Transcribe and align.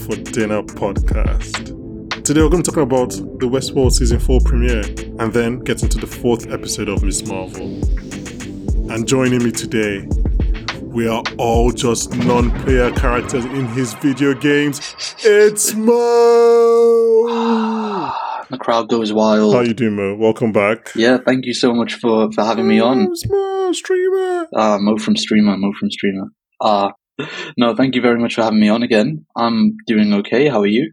for 0.00 0.16
Dinner 0.16 0.62
podcast. 0.62 1.76
Today 2.24 2.42
we're 2.42 2.48
going 2.48 2.62
to 2.62 2.70
talk 2.70 2.80
about 2.80 3.10
the 3.10 3.46
Westworld 3.46 3.92
season 3.92 4.18
4 4.18 4.40
premiere 4.44 4.82
and 5.18 5.32
then 5.32 5.58
get 5.60 5.82
into 5.82 5.98
the 5.98 6.06
fourth 6.06 6.50
episode 6.50 6.88
of 6.88 7.02
Miss 7.02 7.26
Marvel. 7.26 7.66
And 8.90 9.06
joining 9.06 9.44
me 9.44 9.50
today, 9.50 10.08
we 10.82 11.06
are 11.06 11.22
all 11.38 11.70
just 11.70 12.14
non 12.14 12.50
player 12.62 12.90
characters 12.92 13.44
in 13.44 13.66
his 13.68 13.92
video 13.94 14.32
games. 14.34 14.94
It's 15.22 15.74
Mo! 15.74 15.96
The 18.50 18.58
crowd 18.58 18.88
goes 18.88 19.12
wild. 19.12 19.54
How 19.54 19.60
you 19.60 19.74
doing, 19.74 19.94
Mo? 19.94 20.16
Welcome 20.16 20.50
back. 20.50 20.90
Yeah, 20.96 21.18
thank 21.24 21.46
you 21.46 21.54
so 21.54 21.72
much 21.72 21.94
for, 21.94 22.32
for 22.32 22.42
having 22.42 22.66
me 22.66 22.80
on. 22.80 23.06
Mo, 23.28 23.72
streamer. 23.72 24.48
Uh, 24.52 24.76
Mo 24.80 24.96
from 24.96 25.14
Streamer, 25.14 25.56
Mo 25.56 25.72
from 25.78 25.88
Streamer. 25.88 26.26
Uh, 26.60 26.90
no, 27.56 27.74
thank 27.74 27.94
you 27.94 28.00
very 28.02 28.18
much 28.18 28.34
for 28.34 28.42
having 28.42 28.60
me 28.60 28.68
on 28.68 28.82
again. 28.82 29.26
I'm 29.36 29.76
doing 29.86 30.12
okay. 30.14 30.48
How 30.48 30.60
are 30.60 30.66
you? 30.66 30.92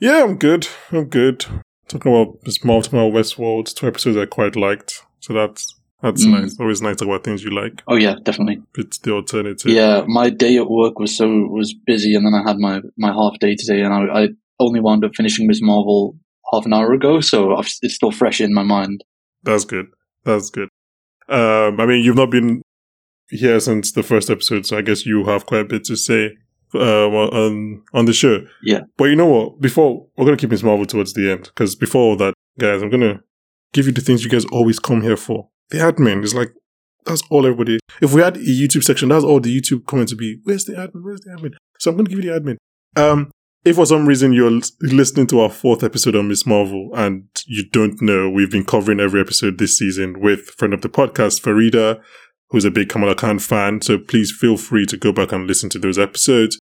Yeah, 0.00 0.22
I'm 0.24 0.36
good. 0.36 0.68
I'm 0.90 1.06
good. 1.08 1.46
Talking 1.88 2.12
about 2.12 2.38
Miss 2.44 2.64
Marvel, 2.64 3.10
Westworld, 3.12 3.74
two 3.74 3.86
episodes 3.86 4.16
I 4.16 4.26
quite 4.26 4.56
liked. 4.56 5.02
So 5.20 5.32
that's 5.32 5.78
that's 6.02 6.24
Mm. 6.26 6.40
nice. 6.42 6.58
Always 6.58 6.82
nice 6.82 6.96
to 6.96 7.04
talk 7.04 7.08
about 7.14 7.24
things 7.24 7.44
you 7.44 7.50
like. 7.50 7.82
Oh 7.86 7.94
yeah, 7.96 8.16
definitely. 8.24 8.60
It's 8.76 8.98
the 8.98 9.12
alternative. 9.12 9.70
Yeah, 9.70 10.02
my 10.08 10.30
day 10.30 10.56
at 10.56 10.68
work 10.68 10.98
was 10.98 11.16
so 11.16 11.28
was 11.28 11.74
busy, 11.86 12.14
and 12.16 12.26
then 12.26 12.34
I 12.34 12.42
had 12.48 12.58
my 12.58 12.80
my 12.96 13.12
half 13.12 13.38
day 13.38 13.54
today, 13.54 13.82
and 13.82 13.94
I, 13.94 14.22
I 14.24 14.28
only 14.58 14.80
wound 14.80 15.04
up 15.04 15.14
finishing 15.14 15.46
Miss 15.46 15.60
Marvel 15.62 16.16
half 16.52 16.66
an 16.66 16.72
hour 16.72 16.92
ago, 16.92 17.20
so 17.20 17.54
I've, 17.56 17.68
it's 17.82 17.94
still 17.94 18.10
fresh 18.10 18.40
in 18.40 18.52
my 18.52 18.62
mind. 18.64 19.04
That's 19.44 19.64
good. 19.64 19.86
That's 20.24 20.50
good. 20.50 20.68
Um, 21.28 21.80
I 21.80 21.86
mean, 21.86 22.02
you've 22.04 22.16
not 22.16 22.30
been 22.30 22.62
here 23.32 23.58
since 23.60 23.92
the 23.92 24.02
first 24.02 24.30
episode, 24.30 24.66
so 24.66 24.78
I 24.78 24.82
guess 24.82 25.06
you 25.06 25.24
have 25.24 25.46
quite 25.46 25.62
a 25.62 25.64
bit 25.64 25.84
to 25.84 25.96
say 25.96 26.36
uh, 26.74 27.08
on 27.08 27.82
on 27.92 28.04
the 28.04 28.12
show. 28.12 28.40
Yeah. 28.62 28.80
But 28.96 29.04
you 29.04 29.16
know 29.16 29.26
what? 29.26 29.60
Before 29.60 30.06
we're 30.16 30.24
gonna 30.24 30.36
keep 30.36 30.50
Miss 30.50 30.62
Marvel 30.62 30.86
towards 30.86 31.12
the 31.14 31.30
end, 31.30 31.44
because 31.44 31.74
before 31.74 32.02
all 32.02 32.16
that, 32.16 32.34
guys, 32.58 32.82
I'm 32.82 32.90
gonna 32.90 33.20
give 33.72 33.86
you 33.86 33.92
the 33.92 34.00
things 34.00 34.24
you 34.24 34.30
guys 34.30 34.44
always 34.46 34.78
come 34.78 35.02
here 35.02 35.16
for. 35.16 35.48
The 35.70 35.78
admin 35.78 36.22
is 36.22 36.34
like 36.34 36.52
that's 37.04 37.22
all 37.30 37.46
everybody. 37.46 37.78
If 38.00 38.12
we 38.12 38.20
had 38.20 38.36
a 38.36 38.40
YouTube 38.40 38.84
section, 38.84 39.08
that's 39.08 39.24
all 39.24 39.40
the 39.40 39.54
YouTube 39.54 39.86
comments 39.86 40.12
would 40.12 40.18
be. 40.18 40.38
Where's 40.44 40.64
the 40.64 40.74
admin? 40.74 41.02
Where's 41.02 41.20
the 41.20 41.30
admin? 41.30 41.54
So 41.78 41.90
I'm 41.90 41.96
gonna 41.96 42.08
give 42.08 42.22
you 42.22 42.30
the 42.30 42.40
admin. 42.40 42.56
Um, 42.96 43.30
if 43.64 43.76
for 43.76 43.86
some 43.86 44.06
reason 44.06 44.32
you're 44.32 44.60
listening 44.80 45.28
to 45.28 45.40
our 45.40 45.50
fourth 45.50 45.84
episode 45.84 46.16
on 46.16 46.28
Miss 46.28 46.44
Marvel 46.46 46.90
and 46.94 47.28
you 47.46 47.64
don't 47.70 48.00
know, 48.02 48.28
we've 48.28 48.50
been 48.50 48.64
covering 48.64 49.00
every 49.00 49.20
episode 49.20 49.58
this 49.58 49.78
season 49.78 50.20
with 50.20 50.50
friend 50.50 50.74
of 50.74 50.82
the 50.82 50.88
podcast, 50.88 51.40
Farida, 51.40 52.02
who's 52.52 52.64
a 52.64 52.70
big 52.70 52.88
Kamala 52.88 53.14
Khan 53.14 53.38
fan. 53.38 53.80
So 53.80 53.98
please 53.98 54.30
feel 54.30 54.56
free 54.56 54.86
to 54.86 54.96
go 54.96 55.12
back 55.12 55.32
and 55.32 55.46
listen 55.46 55.68
to 55.70 55.78
those 55.78 55.98
episodes. 55.98 56.58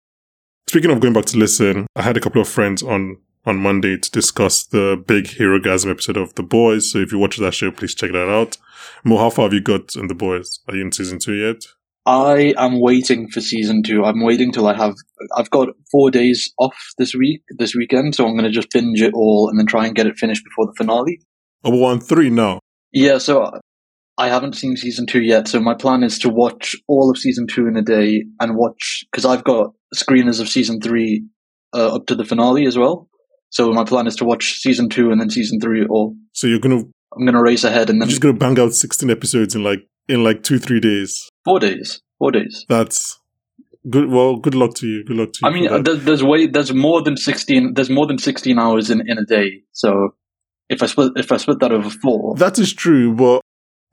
Speaking 0.67 0.91
of 0.91 0.99
going 0.99 1.13
back 1.13 1.25
to 1.25 1.37
listen, 1.37 1.87
I 1.95 2.01
had 2.01 2.17
a 2.17 2.19
couple 2.19 2.41
of 2.41 2.49
friends 2.49 2.83
on 2.83 3.17
on 3.45 3.57
Monday 3.57 3.95
to 3.95 4.09
discuss 4.09 4.63
the 4.63 5.01
big 5.05 5.25
Herogasm 5.25 5.89
episode 5.91 6.17
of 6.17 6.33
The 6.33 6.41
Boys. 6.41 6.91
So 6.91 6.97
if 6.97 7.11
you 7.11 7.19
watch 7.19 7.37
that 7.37 7.53
show, 7.53 7.69
please 7.69 7.93
check 7.93 8.11
that 8.11 8.27
out. 8.27 8.57
Mo, 9.03 9.17
how 9.17 9.29
far 9.29 9.45
have 9.45 9.53
you 9.53 9.61
got 9.61 9.95
in 9.95 10.07
The 10.07 10.15
Boys? 10.15 10.59
Are 10.67 10.75
you 10.75 10.81
in 10.81 10.91
season 10.91 11.19
two 11.19 11.35
yet? 11.35 11.63
I 12.07 12.53
am 12.57 12.79
waiting 12.81 13.29
for 13.29 13.41
season 13.41 13.83
two. 13.83 14.03
I'm 14.03 14.23
waiting 14.23 14.51
till 14.51 14.67
I 14.67 14.75
have. 14.75 14.95
I've 15.35 15.49
got 15.49 15.69
four 15.91 16.11
days 16.11 16.51
off 16.59 16.75
this 16.97 17.15
week, 17.15 17.41
this 17.57 17.75
weekend, 17.75 18.15
so 18.15 18.25
I'm 18.25 18.33
going 18.33 18.45
to 18.45 18.51
just 18.51 18.71
binge 18.71 19.01
it 19.01 19.13
all 19.13 19.49
and 19.49 19.59
then 19.59 19.65
try 19.65 19.85
and 19.85 19.95
get 19.95 20.07
it 20.07 20.17
finished 20.17 20.43
before 20.43 20.65
the 20.67 20.75
finale. 20.77 21.21
Oh, 21.63 21.71
we're 21.71 21.91
on 21.91 21.99
three 21.99 22.29
now. 22.29 22.59
Yeah, 22.91 23.17
so 23.17 23.59
I 24.17 24.29
haven't 24.29 24.53
seen 24.53 24.77
season 24.77 25.05
two 25.05 25.21
yet. 25.21 25.47
So 25.47 25.59
my 25.59 25.73
plan 25.73 26.03
is 26.03 26.19
to 26.19 26.29
watch 26.29 26.75
all 26.87 27.09
of 27.09 27.17
season 27.17 27.47
two 27.47 27.67
in 27.67 27.75
a 27.75 27.81
day 27.81 28.23
and 28.39 28.55
watch 28.55 29.03
because 29.11 29.25
I've 29.25 29.43
got 29.43 29.73
screeners 29.93 30.39
of 30.39 30.47
season 30.47 30.79
three 30.79 31.25
uh, 31.73 31.95
up 31.95 32.05
to 32.07 32.15
the 32.15 32.23
finale 32.23 32.65
as 32.65 32.77
well. 32.77 33.09
So 33.49 33.71
my 33.71 33.83
plan 33.83 34.07
is 34.07 34.15
to 34.17 34.25
watch 34.25 34.59
season 34.59 34.89
two 34.89 35.11
and 35.11 35.19
then 35.19 35.29
season 35.29 35.59
three 35.59 35.85
all. 35.85 36.15
So 36.33 36.47
you're 36.47 36.59
gonna 36.59 36.83
I'm 37.17 37.25
going 37.25 37.35
to 37.35 37.41
race 37.41 37.63
ahead 37.63 37.89
and 37.89 37.99
you're 37.99 38.07
just 38.07 38.21
gonna 38.21 38.33
bang 38.33 38.59
out 38.59 38.73
sixteen 38.73 39.09
episodes 39.09 39.55
in 39.55 39.63
like 39.63 39.87
in 40.07 40.23
like 40.23 40.43
two 40.43 40.59
three 40.59 40.79
days. 40.79 41.29
four 41.43 41.59
days. 41.59 42.01
Four 42.19 42.31
days. 42.31 42.65
That's 42.69 43.19
good. 43.89 44.09
Well, 44.09 44.37
good 44.37 44.55
luck 44.55 44.73
to 44.75 44.87
you. 44.87 45.03
Good 45.03 45.17
luck 45.17 45.33
to 45.33 45.39
you. 45.41 45.47
I 45.49 45.53
mean, 45.53 45.83
there's, 45.83 46.03
there's 46.05 46.23
way 46.23 46.47
there's 46.47 46.73
more 46.73 47.01
than 47.01 47.17
sixteen. 47.17 47.73
There's 47.73 47.89
more 47.89 48.07
than 48.07 48.17
sixteen 48.17 48.59
hours 48.59 48.89
in, 48.89 49.01
in 49.09 49.17
a 49.17 49.25
day. 49.25 49.63
So 49.73 50.15
if 50.69 50.81
I 50.81 50.85
split 50.85 51.13
if 51.17 51.31
I 51.31 51.37
split 51.37 51.59
that 51.59 51.71
over 51.71 51.89
four, 51.89 52.35
That 52.35 52.57
is 52.59 52.73
true, 52.73 53.13
but 53.13 53.41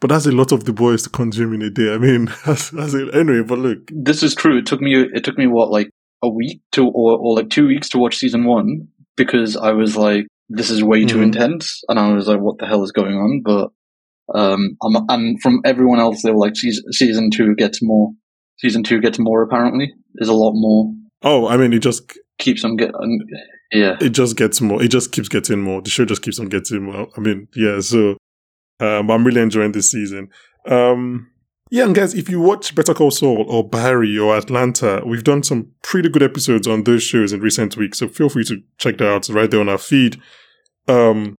but 0.03 0.09
that's 0.09 0.27
a 0.27 0.33
lot 0.33 0.53
of 0.53 0.65
the 0.65 0.73
boys 0.75 1.05
to 1.05 1.09
consume 1.11 1.55
in 1.55 1.63
a 1.63 1.71
day. 1.71 1.95
I 1.95 1.99
mean, 1.99 2.27
that's, 2.47 2.69
that's 2.71 2.93
it. 2.93 3.15
Anyway, 3.15 3.43
but 3.47 3.59
look, 3.59 3.79
this 3.91 4.23
is 4.23 4.35
true. 4.35 4.59
It 4.59 4.67
took 4.67 4.81
me 4.83 4.95
it 4.97 5.25
took 5.25 5.39
me 5.39 5.47
what 5.47 5.71
like 5.71 5.89
a 6.23 6.29
week 6.29 6.61
to 6.73 6.87
or, 6.87 7.17
or 7.19 7.37
like 7.37 7.49
two 7.49 7.67
weeks 7.69 7.89
to 7.91 7.99
watch 7.99 8.17
season 8.17 8.45
one 8.45 8.89
because 9.17 9.57
I 9.57 9.71
was 9.73 9.97
like, 9.97 10.27
this 10.51 10.69
is 10.71 10.83
way 10.85 11.05
too 11.07 11.19
Mhm. 11.19 11.23
intense, 11.23 11.81
and 11.89 11.99
I 11.99 12.13
was 12.13 12.27
like, 12.29 12.41
what 12.41 12.59
the 12.59 12.67
hell 12.67 12.83
is 12.85 12.93
going 12.93 13.15
on? 13.15 13.43
But 13.43 13.71
um, 14.39 14.77
I'm, 14.83 15.05
and 15.09 15.41
from 15.41 15.61
everyone 15.65 16.01
else, 16.01 16.23
they 16.23 16.31
were 16.31 16.39
like, 16.39 16.57
season 16.57 16.93
season 16.93 17.31
two 17.31 17.55
gets 17.55 17.81
more. 17.83 18.11
Season 18.59 18.83
two 18.83 19.01
gets 19.01 19.19
more. 19.19 19.43
Apparently, 19.43 19.93
there's 20.15 20.29
a 20.29 20.35
lot 20.35 20.53
more. 20.55 20.93
oh, 21.23 21.47
I 21.49 21.57
mean, 21.57 21.73
it 21.73 21.79
just 21.81 22.19
Keeps 22.39 22.65
on 22.65 22.77
getting. 22.77 23.21
Yeah, 23.73 23.97
it 24.01 24.11
just 24.11 24.37
gets 24.37 24.61
more. 24.61 24.83
It 24.83 24.89
just 24.91 25.13
keeps 25.13 25.29
getting 25.29 25.61
more. 25.61 25.81
The 25.81 25.91
show 25.91 26.05
just 26.05 26.23
keeps 26.23 26.41
on 26.41 26.49
getting 26.49 26.83
more. 26.83 27.07
I 27.17 27.21
mean, 27.21 27.47
yeah. 27.55 27.79
So, 27.81 28.17
um, 28.83 29.11
I'm 29.11 29.25
really 29.25 29.41
enjoying 29.41 29.73
this 29.73 29.91
season. 29.91 30.29
Um, 30.67 31.31
yeah, 31.71 31.85
and 31.85 31.95
guys, 31.95 32.15
if 32.15 32.29
you 32.29 32.41
watch 32.41 32.75
Better 32.75 32.93
Call 32.93 33.11
Saul 33.11 33.47
or 33.49 33.67
Barry 33.67 34.19
or 34.19 34.37
Atlanta, 34.37 35.03
we've 35.07 35.25
done 35.25 35.43
some 35.43 35.71
pretty 35.83 36.09
good 36.09 36.23
episodes 36.23 36.67
on 36.67 36.85
those 36.85 37.03
shows 37.03 37.33
in 37.33 37.41
recent 37.41 37.77
weeks. 37.77 37.99
So 37.99 38.09
feel 38.09 38.29
free 38.29 38.45
to 38.45 38.63
check 38.79 38.99
that 38.99 39.09
out 39.09 39.29
right 39.29 39.51
there 39.51 39.61
on 39.61 39.69
our 39.69 39.79
feed. 39.79 40.21
Um, 40.89 41.37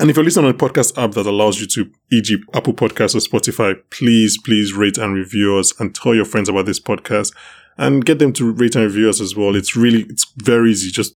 and 0.00 0.10
if 0.10 0.16
you're 0.16 0.24
listening 0.24 0.46
on 0.46 0.54
a 0.54 0.58
podcast 0.58 1.00
app 1.00 1.12
that 1.12 1.26
allows 1.26 1.60
you 1.60 1.66
to, 1.68 1.90
e.g., 2.10 2.36
Apple 2.52 2.74
Podcasts 2.74 3.14
or 3.14 3.20
Spotify, 3.20 3.76
please, 3.90 4.38
please 4.42 4.72
rate 4.72 4.98
and 4.98 5.14
review 5.14 5.56
us 5.56 5.78
and 5.78 5.94
tell 5.94 6.14
your 6.14 6.24
friends 6.24 6.48
about 6.48 6.66
this 6.66 6.80
podcast 6.80 7.32
and 7.78 8.04
get 8.04 8.18
them 8.18 8.32
to 8.34 8.52
rate 8.52 8.74
and 8.74 8.84
review 8.84 9.08
us 9.08 9.20
as 9.20 9.36
well. 9.36 9.54
It's 9.54 9.76
really, 9.76 10.02
it's 10.08 10.26
very 10.36 10.72
easy. 10.72 10.90
Just 10.90 11.14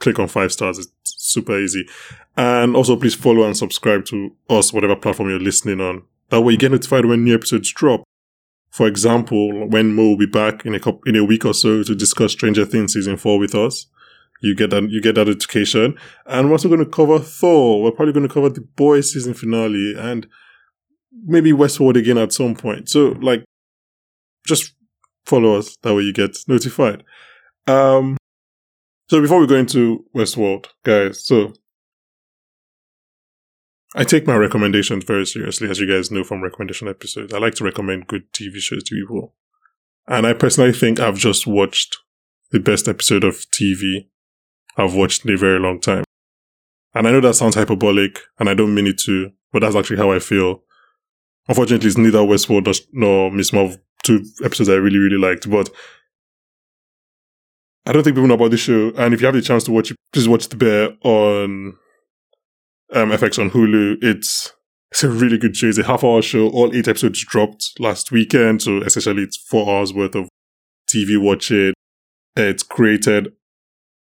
click 0.00 0.18
on 0.18 0.28
five 0.28 0.52
stars. 0.52 0.78
It's 0.78 0.90
super 1.04 1.58
easy. 1.58 1.86
And 2.36 2.76
also 2.76 2.96
please 2.96 3.14
follow 3.14 3.44
and 3.44 3.56
subscribe 3.56 4.04
to 4.06 4.34
us, 4.48 4.72
whatever 4.72 4.96
platform 4.96 5.30
you're 5.30 5.40
listening 5.40 5.80
on. 5.80 6.02
That 6.30 6.42
way 6.42 6.52
you 6.52 6.58
get 6.58 6.70
notified 6.70 7.06
when 7.06 7.24
new 7.24 7.34
episodes 7.34 7.72
drop. 7.72 8.04
For 8.70 8.86
example, 8.86 9.66
when 9.68 9.94
Mo 9.94 10.10
will 10.10 10.18
be 10.18 10.26
back 10.26 10.66
in 10.66 10.74
a 10.74 10.80
couple, 10.80 11.00
in 11.06 11.16
a 11.16 11.24
week 11.24 11.44
or 11.44 11.54
so 11.54 11.82
to 11.82 11.94
discuss 11.94 12.32
Stranger 12.32 12.66
Things 12.66 12.92
season 12.92 13.16
four 13.16 13.38
with 13.38 13.54
us. 13.54 13.86
You 14.40 14.54
get 14.54 14.70
that, 14.70 14.88
you 14.90 15.00
get 15.00 15.16
that 15.16 15.26
notification. 15.26 15.98
And 16.26 16.46
we're 16.46 16.52
also 16.52 16.68
going 16.68 16.84
to 16.84 16.90
cover 16.90 17.18
Thor. 17.18 17.82
We're 17.82 17.92
probably 17.92 18.12
going 18.12 18.28
to 18.28 18.32
cover 18.32 18.50
the 18.50 18.60
boys 18.60 19.12
season 19.12 19.34
finale 19.34 19.94
and 19.98 20.28
maybe 21.24 21.50
Westworld 21.52 21.96
again 21.96 22.18
at 22.18 22.32
some 22.32 22.54
point. 22.54 22.88
So 22.88 23.16
like, 23.20 23.44
just 24.46 24.74
follow 25.26 25.56
us. 25.56 25.76
That 25.82 25.94
way 25.94 26.02
you 26.02 26.12
get 26.12 26.36
notified. 26.46 27.04
Um, 27.66 28.16
so 29.08 29.20
before 29.20 29.40
we 29.40 29.46
go 29.46 29.56
into 29.56 30.04
Westworld, 30.14 30.66
guys, 30.84 31.24
so 31.24 31.52
I 33.94 34.04
take 34.04 34.26
my 34.26 34.36
recommendations 34.36 35.04
very 35.04 35.24
seriously, 35.24 35.68
as 35.70 35.80
you 35.80 35.86
guys 35.86 36.10
know 36.10 36.22
from 36.22 36.42
recommendation 36.42 36.88
episodes. 36.88 37.32
I 37.32 37.38
like 37.38 37.54
to 37.54 37.64
recommend 37.64 38.06
good 38.06 38.30
TV 38.32 38.56
shows 38.58 38.84
to 38.84 38.94
people. 38.94 39.34
And 40.06 40.26
I 40.26 40.34
personally 40.34 40.72
think 40.72 41.00
I've 41.00 41.16
just 41.16 41.46
watched 41.46 41.96
the 42.50 42.60
best 42.60 42.86
episode 42.86 43.24
of 43.24 43.46
TV 43.50 44.08
I've 44.76 44.94
watched 44.94 45.24
in 45.24 45.34
a 45.34 45.36
very 45.36 45.58
long 45.58 45.80
time. 45.80 46.04
And 46.94 47.06
I 47.06 47.10
know 47.10 47.20
that 47.20 47.34
sounds 47.34 47.54
hyperbolic, 47.54 48.20
and 48.38 48.48
I 48.48 48.54
don't 48.54 48.74
mean 48.74 48.86
it 48.86 48.98
to, 49.00 49.30
but 49.52 49.60
that's 49.60 49.76
actually 49.76 49.98
how 49.98 50.12
I 50.12 50.18
feel. 50.18 50.62
Unfortunately, 51.48 51.86
it's 51.86 51.98
neither 51.98 52.18
Westworld 52.18 52.78
nor 52.92 53.30
Miss 53.30 53.52
Marvel, 53.52 53.76
two 54.02 54.24
episodes 54.44 54.68
I 54.68 54.74
really, 54.74 54.98
really 54.98 55.18
liked, 55.18 55.50
but 55.50 55.70
I 57.88 57.92
don't 57.92 58.04
think 58.04 58.16
people 58.16 58.28
know 58.28 58.34
about 58.34 58.50
this 58.50 58.60
show. 58.60 58.92
And 58.98 59.14
if 59.14 59.20
you 59.22 59.26
have 59.26 59.34
the 59.34 59.40
chance 59.40 59.64
to 59.64 59.72
watch 59.72 59.90
it, 59.90 59.96
please 60.12 60.28
watch 60.28 60.50
The 60.50 60.56
Bear 60.56 60.90
on 61.02 61.74
um, 62.92 63.10
FX 63.10 63.38
on 63.38 63.50
Hulu. 63.50 63.96
It's 64.02 64.52
it's 64.90 65.04
a 65.04 65.08
really 65.08 65.38
good 65.38 65.56
show. 65.56 65.68
It's 65.68 65.78
a 65.78 65.84
half 65.84 66.04
hour 66.04 66.20
show. 66.20 66.50
All 66.50 66.74
eight 66.74 66.86
episodes 66.86 67.24
dropped 67.24 67.80
last 67.80 68.12
weekend, 68.12 68.60
so 68.60 68.82
essentially 68.82 69.22
it's 69.22 69.38
four 69.38 69.74
hours 69.74 69.94
worth 69.94 70.14
of 70.14 70.28
TV 70.86 71.18
watching. 71.18 71.72
It's 72.36 72.62
created, 72.62 73.32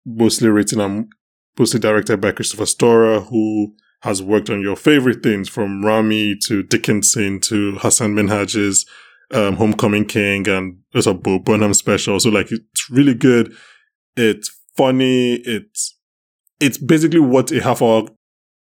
mostly 0.03 0.49
written 0.49 0.81
and 0.81 1.11
mostly 1.57 1.79
directed 1.79 2.19
by 2.19 2.31
Christopher 2.31 2.65
Storer, 2.65 3.19
who 3.19 3.75
has 4.01 4.21
worked 4.21 4.49
on 4.49 4.61
your 4.61 4.75
favorite 4.75 5.21
things 5.21 5.47
from 5.47 5.85
Ramy 5.85 6.35
to 6.47 6.63
Dickinson 6.63 7.39
to 7.41 7.75
Hasan 7.77 8.15
Minhaj's 8.15 8.85
um, 9.31 9.57
Homecoming 9.57 10.05
King 10.05 10.47
and 10.47 10.79
there's 10.91 11.07
a 11.07 11.13
Bo 11.13 11.37
Burnham 11.39 11.73
special. 11.75 12.19
So 12.19 12.29
like 12.29 12.51
it's 12.51 12.89
really 12.89 13.13
good. 13.13 13.55
It's 14.15 14.51
funny. 14.75 15.35
It's 15.35 15.97
it's 16.59 16.77
basically 16.77 17.19
what 17.19 17.51
a 17.51 17.61
half 17.61 17.81
hour 17.81 18.07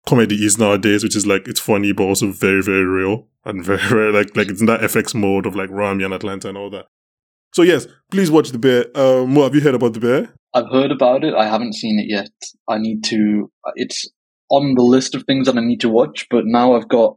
comedy 0.07 0.37
is 0.37 0.59
nowadays, 0.59 1.03
which 1.03 1.17
is 1.17 1.27
like 1.27 1.47
it's 1.49 1.61
funny 1.61 1.93
but 1.93 2.05
also 2.05 2.31
very 2.31 2.63
very 2.63 2.85
real 2.85 3.27
and 3.45 3.65
very, 3.65 3.79
very 3.89 4.13
like 4.13 4.37
like 4.37 4.49
it's 4.49 4.61
in 4.61 4.67
that 4.67 4.81
FX 4.81 5.15
mode 5.15 5.47
of 5.47 5.55
like 5.55 5.71
Ramy 5.71 6.05
and 6.05 6.15
Atlanta 6.15 6.49
and 6.49 6.59
all 6.59 6.71
that. 6.71 6.87
So 7.55 7.63
yes, 7.63 7.87
please 8.11 8.31
watch 8.31 8.51
The 8.51 8.59
Bear. 8.59 8.87
Um, 8.95 9.35
what 9.35 9.45
have 9.45 9.55
you 9.55 9.61
heard 9.61 9.75
about 9.75 9.95
The 9.95 10.01
Bear? 10.01 10.35
I've 10.53 10.71
heard 10.71 10.91
about 10.91 11.25
it. 11.25 11.35
I 11.35 11.47
haven't 11.47 11.75
seen 11.75 11.99
it 11.99 12.07
yet. 12.09 12.31
I 12.69 12.79
need 12.79 13.05
to. 13.05 13.51
It's 13.75 14.09
on 14.51 14.75
the 14.75 14.83
list 14.83 15.15
of 15.15 15.25
things 15.25 15.47
that 15.47 15.57
I 15.57 15.61
need 15.61 15.81
to 15.81 15.89
watch, 15.89 16.27
but 16.31 16.45
now 16.47 16.75
I've 16.75 16.89
got 16.89 17.17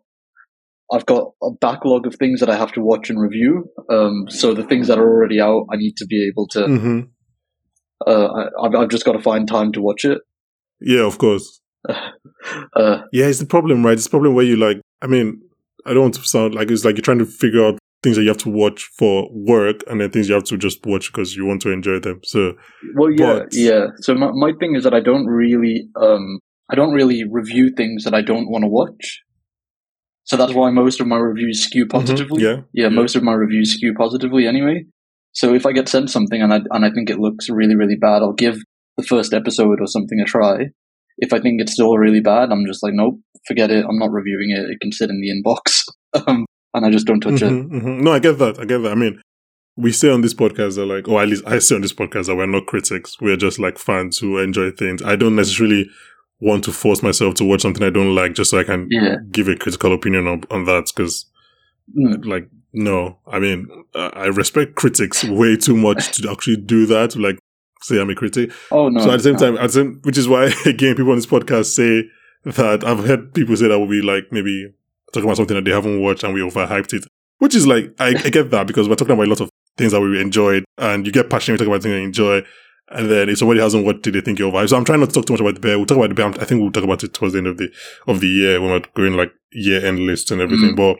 I've 0.92 1.06
got 1.06 1.32
a 1.44 1.52
backlog 1.52 2.08
of 2.08 2.16
things 2.16 2.40
that 2.40 2.50
I 2.50 2.56
have 2.56 2.72
to 2.74 2.82
watch 2.82 3.10
and 3.10 3.20
review. 3.20 3.70
Um, 3.90 4.26
so 4.30 4.54
the 4.54 4.64
things 4.64 4.88
that 4.88 4.98
are 4.98 5.08
already 5.08 5.40
out, 5.40 5.68
I 5.72 5.76
need 5.78 5.98
to 5.98 6.06
be 6.06 6.28
able 6.28 6.48
to. 6.50 6.60
Mm-hmm. 6.60 7.00
Uh, 8.06 8.50
I, 8.62 8.68
I've 8.82 8.90
just 8.90 9.06
got 9.06 9.14
to 9.14 9.22
find 9.22 9.48
time 9.48 9.72
to 9.74 9.82
watch 9.82 10.06
it. 10.06 10.20
Yeah, 10.82 11.06
of 11.06 11.18
course. 11.18 11.60
uh, 11.90 13.02
Yeah, 13.12 13.26
it's 13.26 13.40
the 13.40 13.46
problem, 13.46 13.86
right? 13.86 13.94
It's 13.94 14.06
the 14.06 14.10
problem 14.10 14.34
where 14.36 14.46
you 14.46 14.56
like. 14.56 14.82
I 15.02 15.08
mean, 15.08 15.42
I 15.86 15.94
don't 15.94 16.04
want 16.04 16.14
to 16.16 16.24
sound 16.24 16.56
like 16.56 16.70
it's 16.72 16.86
like 16.86 16.96
you're 16.96 17.02
trying 17.02 17.20
to 17.20 17.26
figure 17.26 17.66
out 17.66 17.78
things 18.02 18.16
that 18.16 18.24
you 18.24 18.30
have 18.30 18.38
to 18.38 18.50
watch 18.50 18.90
for 18.98 19.28
work, 19.32 19.82
and 19.88 20.00
then 20.00 20.10
things 20.12 20.30
you 20.30 20.36
have 20.36 20.46
to 20.46 20.58
just 20.58 20.86
watch 20.86 21.12
because 21.12 21.36
you 21.36 21.46
want 21.46 21.62
to 21.64 21.72
enjoy 21.72 22.00
them. 22.00 22.22
So 22.24 22.54
well, 22.96 23.12
yeah, 23.12 23.40
But- 23.40 23.54
yeah. 23.54 23.88
So 23.98 24.14
my 24.16 24.32
my 24.34 24.54
thing 24.60 24.76
is 24.76 24.84
that 24.84 24.94
I 24.94 25.00
don't 25.02 25.26
really, 25.26 25.90
um, 25.96 26.40
I 26.70 26.76
don't 26.76 26.94
really 26.94 27.24
review 27.30 27.72
things 27.76 28.04
that 28.06 28.14
I 28.14 28.22
don't 28.22 28.50
want 28.50 28.64
to 28.64 28.70
watch. 28.70 29.22
So 30.24 30.38
that's 30.38 30.54
why 30.54 30.70
most 30.70 31.02
of 31.02 31.08
my 31.08 31.18
reviews 31.18 31.64
skew 31.64 31.88
positively. 31.88 32.44
Mhm, 32.44 32.46
yeah, 32.74 32.84
yeah, 32.84 32.90
most 32.90 33.16
of 33.16 33.24
my 33.24 33.34
reviews 33.34 33.74
skew 33.74 33.94
positively 33.96 34.46
anyway. 34.48 34.86
So 35.40 35.54
if 35.54 35.66
I 35.66 35.72
get 35.72 35.88
sent 35.90 36.10
something 36.10 36.42
and 36.42 36.54
I 36.54 36.60
and 36.76 36.84
I 36.86 36.92
think 36.92 37.10
it 37.10 37.20
looks 37.26 37.50
really 37.50 37.76
really 37.82 37.96
bad, 37.96 38.22
I'll 38.22 38.34
give 38.46 38.58
the 38.98 39.04
first 39.14 39.34
episode 39.34 39.80
or 39.80 39.88
something 39.88 40.20
a 40.20 40.26
try. 40.26 40.56
If 41.18 41.32
I 41.34 41.40
think 41.40 41.62
it's 41.62 41.74
still 41.74 41.98
really 41.98 42.20
bad, 42.32 42.52
I'm 42.52 42.66
just 42.66 42.84
like, 42.84 42.94
nope, 42.94 43.16
forget 43.48 43.72
it. 43.72 43.86
I'm 43.88 44.00
not 44.00 44.12
reviewing 44.12 44.50
it. 44.58 44.70
It 44.72 44.80
can 44.82 44.92
sit 44.92 45.10
in 45.10 45.20
the 45.22 45.30
inbox, 45.36 45.84
um, 46.28 46.46
and 46.74 46.86
I 46.86 46.90
just 46.92 47.08
don't 47.08 47.22
touch 47.22 47.42
it. 47.42 47.52
Mhm, 47.52 47.70
mhm. 47.72 48.02
No, 48.02 48.12
I 48.12 48.20
get 48.20 48.38
that. 48.40 48.60
I 48.60 48.66
get 48.66 48.80
that. 48.84 48.92
I 48.92 48.96
mean, 48.96 49.22
we 49.78 49.92
say 49.94 50.10
on 50.10 50.22
this 50.22 50.34
podcast 50.34 50.76
that 50.76 50.86
like, 50.86 51.08
or 51.08 51.22
at 51.22 51.30
least 51.30 51.44
I 51.48 51.60
say 51.60 51.76
on 51.76 51.82
this 51.82 51.94
podcast 51.94 52.26
that 52.28 52.36
we're 52.36 52.46
not 52.58 52.68
critics. 52.68 53.16
We're 53.22 53.38
just 53.38 53.60
like 53.60 53.78
fans 53.78 54.18
who 54.18 54.38
enjoy 54.40 54.72
things. 54.72 55.02
I 55.04 55.16
don't 55.16 55.36
necessarily 55.38 55.90
want 56.42 56.64
to 56.66 56.72
force 56.74 57.02
myself 57.04 57.36
to 57.36 57.46
watch 57.46 57.62
something 57.62 57.84
I 57.84 57.90
don't 57.90 58.14
like 58.16 58.34
just 58.34 58.52
so 58.52 58.60
I 58.60 58.64
can 58.66 58.88
Yeah. 58.90 59.16
give 59.32 59.48
a 59.50 59.56
critical 59.58 59.94
opinion 59.94 60.28
on, 60.28 60.44
on 60.52 60.66
that 60.66 60.92
because 60.94 61.26
Mm. 61.98 62.26
like 62.26 62.48
no 62.74 63.18
i 63.28 63.40
mean 63.40 63.68
i 63.96 64.26
respect 64.26 64.76
critics 64.76 65.24
way 65.24 65.58
too 65.58 65.76
much 65.76 66.12
to 66.12 66.30
actually 66.30 66.58
do 66.58 66.86
that 66.86 67.16
like 67.16 67.38
say 67.82 68.00
i'm 68.00 68.10
a 68.10 68.16
critic 68.16 68.52
Oh 68.72 68.90
no! 68.90 69.02
so 69.02 69.12
at 69.12 69.18
the 69.18 69.24
same 69.24 69.34
no. 69.34 69.40
time 69.40 69.58
at 69.58 69.68
the 69.68 69.70
same, 69.70 70.00
which 70.04 70.18
is 70.18 70.28
why 70.28 70.46
again 70.66 70.96
people 70.96 71.12
on 71.12 71.18
this 71.18 71.26
podcast 71.26 71.66
say 71.66 72.04
that 72.46 72.84
i've 72.84 73.06
heard 73.06 73.34
people 73.34 73.56
say 73.56 73.68
that 73.68 73.80
will 73.80 73.88
be 73.88 74.02
like 74.02 74.32
maybe 74.32 74.72
talking 75.14 75.28
about 75.28 75.38
something 75.38 75.56
that 75.56 75.66
they 75.66 75.72
haven't 75.72 76.02
watched 76.02 76.24
and 76.24 76.34
we 76.34 76.42
overhyped 76.42 76.94
it 76.94 77.06
which 77.40 77.56
is 77.56 77.66
like 77.66 77.94
i, 78.00 78.10
I 78.10 78.30
get 78.30 78.52
that 78.52 78.68
because 78.68 78.88
we're 78.88 78.96
talking 78.96 79.14
about 79.14 79.28
a 79.28 79.30
lot 79.30 79.42
of 79.42 79.50
things 79.78 79.92
that 79.94 80.02
we 80.02 80.20
enjoyed 80.20 80.66
and 80.78 81.06
you 81.06 81.12
get 81.12 81.30
passionate 81.30 81.58
talking 81.58 81.72
about 81.72 81.82
things 81.82 81.94
you 81.94 82.06
enjoy 82.06 82.44
and 82.92 83.10
then 83.10 83.30
if 83.30 83.38
somebody 83.38 83.60
hasn't 83.60 83.86
watched 83.86 84.08
it, 84.08 84.12
they 84.12 84.22
think 84.22 84.40
you're 84.40 84.52
overhyped. 84.52 84.70
So 84.70 84.78
I'm 84.78 84.86
trying 84.86 85.00
not 85.00 85.10
to 85.10 85.16
talk 85.16 85.26
too 85.26 85.34
much 85.34 85.42
about 85.42 85.54
the 85.54 85.60
bear. 85.60 85.78
We'll 85.78 85.86
talk 85.86 85.98
about 85.98 86.10
the 86.10 86.16
bear. 86.16 86.28
I 86.28 86.46
think 86.46 86.62
we'll 86.62 86.72
talk 86.72 86.84
about 86.84 87.04
it 87.04 87.14
towards 87.14 87.34
the 87.34 87.38
end 87.38 87.48
of 87.48 87.58
the 87.58 87.72
of 88.08 88.20
the 88.20 88.28
year 88.28 88.60
when 88.60 88.72
we're 88.72 88.82
going 88.96 89.14
like 89.14 89.32
year 89.52 89.86
end 89.86 90.00
lists 90.00 90.32
and 90.32 90.42
everything. 90.42 90.76
Mm. 90.76 90.76
But 90.76 91.00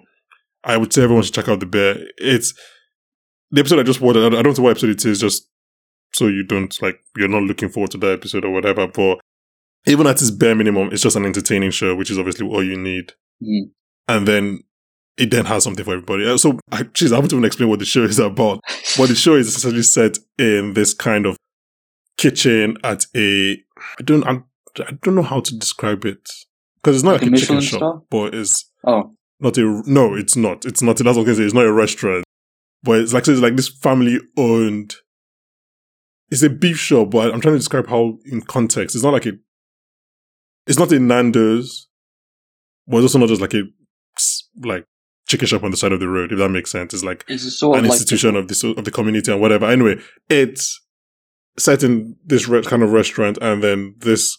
I 0.64 0.78
would 0.78 0.92
say 0.94 1.04
everyone 1.04 1.24
should 1.24 1.34
check 1.36 1.48
out 1.48 1.60
the 1.60 1.66
bear. 1.66 1.98
It's 2.18 2.54
the 3.52 3.62
episode 3.62 3.80
I 3.80 3.84
just 3.84 4.02
watched. 4.02 4.18
I 4.18 4.30
don't 4.30 4.58
know 4.58 4.64
what 4.64 4.72
episode 4.72 4.90
it 4.92 5.06
is, 5.06 5.20
just 5.20 5.48
so 6.14 6.28
you 6.28 6.44
don't 6.44 6.80
like 6.82 7.00
you're 7.16 7.28
not 7.28 7.44
looking 7.44 7.70
forward 7.70 7.92
to 7.92 7.98
that 8.00 8.14
episode 8.14 8.46
or 8.46 8.52
whatever. 8.52 8.88
But 8.88 9.20
even 9.88 10.08
at 10.08 10.22
its 10.22 10.32
bare 10.32 10.56
minimum, 10.56 10.90
it's 10.92 11.02
just 11.04 11.16
an 11.16 11.26
entertaining 11.26 11.72
show, 11.72 11.96
which 11.96 12.12
is 12.12 12.18
obviously 12.20 12.48
all 12.48 12.64
you 12.64 12.78
need. 12.78 13.14
Mm. 13.42 13.72
And 14.08 14.28
then 14.28 14.60
it 15.18 15.32
then 15.32 15.46
has 15.46 15.64
something 15.64 15.86
for 15.86 15.94
everybody. 15.94 16.26
Uh, 16.28 16.38
So, 16.38 16.60
I, 16.72 16.84
geez, 16.84 17.12
I 17.12 17.16
haven't 17.16 17.34
even 17.34 17.46
explained 17.46 17.70
what 17.70 17.80
the 17.80 17.86
show 17.86 18.04
is 18.04 18.20
about. 18.20 18.62
But 18.98 19.08
the 19.10 19.16
show 19.16 19.36
is 19.36 19.48
essentially 19.48 19.84
set 19.84 20.18
in 20.38 20.74
this 20.74 20.94
kind 20.94 21.26
of 21.26 21.38
kitchen 22.18 22.78
at 22.84 23.06
a 23.16 23.54
I 23.78 24.04
don't 24.04 24.26
I'm, 24.28 24.46
I 24.80 24.92
don't 25.02 25.16
know 25.16 25.22
how 25.24 25.40
to 25.40 25.58
describe 25.58 26.06
it 26.06 26.30
because 26.82 26.98
it's 26.98 27.04
not 27.04 27.14
Like 27.14 27.22
like, 27.22 27.32
a 27.32 27.34
a, 27.34 27.38
chicken 27.38 27.56
Michelin 27.56 27.62
shop, 27.62 27.78
star? 27.80 28.02
but 28.10 28.36
it's 28.36 28.70
oh, 28.86 29.16
not 29.40 29.58
a 29.58 29.84
no, 29.86 30.16
it's 30.16 30.36
not. 30.36 30.66
It's 30.66 30.82
not. 30.82 30.98
That's 30.98 31.18
what 31.18 31.28
I 31.28 31.34
say. 31.34 31.44
It's 31.44 31.54
not 31.54 31.66
a 31.66 31.72
restaurant, 31.72 32.26
but 32.84 33.00
it's 33.00 33.14
like 33.14 33.26
so 33.26 33.32
it's 33.32 33.42
like 33.42 33.56
this 33.56 33.70
family 33.70 34.20
owned. 34.38 34.96
It's 36.30 36.44
a 36.44 36.50
beef 36.50 36.78
shop, 36.78 37.12
but 37.12 37.34
I'm 37.34 37.42
trying 37.42 37.56
to 37.56 37.60
describe 37.60 37.88
how 37.88 38.20
in 38.26 38.42
context. 38.42 38.96
It's 38.96 39.04
not 39.04 39.14
like 39.14 39.26
a. 39.26 39.34
It's 40.68 40.78
not 40.78 40.92
a 40.92 41.00
Nando's, 41.00 41.88
but 42.88 42.98
it's 42.98 43.06
also 43.06 43.20
not 43.20 43.30
just 43.30 43.42
like 43.42 43.54
a 43.54 43.64
like 44.64 44.86
chicken 45.28 45.48
shop 45.48 45.64
on 45.64 45.72
the 45.72 45.78
side 45.78 45.94
of 45.94 46.00
the 46.00 46.08
road. 46.08 46.32
If 46.32 46.38
that 46.40 46.50
makes 46.50 46.72
sense, 46.72 46.94
it's 46.94 47.04
like 47.04 47.24
is 47.28 47.46
it 47.46 47.52
sort 47.52 47.78
an 47.78 47.86
of 47.86 47.90
like 47.90 48.00
institution 48.00 48.36
of 48.36 48.48
the 48.48 48.76
of 48.78 48.86
the 48.86 48.92
community 48.92 49.32
and 49.32 49.42
whatever. 49.42 49.66
Anyway, 49.66 50.00
it's 50.30 50.80
set 51.58 51.82
in 51.84 52.18
this 52.26 52.48
re- 52.48 52.64
kind 52.64 52.84
of 52.84 52.92
restaurant, 52.92 53.38
and 53.42 53.64
then 53.64 53.96
this 54.00 54.38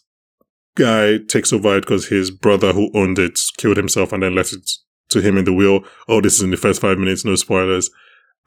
guy 0.76 1.18
takes 1.28 1.52
over 1.52 1.78
it 1.78 1.80
because 1.80 2.08
his 2.08 2.30
brother 2.30 2.72
who 2.72 2.90
owned 2.94 3.18
it 3.18 3.38
killed 3.56 3.76
himself 3.76 4.12
and 4.12 4.22
then 4.22 4.34
left 4.34 4.52
it 4.52 4.70
to 5.10 5.20
him 5.20 5.36
in 5.36 5.44
the 5.44 5.52
wheel. 5.52 5.84
Oh, 6.08 6.20
this 6.20 6.34
is 6.34 6.42
in 6.42 6.50
the 6.50 6.56
first 6.56 6.80
five 6.80 6.98
minutes, 6.98 7.24
no 7.24 7.34
spoilers. 7.34 7.90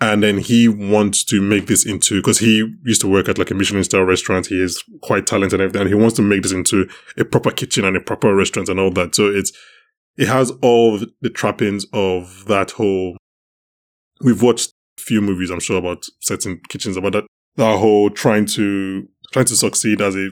And 0.01 0.24
then 0.24 0.39
he 0.39 0.68
wants 0.68 1.24
to 1.25 1.42
make 1.42 1.68
this 1.68 1.86
into 1.86 2.19
because 2.19 2.39
he 2.39 2.75
used 2.83 3.01
to 3.01 3.07
work 3.07 3.30
at 3.30 3.38
like 3.38 3.51
a 3.51 3.54
Michelin 3.54 3.83
star 3.83 4.06
restaurant. 4.06 4.48
He 4.48 4.62
is 4.62 4.83
quite 5.01 5.25
talented 5.27 5.60
and 5.60 5.62
everything. 5.62 5.81
And 5.81 5.89
he 5.89 5.95
wants 5.95 6.15
to 6.15 6.21
make 6.21 6.42
this 6.42 6.51
into 6.51 6.89
a 7.18 7.24
proper 7.24 7.51
kitchen 7.51 7.86
and 7.86 7.95
a 7.95 8.01
proper 8.01 8.36
restaurant 8.36 8.69
and 8.69 8.80
all 8.80 8.92
that. 8.92 9.15
So 9.15 9.27
it's 9.27 9.51
it 10.18 10.27
has 10.27 10.51
all 10.62 11.00
the 11.21 11.30
trappings 11.30 11.86
of 11.94 12.45
that 12.48 12.71
whole. 12.71 13.18
We've 14.21 14.42
watched 14.42 14.74
few 15.00 15.21
movies, 15.21 15.50
I'm 15.50 15.60
sure, 15.60 15.77
about 15.77 16.06
certain 16.19 16.62
kitchens 16.69 16.98
about 16.98 17.13
that 17.13 17.25
that 17.56 17.77
whole 17.77 18.10
trying 18.10 18.45
to 18.48 19.07
trying 19.31 19.45
to 19.45 19.56
succeed 19.56 20.01
as 20.01 20.15
a 20.15 20.30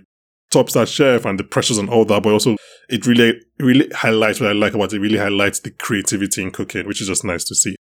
top 0.51 0.69
star 0.69 0.85
chef 0.85 1.25
and 1.25 1.39
the 1.39 1.43
pressures 1.43 1.77
and 1.77 1.89
all 1.89 2.05
that, 2.05 2.21
but 2.21 2.33
also 2.33 2.57
it 2.89 3.07
really 3.07 3.39
really 3.59 3.89
highlights 3.89 4.39
what 4.39 4.49
I 4.49 4.53
like 4.53 4.73
about 4.73 4.93
it. 4.93 4.97
it. 4.97 4.99
Really 4.99 5.17
highlights 5.17 5.61
the 5.61 5.71
creativity 5.71 6.43
in 6.43 6.51
cooking, 6.51 6.87
which 6.87 7.01
is 7.01 7.07
just 7.07 7.23
nice 7.23 7.43
to 7.45 7.55
see. 7.55 7.75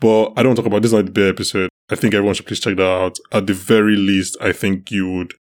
But 0.00 0.32
I 0.36 0.42
don't 0.42 0.56
talk 0.56 0.66
about 0.66 0.82
this 0.82 0.92
is 0.92 0.94
not 0.94 1.14
the 1.14 1.28
episode. 1.28 1.68
I 1.90 1.94
think 1.94 2.14
everyone 2.14 2.34
should 2.34 2.46
please 2.46 2.60
check 2.60 2.76
that 2.76 2.82
out. 2.82 3.18
At 3.32 3.46
the 3.46 3.54
very 3.54 3.96
least, 3.96 4.36
I 4.40 4.52
think 4.52 4.90
you 4.90 5.10
would 5.10 5.34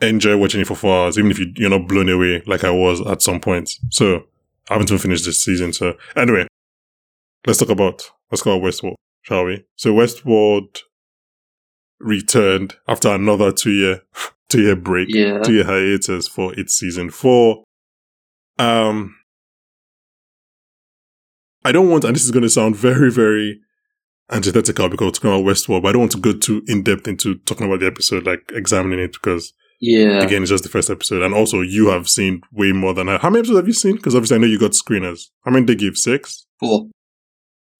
enjoy 0.00 0.36
watching 0.36 0.60
it 0.60 0.66
for 0.66 0.74
four 0.74 0.96
hours, 0.96 1.18
even 1.18 1.30
if 1.30 1.38
you, 1.38 1.52
you're 1.56 1.70
not 1.70 1.86
blown 1.86 2.08
away 2.08 2.42
like 2.46 2.64
I 2.64 2.70
was 2.70 3.00
at 3.06 3.22
some 3.22 3.40
point. 3.40 3.70
So 3.90 4.24
I 4.68 4.74
haven't 4.74 4.90
even 4.90 4.98
finished 4.98 5.26
this 5.26 5.40
season. 5.40 5.72
So 5.72 5.96
anyway, 6.16 6.46
let's 7.46 7.58
talk 7.58 7.70
about 7.70 8.10
let's 8.30 8.42
go 8.42 8.56
about 8.56 8.66
Westworld, 8.68 8.94
shall 9.22 9.44
we? 9.44 9.64
So 9.76 9.92
Westworld 9.92 10.80
returned 11.98 12.76
after 12.88 13.08
another 13.08 13.52
two 13.52 13.72
year 13.72 14.02
two 14.50 14.60
year 14.62 14.76
break, 14.76 15.08
Yeah. 15.10 15.38
two 15.40 15.54
year 15.54 15.64
hiatus 15.64 16.28
for 16.28 16.52
its 16.58 16.74
season 16.74 17.08
four. 17.10 17.64
Um, 18.58 19.16
I 21.64 21.72
don't 21.72 21.88
want, 21.90 22.04
and 22.04 22.14
this 22.14 22.24
is 22.24 22.30
going 22.30 22.42
to 22.42 22.48
sound 22.50 22.76
very, 22.76 23.10
very 23.10 23.60
antithetical 24.30 24.88
because 24.88 25.06
we're 25.06 25.10
talking 25.12 25.30
about 25.30 25.44
Westworld, 25.44 25.82
but 25.82 25.88
I 25.88 25.92
don't 25.92 26.00
want 26.00 26.12
to 26.12 26.18
go 26.20 26.32
too 26.32 26.62
in 26.66 26.82
depth 26.82 27.06
into 27.08 27.36
talking 27.40 27.66
about 27.66 27.80
the 27.80 27.86
episode, 27.86 28.24
like 28.26 28.50
examining 28.54 28.98
it, 29.00 29.12
because 29.12 29.52
Yeah. 29.80 30.22
again, 30.22 30.42
it's 30.42 30.50
just 30.50 30.62
the 30.64 30.70
first 30.70 30.88
episode, 30.90 31.22
and 31.22 31.34
also 31.34 31.60
you 31.60 31.88
have 31.88 32.08
seen 32.08 32.40
way 32.52 32.72
more 32.72 32.94
than 32.94 33.08
I. 33.08 33.18
How 33.18 33.28
many 33.30 33.40
episodes 33.40 33.58
have 33.58 33.66
you 33.66 33.72
seen? 33.74 33.96
Because 33.96 34.14
obviously, 34.14 34.36
I 34.36 34.38
know 34.40 34.46
you 34.46 34.58
got 34.58 34.72
screeners. 34.72 35.28
How 35.44 35.50
many 35.50 35.66
did 35.66 35.78
they 35.78 35.84
give? 35.84 35.96
Six, 35.96 36.46
Four. 36.60 36.88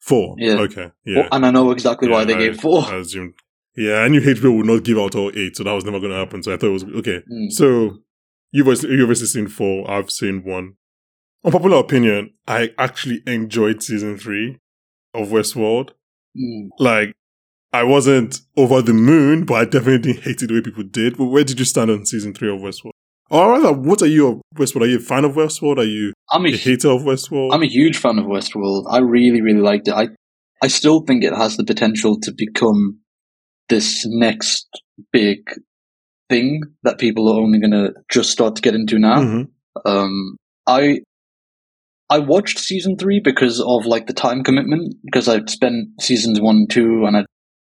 four. 0.01 0.35
Yeah. 0.39 0.55
Okay. 0.61 0.91
Yeah. 1.05 1.29
And 1.33 1.45
I 1.47 1.51
know 1.51 1.71
exactly 1.71 2.09
why 2.09 2.25
they 2.25 2.35
I- 2.35 2.39
gave 2.39 2.61
four. 2.61 2.85
I 2.85 2.97
assumed. 2.97 3.35
Yeah, 3.77 3.99
I 3.99 4.09
knew 4.09 4.21
HBO 4.21 4.57
would 4.57 4.67
not 4.67 4.85
give 4.85 4.99
out 4.99 5.15
all 5.15 5.31
eight, 5.35 5.57
so 5.57 5.65
that 5.65 5.73
was 5.73 5.85
never 5.85 6.01
going 6.01 6.13
to 6.13 6.19
happen. 6.19 6.43
So 6.43 6.53
I 6.53 6.57
thought 6.57 6.69
it 6.69 6.73
was 6.73 6.85
okay. 6.85 7.23
Mm. 7.33 7.53
So 7.53 7.99
you've 8.53 8.67
obviously, 8.67 8.91
you've 8.91 9.03
obviously 9.03 9.29
seen 9.29 9.49
four. 9.49 9.91
I've 9.91 10.11
seen 10.11 10.43
one. 10.45 10.75
Unpopular 11.45 11.79
opinion. 11.79 12.35
I 12.47 12.71
actually 12.79 13.23
enjoyed 13.27 13.83
season 13.83 14.19
three 14.19 14.59
of 15.15 15.29
Westworld. 15.29 15.91
Mm. 16.37 16.69
Like, 16.79 17.13
I 17.73 17.85
wasn't 17.85 18.41
over 18.57 18.83
the 18.83 18.93
moon, 18.93 19.45
but 19.45 19.55
I 19.55 19.65
definitely 19.65 20.15
hated 20.15 20.51
the 20.51 20.55
way 20.55 20.61
people 20.61 20.83
did. 20.83 21.17
But 21.17 21.27
where 21.27 21.45
did 21.45 21.59
you 21.59 21.65
stand 21.65 21.91
on 21.91 22.05
season 22.05 22.35
three 22.35 22.53
of 22.53 22.61
Westworld? 22.61 22.91
Or 23.31 23.53
rather, 23.53 23.73
what 23.73 24.03
are 24.03 24.09
you 24.09 24.27
of 24.27 24.41
Westworld? 24.57 24.83
Are 24.83 24.87
you 24.87 24.97
a 24.97 25.01
fan 25.01 25.25
of 25.25 25.35
Westworld? 25.35 25.79
Are 25.79 25.85
you 25.85 26.13
I'm 26.33 26.45
a 26.47 26.49
a 26.49 26.57
hater 26.57 26.91
of 26.91 27.03
Westworld? 27.03 27.55
I'm 27.55 27.63
a 27.63 27.69
huge 27.69 27.97
fan 27.97 28.19
of 28.19 28.27
Westworld. 28.27 28.87
I 28.91 28.99
really, 28.99 29.41
really 29.41 29.61
liked 29.61 29.87
it. 29.87 29.95
I, 29.95 30.09
I 30.61 30.67
still 30.67 31.03
think 31.03 31.23
it 31.23 31.33
has 31.33 31.57
the 31.57 31.65
potential 31.65 32.19
to 32.23 32.33
become 32.37 32.99
this 33.71 34.05
next 34.07 34.69
big 35.13 35.39
thing 36.29 36.61
that 36.83 36.99
people 36.99 37.29
are 37.33 37.41
only 37.41 37.59
going 37.59 37.71
to 37.73 37.93
just 38.11 38.31
start 38.31 38.57
to 38.57 38.63
get 38.63 38.75
into 38.75 38.99
now. 38.99 39.21
Mhm. 39.23 39.49
Um, 39.87 40.37
I, 40.67 41.01
I 42.11 42.19
watched 42.19 42.59
season 42.59 42.97
three 42.99 43.21
because 43.21 43.61
of 43.61 43.87
like 43.87 44.07
the 44.07 44.13
time 44.13 44.45
commitment 44.45 44.97
because 45.05 45.29
I'd 45.29 45.49
spent 45.49 45.89
seasons 46.01 46.41
one 46.41 46.57
and 46.57 46.71
two 46.71 47.05
and 47.07 47.17
I, 47.17 47.25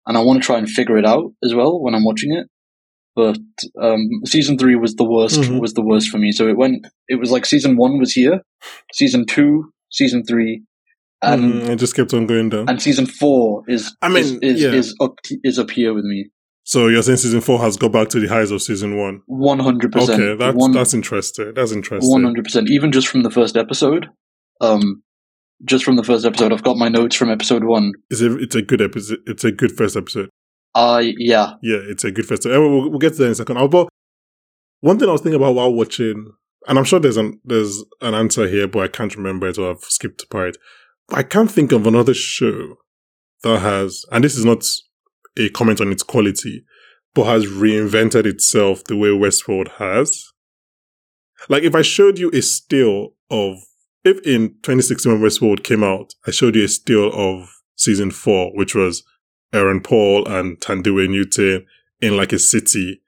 and 0.07 0.17
I 0.19 0.23
want 0.23 0.43
to 0.43 0.47
try 0.47 0.59
and 0.59 0.69
figure 0.69 0.97
it 0.99 1.07
out 1.07 1.31
as 1.45 1.55
well 1.55 1.81
when 1.81 1.95
I'm 1.95 2.05
watching 2.05 2.33
it. 2.33 2.47
But 3.15 3.39
um, 3.81 4.09
season 4.25 4.57
three 4.57 4.77
was 4.77 4.95
the 4.95 5.05
worst. 5.05 5.41
Mhm. 5.41 5.61
Was 5.61 5.75
the 5.75 5.83
worst 5.83 6.09
for 6.09 6.19
me. 6.19 6.33
So 6.33 6.49
it 6.49 6.57
went. 6.57 6.87
It 7.09 7.17
was 7.17 7.31
like 7.31 7.45
season 7.45 7.77
one 7.77 7.99
was 7.99 8.13
here, 8.13 8.41
season 8.95 9.27
two, 9.27 9.73
season 9.91 10.23
three, 10.25 10.63
and 11.23 11.55
Mhm. 11.55 11.69
It 11.71 11.77
just 11.77 11.95
kept 11.95 12.15
on 12.15 12.27
going 12.27 12.49
down. 12.51 12.69
and 12.69 12.81
season 12.81 13.07
four 13.07 13.63
is 13.69 13.95
I 14.03 14.09
mean, 14.09 14.19
is 14.25 14.33
is, 14.43 14.63
yeah. 14.63 14.73
is 14.73 14.95
up 15.01 15.15
is 15.45 15.59
up 15.59 15.71
here 15.71 15.93
with 15.95 16.05
me. 16.05 16.31
So 16.65 16.87
you're 16.89 17.03
saying 17.03 17.19
season 17.19 17.41
four 17.41 17.59
has 17.61 17.77
got 17.77 17.93
back 17.93 18.09
to 18.11 18.21
the 18.21 18.29
highs 18.29 18.51
of 18.51 18.63
season 18.63 18.97
one? 18.97 19.23
One 19.27 19.59
hundred 19.59 19.93
percent. 19.93 20.21
Okay, 20.23 20.37
that's 20.37 20.57
One- 20.57 20.73
that's 20.73 20.95
interesting. 20.95 21.53
That's 21.55 21.73
interesting. 21.73 22.09
One 22.11 22.23
hundred 22.25 22.45
percent. 22.45 22.71
Even 22.71 22.93
just 22.93 23.09
from 23.09 23.23
the 23.23 23.31
first 23.31 23.57
episode, 23.57 24.07
um, 24.61 25.03
just 25.65 25.85
from 25.85 25.97
the 25.97 26.05
first 26.05 26.25
episode, 26.25 26.53
I've 26.53 26.63
got 26.63 26.77
my 26.77 26.89
notes 26.89 27.17
from 27.17 27.31
episode 27.31 27.65
one. 27.65 27.93
It's 28.11 28.21
a 28.21 28.37
it's 28.39 28.55
a 28.55 28.63
good 28.63 28.81
episode. 28.81 29.19
It's 29.27 29.45
a 29.45 29.51
good 29.53 29.73
first 29.77 29.97
episode. 29.97 30.29
I 30.75 31.15
yeah, 31.19 31.55
Yeah, 31.63 31.79
it's 31.83 32.05
a 32.05 32.13
good 32.13 32.27
first. 32.27 32.47
episode. 32.47 32.61
We'll, 32.61 32.91
we'll 32.91 32.99
get 33.01 33.13
to 33.15 33.19
that 33.19 33.25
in 33.27 33.33
a 33.33 33.35
second. 33.35 33.57
Uh, 33.57 33.67
But 33.67 33.89
one 34.81 34.99
thing 34.99 35.09
I 35.09 35.13
was 35.13 35.21
thinking 35.23 35.41
about 35.41 35.55
while 35.55 35.73
watching, 35.73 36.31
and 36.69 36.79
I'm 36.79 36.85
sure 36.85 37.01
there's 37.01 37.17
an 37.17 37.41
there's 37.45 37.83
an 38.01 38.15
answer 38.15 38.47
here, 38.49 38.69
but 38.69 38.81
I 38.85 38.89
can't 38.89 39.17
remember 39.17 39.49
it, 39.49 39.59
or 39.59 39.71
I've 39.73 39.83
skipped 39.85 40.31
part. 40.31 40.57
I 41.13 41.23
can't 41.23 41.51
think 41.51 41.73
of 41.73 41.87
another 41.87 42.15
show 42.15 42.77
that 43.43 43.61
has, 43.61 44.05
and 44.13 44.23
this 44.25 44.37
is 44.37 44.45
not 44.45 44.65
a 45.39 45.49
comment 45.51 45.81
on 45.81 45.93
its 45.93 46.03
quality, 46.03 46.65
but 47.15 47.25
has 47.25 47.47
reinvented 47.47 48.27
itself 48.27 48.85
the 48.85 48.97
way 48.97 49.09
Westworld 49.09 49.69
has. 49.73 50.27
Like 51.49 51.63
if 51.63 51.75
I 51.75 51.83
showed 51.83 52.19
you 52.19 52.31
a 52.33 52.43
still 52.43 53.15
of 53.31 53.57
if 54.05 54.19
in 54.27 54.51
2016 54.63 55.13
when 55.13 55.21
Westworld 55.21 55.63
came 55.63 55.85
out, 55.85 56.15
I 56.27 56.31
showed 56.31 56.57
you 56.57 56.65
a 56.65 56.69
still 56.69 57.11
of 57.13 57.49
season 57.77 58.11
four, 58.11 58.51
which 58.55 58.75
was 58.75 59.03
Aaron 59.53 59.81
Paul 59.81 60.27
and 60.29 60.59
Thandiwe 60.61 61.09
Newton 61.09 61.67
in 62.01 62.17
like 62.17 62.33
a 62.33 62.39
city. 62.39 63.03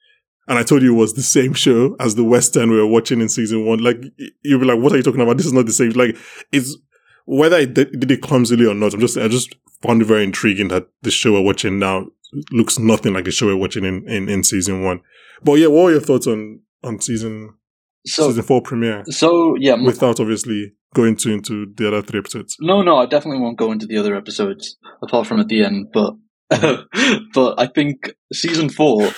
And 0.48 0.58
I 0.58 0.64
told 0.64 0.82
you 0.82 0.94
it 0.94 0.98
was 0.98 1.14
the 1.14 1.22
same 1.22 1.54
show 1.54 1.96
as 2.00 2.14
the 2.14 2.24
Western 2.24 2.70
we 2.70 2.76
were 2.76 2.86
watching 2.86 3.20
in 3.20 3.28
season 3.28 3.64
one. 3.64 3.78
Like, 3.78 4.02
you'll 4.42 4.60
be 4.60 4.66
like, 4.66 4.80
what 4.80 4.92
are 4.92 4.96
you 4.96 5.02
talking 5.02 5.20
about? 5.20 5.36
This 5.36 5.46
is 5.46 5.52
not 5.52 5.66
the 5.66 5.72
same. 5.72 5.90
Like, 5.90 6.16
it's, 6.50 6.76
whether 7.24 7.56
I 7.56 7.64
did, 7.64 7.98
did 7.98 8.10
it 8.10 8.22
clumsily 8.22 8.66
or 8.66 8.74
not, 8.74 8.94
I'm 8.94 9.00
just, 9.00 9.16
I 9.16 9.28
just 9.28 9.54
found 9.82 10.02
it 10.02 10.06
very 10.06 10.24
intriguing 10.24 10.68
that 10.68 10.88
the 11.02 11.10
show 11.10 11.32
we're 11.32 11.42
watching 11.42 11.78
now 11.78 12.06
looks 12.50 12.78
nothing 12.78 13.12
like 13.14 13.24
the 13.24 13.30
show 13.30 13.46
we're 13.46 13.56
watching 13.56 13.84
in, 13.84 14.08
in, 14.08 14.28
in 14.28 14.44
season 14.44 14.82
one. 14.82 15.00
But 15.42 15.54
yeah, 15.54 15.66
what 15.66 15.84
were 15.84 15.90
your 15.92 16.00
thoughts 16.00 16.26
on, 16.26 16.60
on 16.82 17.00
season, 17.00 17.54
so 18.06 18.28
season 18.28 18.42
four 18.42 18.62
premiere? 18.62 19.04
so 19.08 19.56
yeah. 19.58 19.74
m- 19.74 19.84
Without 19.84 20.20
obviously 20.20 20.72
going 20.94 21.16
to, 21.16 21.32
into 21.32 21.66
the 21.76 21.88
other 21.88 22.02
three 22.02 22.18
episodes. 22.20 22.56
No, 22.60 22.82
no, 22.82 22.98
I 22.98 23.06
definitely 23.06 23.40
won't 23.40 23.58
go 23.58 23.72
into 23.72 23.86
the 23.86 23.98
other 23.98 24.14
episodes 24.14 24.76
apart 25.02 25.26
from 25.26 25.40
at 25.40 25.48
the 25.48 25.64
end. 25.64 25.88
But 25.92 26.14
but 27.34 27.54
I 27.58 27.66
think 27.66 28.12
season 28.32 28.68
four 28.68 29.10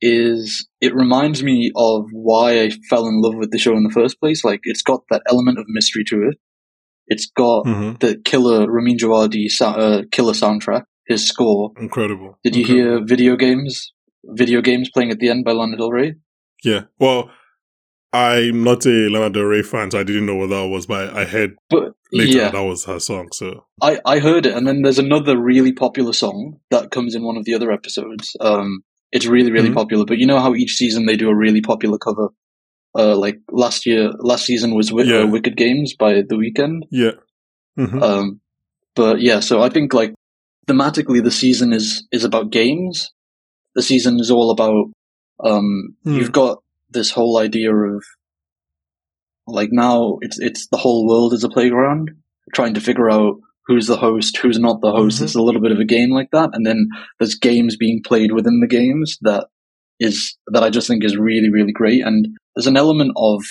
is 0.00 0.68
it 0.80 0.94
reminds 0.94 1.42
me 1.42 1.72
of 1.76 2.04
why 2.12 2.60
I 2.60 2.70
fell 2.90 3.06
in 3.06 3.22
love 3.22 3.36
with 3.36 3.50
the 3.52 3.58
show 3.58 3.76
in 3.76 3.84
the 3.84 3.90
first 3.90 4.20
place. 4.20 4.44
Like 4.44 4.60
it's 4.64 4.82
got 4.82 5.00
that 5.10 5.22
element 5.28 5.58
of 5.58 5.64
mystery 5.68 6.04
to 6.08 6.28
it. 6.28 6.38
It's 7.06 7.26
got 7.26 7.66
hmm 7.66 7.92
the 8.00 8.16
killer 8.24 8.70
Ramin 8.70 8.96
Djawadi 8.96 9.46
uh, 9.60 10.02
killer 10.10 10.32
soundtrack. 10.32 10.84
His 11.06 11.28
score. 11.28 11.72
Incredible. 11.78 12.38
Did 12.42 12.56
you 12.56 12.62
Incredible. 12.62 12.96
hear 12.96 13.04
video 13.04 13.36
games? 13.36 13.92
Video 14.24 14.62
games 14.62 14.88
playing 14.90 15.10
at 15.10 15.18
the 15.18 15.28
end 15.28 15.44
by 15.44 15.52
Lana 15.52 15.76
Del 15.76 15.90
Rey. 15.90 16.14
Yeah. 16.64 16.84
Well, 16.98 17.30
I'm 18.14 18.64
not 18.64 18.86
a 18.86 19.08
Lana 19.10 19.28
Del 19.30 19.42
Rey 19.42 19.62
fan, 19.62 19.90
so 19.90 19.98
I 20.00 20.02
didn't 20.04 20.24
know 20.24 20.36
what 20.36 20.48
that 20.50 20.66
was, 20.68 20.86
but 20.86 21.14
I 21.14 21.24
heard 21.24 21.56
But 21.68 21.92
later 22.12 22.38
yeah, 22.38 22.50
that 22.50 22.62
was 22.62 22.84
her 22.86 22.98
song. 23.00 23.28
So 23.32 23.66
I, 23.82 24.00
I 24.06 24.18
heard 24.20 24.46
it, 24.46 24.54
and 24.54 24.66
then 24.66 24.80
there's 24.82 24.98
another 25.00 25.36
really 25.38 25.72
popular 25.72 26.12
song 26.14 26.58
that 26.70 26.90
comes 26.90 27.14
in 27.14 27.22
one 27.22 27.36
of 27.36 27.44
the 27.44 27.54
other 27.54 27.70
episodes. 27.70 28.34
Um, 28.40 28.82
it's 29.12 29.26
really, 29.26 29.50
really 29.52 29.70
Mhm. 29.70 29.74
popular. 29.74 30.04
But 30.06 30.18
you 30.18 30.26
know 30.26 30.38
how 30.40 30.54
each 30.54 30.74
season 30.76 31.06
they 31.06 31.16
do 31.16 31.28
a 31.28 31.36
really 31.36 31.60
popular 31.60 31.98
cover. 31.98 32.28
Uh, 32.96 33.16
like 33.16 33.40
last 33.50 33.86
year, 33.86 34.10
last 34.20 34.44
season 34.46 34.74
was 34.74 34.88
Wi- 34.90 35.10
Yeah. 35.10 35.22
uh, 35.24 35.26
"Wicked 35.26 35.56
Games" 35.56 35.94
by 35.98 36.14
The 36.22 36.36
Weeknd. 36.36 36.82
yeah. 36.90 37.12
hmm 37.76 38.02
Um, 38.02 38.40
but 38.94 39.20
yeah, 39.20 39.40
so 39.40 39.62
I 39.62 39.68
think 39.68 39.92
like 39.94 40.14
thematically, 40.68 41.22
the 41.22 41.30
season 41.32 41.72
is 41.72 42.06
is 42.12 42.22
about 42.24 42.50
games. 42.52 43.10
The 43.74 43.82
season 43.82 44.20
is 44.20 44.30
all 44.30 44.50
about 44.50 44.86
um, 45.42 45.96
Hmm. 46.04 46.14
you've 46.18 46.30
got 46.32 46.62
this 46.90 47.10
whole 47.10 47.38
idea 47.38 47.74
of 47.74 48.04
like 49.46 49.70
now 49.72 50.18
it's 50.22 50.38
it's 50.38 50.68
the 50.68 50.76
whole 50.76 51.06
world 51.06 51.32
is 51.34 51.44
a 51.44 51.48
playground, 51.48 52.10
trying 52.54 52.74
to 52.74 52.80
figure 52.80 53.10
out 53.10 53.34
who's 53.66 53.86
the 53.86 53.96
host, 53.96 54.36
who's 54.38 54.58
not 54.58 54.80
the 54.80 54.92
host. 54.92 55.20
Mhm. 55.20 55.24
It's 55.24 55.34
a 55.34 55.42
little 55.42 55.60
bit 55.60 55.72
of 55.72 55.78
a 55.80 55.84
game 55.84 56.10
like 56.12 56.28
that, 56.32 56.50
and 56.52 56.64
then 56.64 56.86
there's 57.18 57.34
games 57.34 57.76
being 57.76 58.02
played 58.06 58.32
within 58.32 58.60
the 58.60 58.68
games 58.68 59.18
that 59.22 59.48
is 60.00 60.36
that 60.52 60.62
I 60.62 60.70
just 60.70 60.86
think 60.86 61.04
is 61.04 61.16
really 61.16 61.50
really 61.50 61.72
great. 61.72 62.02
And 62.04 62.28
there's 62.54 62.66
an 62.66 62.76
element 62.76 63.12
of 63.16 63.42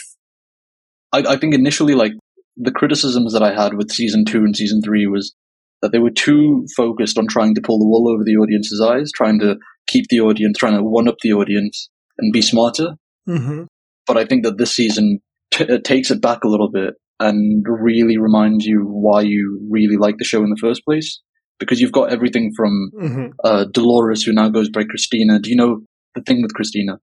I, 1.11 1.33
I 1.33 1.37
think 1.37 1.53
initially 1.53 1.95
like 1.95 2.13
the 2.57 2.71
criticisms 2.71 3.33
that 3.33 3.43
I 3.43 3.53
had 3.53 3.75
with 3.75 3.91
season 3.91 4.25
two 4.25 4.39
and 4.39 4.55
season 4.55 4.81
three 4.81 5.07
was 5.07 5.33
that 5.81 5.91
they 5.91 5.99
were 5.99 6.11
too 6.11 6.65
focused 6.75 7.17
on 7.17 7.27
trying 7.27 7.55
to 7.55 7.61
pull 7.61 7.77
the 7.79 7.85
wool 7.85 8.09
over 8.09 8.23
the 8.23 8.37
audience's 8.37 8.81
eyes, 8.81 9.11
trying 9.13 9.39
to 9.39 9.57
keep 9.87 10.05
the 10.09 10.21
audience, 10.21 10.57
trying 10.57 10.75
to 10.75 10.83
one 10.83 11.07
up 11.07 11.17
the 11.21 11.33
audience 11.33 11.89
and 12.17 12.31
be 12.31 12.41
smarter. 12.41 12.95
hmm 13.27 13.63
But 14.07 14.17
I 14.17 14.25
think 14.25 14.43
that 14.43 14.57
this 14.57 14.75
season 14.75 15.19
t- 15.51 15.65
uh, 15.65 15.79
takes 15.83 16.09
it 16.09 16.21
back 16.21 16.43
a 16.43 16.47
little 16.47 16.71
bit 16.71 16.95
and 17.19 17.65
really 17.67 18.17
reminds 18.17 18.65
you 18.65 18.85
why 18.85 19.21
you 19.21 19.59
really 19.69 19.97
like 19.97 20.17
the 20.17 20.25
show 20.25 20.43
in 20.43 20.49
the 20.49 20.59
first 20.59 20.83
place. 20.85 21.21
Because 21.59 21.79
you've 21.79 21.91
got 21.91 22.11
everything 22.11 22.51
from 22.55 22.91
hmm 22.97 23.27
uh, 23.43 23.65
Dolores, 23.71 24.23
who 24.23 24.33
now 24.33 24.49
goes 24.49 24.69
by 24.69 24.83
Christina. 24.83 25.39
Do 25.39 25.49
you 25.49 25.55
know 25.55 25.81
the 26.15 26.21
thing 26.21 26.41
with 26.41 26.53
Christina? 26.53 26.99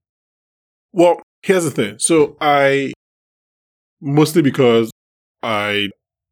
Well, 0.92 1.20
here's 1.42 1.64
the 1.64 1.70
thing. 1.70 1.98
So 1.98 2.36
I, 2.40 2.92
mostly 4.00 4.42
because 4.42 4.90
I 5.42 5.88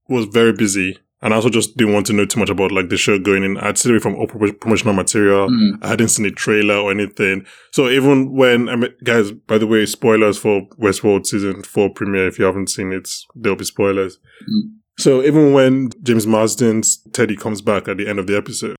was 0.09 0.27
very 0.27 0.53
busy 0.53 0.99
and 1.21 1.33
I 1.33 1.37
also 1.37 1.49
just 1.49 1.77
didn't 1.77 1.95
want 1.95 2.07
to 2.07 2.12
know 2.12 2.27
too 2.27 2.38
much 2.38 2.49
about 2.50 2.71
like 2.71 2.91
the 2.91 2.97
show 2.97 3.19
going 3.19 3.43
in. 3.43 3.57
I'd 3.59 3.77
stayed 3.77 3.91
away 3.91 3.99
from 3.99 4.15
all 4.15 4.29
promotional 4.29 4.95
material. 4.95 5.49
Hmm. 5.49 5.83
I 5.83 5.88
hadn't 5.88 6.09
seen 6.09 6.27
a 6.27 6.31
trailer 6.31 6.77
or 6.77 6.93
anything. 6.93 7.45
So 7.73 7.88
even 7.88 8.33
when, 8.35 8.69
I 8.69 8.77
mean, 8.77 8.95
guys, 9.03 9.33
by 9.33 9.59
the 9.59 9.67
way, 9.67 9.85
spoilers 9.87 10.38
for 10.38 10.62
Westworld 10.81 11.27
season 11.27 11.62
four 11.65 11.91
premiere. 11.91 12.29
If 12.29 12.38
you 12.38 12.45
haven't 12.45 12.69
seen 12.69 12.93
it, 12.93 13.09
there'll 13.35 13.59
be 13.59 13.65
spoilers. 13.65 14.19
Mm. 14.49 14.75
So 14.99 15.23
even 15.23 15.53
when 15.53 15.91
James 16.03 16.27
Marsden's 16.27 16.99
Teddy 17.12 17.37
comes 17.37 17.62
back 17.62 17.88
at 17.88 17.97
the 17.97 18.09
end 18.09 18.21
of 18.21 18.29
the 18.29 18.37
episode, 18.37 18.77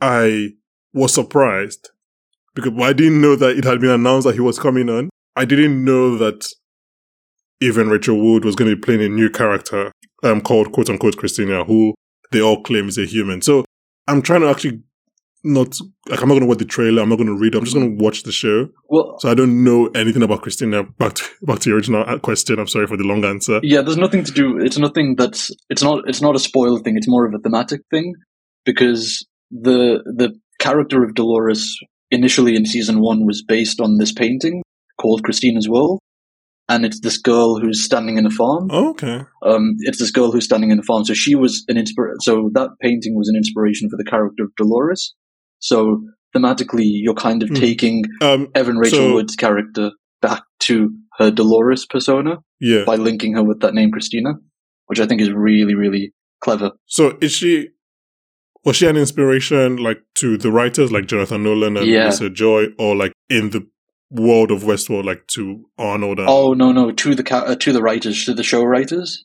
I 0.00 0.50
was 0.92 1.14
surprised 1.14 1.90
because 2.54 2.72
I 2.80 2.92
didn't 2.92 3.20
know 3.20 3.34
that 3.36 3.56
it 3.56 3.64
had 3.64 3.80
been 3.80 3.90
announced 3.90 4.26
that 4.26 4.34
he 4.34 4.40
was 4.40 4.58
coming 4.58 4.88
on. 4.88 5.10
I 5.36 5.44
didn't 5.44 5.84
know 5.84 6.16
that 6.16 6.48
Evan 7.62 7.88
Rachel 7.88 8.18
Wood 8.20 8.44
was 8.44 8.56
going 8.56 8.70
to 8.70 8.76
be 8.76 8.80
playing 8.80 9.02
a 9.02 9.08
new 9.08 9.30
character 9.30 9.92
um, 10.22 10.40
called 10.40 10.72
quote 10.72 10.90
unquote 10.90 11.16
Christina, 11.16 11.64
who 11.64 11.94
they 12.32 12.40
all 12.40 12.62
claim 12.62 12.88
is 12.88 12.98
a 12.98 13.04
human. 13.04 13.42
So 13.42 13.64
I'm 14.08 14.22
trying 14.22 14.40
to 14.40 14.48
actually 14.48 14.82
not 15.44 15.78
like 16.08 16.20
I'm 16.22 16.28
not 16.28 16.34
going 16.34 16.40
to 16.40 16.46
watch 16.46 16.58
the 16.58 16.64
trailer. 16.64 17.02
I'm 17.02 17.08
not 17.08 17.16
going 17.16 17.28
to 17.28 17.38
read. 17.38 17.54
it, 17.54 17.58
I'm 17.58 17.64
just 17.64 17.76
going 17.76 17.96
to 17.96 18.02
watch 18.02 18.24
the 18.24 18.32
show. 18.32 18.68
Well, 18.88 19.16
So 19.20 19.30
I 19.30 19.34
don't 19.34 19.62
know 19.62 19.86
anything 19.94 20.22
about 20.22 20.42
Christina. 20.42 20.82
Back 20.82 21.14
to 21.14 21.24
back 21.42 21.60
to 21.60 21.70
the 21.70 21.76
original 21.76 22.18
question. 22.20 22.58
I'm 22.58 22.66
sorry 22.66 22.86
for 22.86 22.96
the 22.96 23.04
long 23.04 23.24
answer. 23.24 23.60
yeah, 23.62 23.82
there's 23.82 23.96
nothing 23.96 24.24
to 24.24 24.32
do. 24.32 24.58
It's 24.58 24.78
nothing 24.78 25.16
that's. 25.16 25.50
It's 25.70 25.82
not. 25.82 26.08
It's 26.08 26.22
not 26.22 26.34
a 26.34 26.40
spoiler 26.40 26.80
thing. 26.80 26.96
It's 26.96 27.08
more 27.08 27.26
of 27.26 27.34
a 27.34 27.38
thematic 27.38 27.80
thing 27.90 28.14
because 28.64 29.24
the 29.50 30.02
the 30.16 30.34
character 30.58 31.04
of 31.04 31.14
Dolores 31.14 31.76
initially 32.10 32.56
in 32.56 32.64
season 32.66 33.00
one 33.00 33.26
was 33.26 33.42
based 33.42 33.80
on 33.80 33.98
this 33.98 34.12
painting 34.12 34.62
called 35.00 35.22
Christina's 35.24 35.68
World, 35.68 36.00
and 36.68 36.84
it's 36.84 37.00
this 37.00 37.18
girl 37.18 37.58
who's 37.60 37.84
standing 37.84 38.18
in 38.18 38.26
a 38.26 38.30
farm. 38.30 38.68
Oh, 38.70 38.90
okay. 38.90 39.22
Um, 39.42 39.74
it's 39.80 39.98
this 39.98 40.10
girl 40.10 40.32
who's 40.32 40.44
standing 40.44 40.70
in 40.70 40.78
a 40.78 40.82
farm. 40.82 41.04
So 41.04 41.14
she 41.14 41.34
was 41.34 41.64
an 41.68 41.76
inspir. 41.76 42.14
So 42.20 42.50
that 42.54 42.70
painting 42.82 43.14
was 43.16 43.28
an 43.28 43.36
inspiration 43.36 43.88
for 43.90 43.96
the 43.96 44.08
character 44.08 44.44
of 44.44 44.50
Dolores. 44.56 45.14
So 45.58 46.02
thematically, 46.34 46.84
you're 46.84 47.14
kind 47.14 47.42
of 47.42 47.50
Mhm. 47.50 47.60
taking 47.60 48.04
Um. 48.20 48.48
Evan 48.54 48.76
Rachel 48.76 48.98
So- 48.98 49.14
Wood's 49.14 49.36
character 49.36 49.92
back 50.22 50.42
to 50.60 50.90
her 51.18 51.30
Dolores 51.30 51.86
persona 51.86 52.38
Yeah. 52.60 52.84
by 52.84 52.96
linking 52.96 53.34
her 53.34 53.44
with 53.44 53.60
that 53.60 53.74
name 53.74 53.90
Christina, 53.90 54.34
which 54.86 54.98
I 55.00 55.06
think 55.06 55.20
is 55.20 55.30
really, 55.30 55.74
really 55.74 56.12
clever. 56.42 56.72
So 56.86 57.16
is 57.20 57.32
she? 57.32 57.68
Was 58.64 58.76
she 58.76 58.86
an 58.86 58.96
inspiration 58.96 59.76
like 59.76 60.02
to 60.16 60.36
the 60.36 60.50
writers 60.50 60.90
like 60.90 61.06
Jonathan 61.06 61.44
Nolan 61.44 61.76
and 61.76 61.86
Yeah. 61.86 62.06
Lisa 62.06 62.28
Joy, 62.28 62.66
or 62.78 62.96
like 62.96 63.12
in 63.30 63.50
the 63.50 63.64
world 64.10 64.50
of 64.50 64.62
Westworld, 64.62 65.04
like 65.04 65.26
to 65.28 65.64
Arnold 65.78 66.18
and 66.20 66.28
Oh 66.28 66.52
no, 66.52 66.72
no, 66.72 66.92
to 66.92 67.14
the 67.14 67.22
ca- 67.24 67.44
uh, 67.46 67.56
to 67.56 67.72
the 67.72 67.82
writers, 67.82 68.24
to 68.24 68.34
the 68.34 68.42
show 68.44 68.62
writers. 68.62 69.24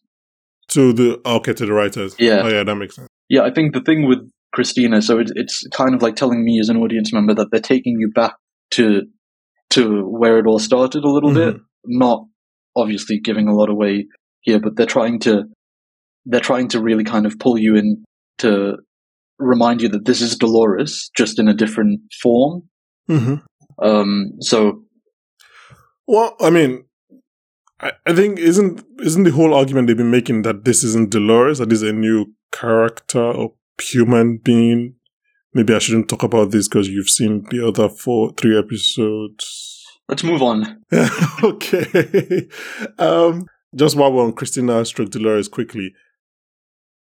to 0.70 0.94
the 0.94 1.20
okay 1.26 1.54
to 1.54 1.66
the 1.66 1.74
writers? 1.74 2.16
Yeah. 2.20 2.42
Oh 2.44 2.48
yeah, 2.50 2.64
that 2.64 2.76
makes 2.76 2.96
sense. 2.96 3.08
Yeah, 3.30 3.44
I 3.44 3.52
think 3.52 3.74
the 3.74 3.82
thing 3.82 4.08
with 4.08 4.20
Christina, 4.54 5.02
so 5.02 5.20
it, 5.20 5.32
it's 5.36 5.64
kind 5.74 5.94
of 5.96 6.02
like 6.02 6.16
telling 6.16 6.44
me 6.44 6.60
as 6.60 6.70
an 6.70 6.78
audience 6.78 7.14
member 7.14 7.34
that 7.36 7.50
they're 7.52 7.60
taking 7.62 7.98
you 8.00 8.10
back 8.14 8.34
to 8.72 9.04
to 9.72 10.02
where 10.04 10.38
it 10.40 10.46
all 10.48 10.60
started 10.60 11.04
a 11.04 11.10
little 11.10 11.34
bit. 11.34 11.56
Mhm. 11.56 11.62
Not 11.86 12.26
obviously 12.76 13.20
giving 13.20 13.48
a 13.48 13.54
lot 13.54 13.70
away 13.70 14.08
here, 14.42 14.60
but 14.60 14.76
they're 14.76 14.86
trying 14.86 15.20
to 15.22 15.44
they're 16.26 16.40
trying 16.42 16.68
to 16.70 16.82
really 16.82 17.04
kind 17.04 17.26
of 17.26 17.38
pull 17.40 17.58
you 17.58 17.76
in 17.76 18.04
to 18.40 18.78
remind 19.40 19.82
you 19.82 19.90
that 19.90 20.06
this 20.06 20.22
is 20.22 20.36
Dolores, 20.38 21.10
just 21.16 21.40
in 21.40 21.48
a 21.48 21.54
different 21.54 22.00
form. 22.22 22.64
hmm 23.08 23.36
Um, 23.82 24.34
so 24.40 24.84
Well, 26.08 26.36
I 26.40 26.50
mean, 26.50 26.86
I, 27.80 27.92
I 28.06 28.14
think 28.14 28.40
isn't 28.40 28.84
isn't 29.00 29.24
the 29.24 29.32
whole 29.32 29.54
argument 29.54 29.88
they've 29.88 29.98
been 29.98 30.12
making 30.12 30.44
that 30.44 30.66
this 30.66 30.84
isn't 30.84 31.10
Dolores, 31.12 31.58
that 31.58 31.70
this 31.70 31.82
a 31.82 31.92
new 31.92 32.34
character 32.52 33.22
or 33.22 33.54
human 33.80 34.38
being 34.38 34.96
maybe 35.54 35.74
I 35.74 35.80
shouldn't 35.80 36.10
talk 36.10 36.24
about 36.24 36.52
this 36.52 36.68
because 36.68 36.88
you've 36.88 37.10
seen 37.10 37.46
the 37.50 37.68
other 37.68 37.90
four, 37.90 38.34
three 38.34 38.58
episodes. 38.58 39.86
Let's 40.08 40.24
move 40.24 40.42
on. 40.42 40.84
okay. 41.44 42.48
um, 42.98 43.46
just 43.76 43.96
while 43.96 44.12
we're 44.12 44.24
on 44.24 44.34
Christina 44.34 44.84
stroke 44.86 45.12
Dolores 45.12 45.48
quickly, 45.48 45.94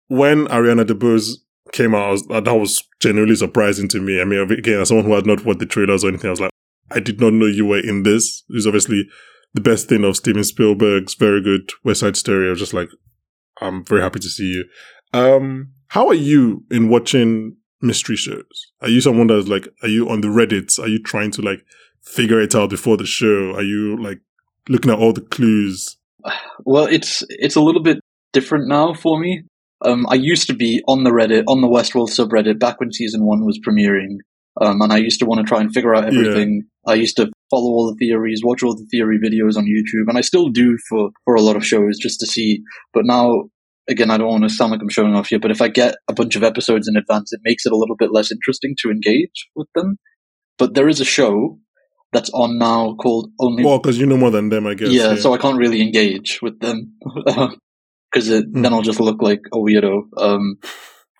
when 0.08 0.46
Ariana 0.46 0.84
DeBose 0.84 1.32
came 1.72 1.94
out, 1.94 2.12
was, 2.12 2.26
that 2.28 2.54
was 2.54 2.82
genuinely 3.00 3.36
surprising 3.36 3.88
to 3.88 4.00
me. 4.00 4.20
I 4.20 4.24
mean, 4.24 4.50
again, 4.50 4.80
as 4.80 4.88
someone 4.88 5.06
who 5.06 5.14
had 5.14 5.26
not 5.26 5.44
watched 5.44 5.58
the 5.58 5.66
trailers 5.66 6.04
or 6.04 6.08
anything, 6.08 6.28
I 6.28 6.30
was 6.30 6.40
like, 6.40 6.50
I 6.90 7.00
did 7.00 7.20
not 7.20 7.32
know 7.32 7.46
you 7.46 7.66
were 7.66 7.80
in 7.80 8.02
this. 8.02 8.44
It's 8.50 8.66
obviously 8.66 9.06
the 9.54 9.60
best 9.60 9.88
thing 9.88 10.04
of 10.04 10.16
Steven 10.16 10.44
Spielberg's 10.44 11.14
very 11.14 11.42
good 11.42 11.70
West 11.84 12.00
Side 12.00 12.16
Story. 12.16 12.46
I 12.46 12.50
was 12.50 12.60
just 12.60 12.74
like, 12.74 12.88
I'm 13.60 13.84
very 13.84 14.02
happy 14.02 14.20
to 14.20 14.28
see 14.28 14.44
you. 14.44 14.64
Um, 15.18 15.72
how 15.88 16.08
are 16.08 16.14
you 16.14 16.64
in 16.70 16.88
watching 16.88 17.56
mystery 17.80 18.16
shows? 18.16 18.72
Are 18.82 18.88
you 18.88 19.00
someone 19.00 19.28
that's 19.28 19.48
like, 19.48 19.68
are 19.82 19.88
you 19.88 20.08
on 20.08 20.20
the 20.20 20.28
Reddits? 20.28 20.78
Are 20.78 20.88
you 20.88 21.02
trying 21.02 21.30
to 21.32 21.42
like 21.42 21.64
figure 22.02 22.40
it 22.40 22.54
out 22.54 22.70
before 22.70 22.96
the 22.96 23.06
show? 23.06 23.54
Are 23.54 23.62
you 23.62 23.96
like 24.02 24.20
looking 24.68 24.90
at 24.90 24.98
all 24.98 25.12
the 25.12 25.22
clues? 25.22 25.96
Well, 26.64 26.86
it's 26.86 27.22
it's 27.28 27.56
a 27.56 27.60
little 27.60 27.82
bit 27.82 28.00
different 28.32 28.68
now 28.68 28.94
for 28.94 29.18
me. 29.18 29.44
Um, 29.82 30.06
I 30.08 30.14
used 30.14 30.46
to 30.48 30.54
be 30.54 30.82
on 30.88 31.04
the 31.04 31.10
Reddit, 31.10 31.44
on 31.46 31.60
the 31.60 31.68
Westworld 31.68 32.10
subreddit 32.10 32.58
back 32.58 32.80
when 32.80 32.92
season 32.92 33.24
one 33.24 33.44
was 33.44 33.60
premiering. 33.66 34.18
Um, 34.60 34.80
and 34.80 34.92
I 34.92 34.96
used 34.96 35.20
to 35.20 35.26
want 35.26 35.40
to 35.40 35.48
try 35.48 35.60
and 35.60 35.72
figure 35.72 35.94
out 35.94 36.06
everything. 36.06 36.62
Yeah. 36.62 36.68
I 36.86 36.94
used 36.94 37.16
to 37.16 37.30
follow 37.50 37.70
all 37.70 37.92
the 37.92 37.96
theories, 37.96 38.42
watch 38.44 38.62
all 38.62 38.76
the 38.76 38.86
theory 38.86 39.18
videos 39.18 39.56
on 39.56 39.64
YouTube, 39.64 40.08
and 40.08 40.16
I 40.16 40.20
still 40.20 40.48
do 40.48 40.78
for, 40.88 41.10
for 41.24 41.34
a 41.34 41.40
lot 41.40 41.56
of 41.56 41.66
shows 41.66 41.98
just 41.98 42.20
to 42.20 42.26
see. 42.26 42.62
But 42.94 43.04
now, 43.04 43.44
again, 43.88 44.10
I 44.10 44.16
don't 44.16 44.28
want 44.28 44.44
to 44.44 44.48
sound 44.50 44.72
like 44.72 44.80
I'm 44.80 44.88
showing 44.88 45.14
off 45.14 45.28
here, 45.28 45.40
but 45.40 45.50
if 45.50 45.60
I 45.60 45.68
get 45.68 45.96
a 46.08 46.12
bunch 46.12 46.36
of 46.36 46.44
episodes 46.44 46.88
in 46.88 46.96
advance, 46.96 47.32
it 47.32 47.40
makes 47.44 47.66
it 47.66 47.72
a 47.72 47.76
little 47.76 47.96
bit 47.96 48.12
less 48.12 48.30
interesting 48.30 48.76
to 48.80 48.90
engage 48.90 49.48
with 49.54 49.68
them. 49.74 49.98
But 50.58 50.74
there 50.74 50.88
is 50.88 51.00
a 51.00 51.04
show 51.04 51.58
that's 52.12 52.30
on 52.30 52.58
now 52.58 52.94
called 52.94 53.30
Only. 53.40 53.64
Well, 53.64 53.78
because 53.78 53.98
you 53.98 54.06
know 54.06 54.16
more 54.16 54.30
than 54.30 54.48
them, 54.48 54.66
I 54.66 54.74
guess. 54.74 54.90
Yeah, 54.90 55.12
yeah. 55.12 55.16
so 55.16 55.34
I 55.34 55.38
can't 55.38 55.58
really 55.58 55.82
engage 55.82 56.40
with 56.40 56.60
them 56.60 56.94
because 57.26 58.30
mm. 58.30 58.62
then 58.62 58.72
I'll 58.72 58.82
just 58.82 59.00
look 59.00 59.20
like 59.20 59.42
a 59.52 59.56
weirdo. 59.56 60.02
Um, 60.16 60.58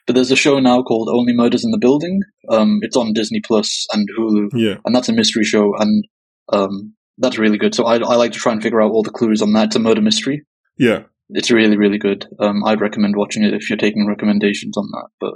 but 0.07 0.15
there's 0.15 0.31
a 0.31 0.37
show 0.37 0.59
now 0.61 0.83
called 0.83 1.09
Only 1.09 1.35
Murders 1.35 1.65
in 1.65 1.73
the 1.73 1.79
Building. 1.79 2.21
Um, 2.49 2.79
it's 2.83 2.97
on 2.97 3.13
Disney 3.13 3.41
Plus 3.41 3.87
and 3.93 4.09
Hulu. 4.17 4.51
Yeah. 4.55 4.77
And 4.85 4.95
that's 4.95 5.09
a 5.09 5.13
mystery 5.13 5.45
show, 5.45 5.75
and 5.77 6.07
um, 6.53 6.95
that's 7.19 7.39
really 7.39 7.59
good. 7.59 7.75
So 7.75 7.85
I, 7.85 7.97
I 7.97 8.17
like 8.17 8.33
to 8.33 8.39
try 8.39 8.53
and 8.53 8.63
figure 8.63 8.81
out 8.81 8.93
all 8.93 9.03
the 9.03 9.11
clues 9.11 9.43
on 9.43 9.53
that. 9.55 9.67
It's 9.67 9.77
a 9.77 9.81
murder 9.81 10.01
mystery. 10.01 10.45
Yeah. 10.79 11.05
It's 11.31 11.51
really, 11.51 11.77
really 11.77 11.99
good. 11.99 12.27
Um, 12.39 12.65
I'd 12.65 12.81
recommend 12.81 13.17
watching 13.17 13.43
it 13.43 13.53
if 13.53 13.69
you're 13.69 13.77
taking 13.77 14.07
recommendations 14.07 14.77
on 14.77 14.89
that. 14.93 15.09
But 15.21 15.35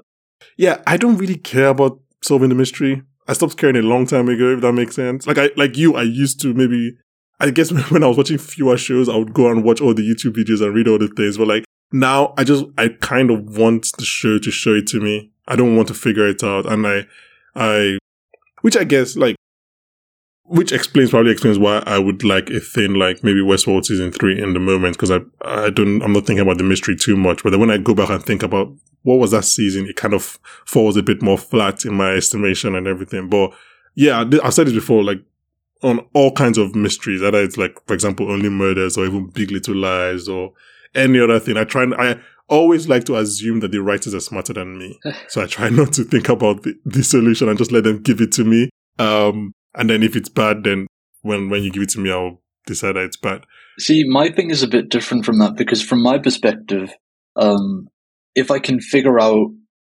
yeah, 0.56 0.82
I 0.86 0.96
don't 0.96 1.16
really 1.16 1.36
care 1.36 1.68
about 1.68 2.00
solving 2.22 2.48
the 2.48 2.54
mystery. 2.54 3.02
I 3.26 3.32
stopped 3.32 3.56
caring 3.56 3.76
a 3.76 3.82
long 3.82 4.06
time 4.06 4.28
ago, 4.28 4.54
if 4.54 4.60
that 4.60 4.72
makes 4.72 4.94
sense. 4.94 5.26
Like 5.26 5.38
I, 5.38 5.50
like 5.56 5.76
you, 5.76 5.96
I 5.96 6.02
used 6.02 6.40
to 6.42 6.54
maybe, 6.54 6.96
I 7.40 7.50
guess 7.50 7.72
when 7.90 8.04
I 8.04 8.06
was 8.06 8.16
watching 8.16 8.38
fewer 8.38 8.76
shows, 8.76 9.08
I 9.08 9.16
would 9.16 9.32
go 9.32 9.50
and 9.50 9.64
watch 9.64 9.80
all 9.80 9.94
the 9.94 10.02
YouTube 10.02 10.36
videos 10.36 10.64
and 10.64 10.74
read 10.74 10.86
all 10.86 10.98
the 10.98 11.08
things. 11.08 11.38
But 11.38 11.48
like 11.48 11.64
now 11.92 12.34
I 12.36 12.44
just, 12.44 12.64
I 12.78 12.88
kind 13.00 13.30
of 13.30 13.56
want 13.56 13.90
the 13.98 14.04
show 14.04 14.38
to 14.38 14.50
show 14.50 14.74
it 14.74 14.86
to 14.88 15.00
me. 15.00 15.30
I 15.46 15.56
don't 15.56 15.76
want 15.76 15.88
to 15.88 15.94
figure 15.94 16.28
it 16.28 16.42
out. 16.44 16.66
And 16.66 16.86
I, 16.86 17.06
I, 17.54 17.98
which 18.62 18.76
I 18.76 18.84
guess 18.84 19.16
like, 19.16 19.36
which 20.44 20.72
explains, 20.72 21.10
probably 21.10 21.30
explains 21.30 21.58
why 21.58 21.82
I 21.86 21.98
would 21.98 22.24
like 22.24 22.50
a 22.50 22.60
thing 22.60 22.94
like 22.94 23.22
maybe 23.22 23.40
Westworld 23.40 23.84
season 23.84 24.10
three 24.10 24.40
in 24.40 24.52
the 24.52 24.60
moment. 24.60 24.98
Cause 24.98 25.10
I, 25.10 25.20
I 25.42 25.70
don't, 25.70 26.02
I'm 26.02 26.12
not 26.12 26.26
thinking 26.26 26.42
about 26.42 26.58
the 26.58 26.64
mystery 26.64 26.96
too 26.96 27.16
much. 27.16 27.42
But 27.42 27.50
then 27.50 27.60
when 27.60 27.70
I 27.70 27.78
go 27.78 27.94
back 27.94 28.10
and 28.10 28.22
think 28.22 28.42
about 28.42 28.72
what 29.02 29.18
was 29.18 29.30
that 29.30 29.44
season, 29.44 29.86
it 29.86 29.96
kind 29.96 30.12
of 30.12 30.38
falls 30.66 30.96
a 30.96 31.02
bit 31.02 31.22
more 31.22 31.38
flat 31.38 31.84
in 31.84 31.94
my 31.94 32.12
estimation 32.12 32.74
and 32.74 32.86
everything. 32.86 33.28
But 33.28 33.52
yeah, 33.94 34.24
I've 34.42 34.54
said 34.54 34.68
it 34.68 34.74
before, 34.74 35.02
like, 35.02 35.22
on 35.82 36.00
all 36.12 36.32
kinds 36.32 36.58
of 36.58 36.74
mysteries, 36.74 37.22
either 37.22 37.42
it's 37.42 37.56
like, 37.56 37.76
for 37.86 37.94
example, 37.94 38.30
only 38.30 38.50
murders 38.50 38.98
or 38.98 39.06
even 39.06 39.28
big 39.28 39.50
little 39.50 39.74
lies 39.74 40.28
or 40.28 40.52
any 40.94 41.20
other 41.20 41.38
thing. 41.38 41.56
I 41.56 41.64
try 41.64 41.84
I 41.98 42.20
always 42.48 42.88
like 42.88 43.04
to 43.04 43.16
assume 43.16 43.60
that 43.60 43.72
the 43.72 43.80
writers 43.80 44.14
are 44.14 44.20
smarter 44.20 44.52
than 44.52 44.78
me. 44.78 44.98
so 45.28 45.42
I 45.42 45.46
try 45.46 45.68
not 45.68 45.92
to 45.94 46.04
think 46.04 46.28
about 46.28 46.62
the, 46.62 46.74
the 46.84 47.04
solution 47.04 47.48
and 47.48 47.58
just 47.58 47.72
let 47.72 47.84
them 47.84 48.02
give 48.02 48.20
it 48.20 48.32
to 48.32 48.44
me. 48.44 48.70
Um, 48.98 49.52
and 49.74 49.88
then 49.88 50.02
if 50.02 50.16
it's 50.16 50.28
bad, 50.28 50.64
then 50.64 50.86
when, 51.22 51.48
when 51.48 51.62
you 51.62 51.70
give 51.70 51.82
it 51.82 51.90
to 51.90 52.00
me, 52.00 52.10
I'll 52.10 52.42
decide 52.66 52.96
that 52.96 53.04
it's 53.04 53.16
bad. 53.16 53.44
See, 53.78 54.04
my 54.06 54.28
thing 54.30 54.50
is 54.50 54.62
a 54.62 54.68
bit 54.68 54.90
different 54.90 55.24
from 55.24 55.38
that 55.38 55.56
because 55.56 55.80
from 55.80 56.02
my 56.02 56.18
perspective, 56.18 56.92
um, 57.36 57.88
if 58.34 58.50
I 58.50 58.58
can 58.58 58.80
figure 58.80 59.20
out 59.20 59.48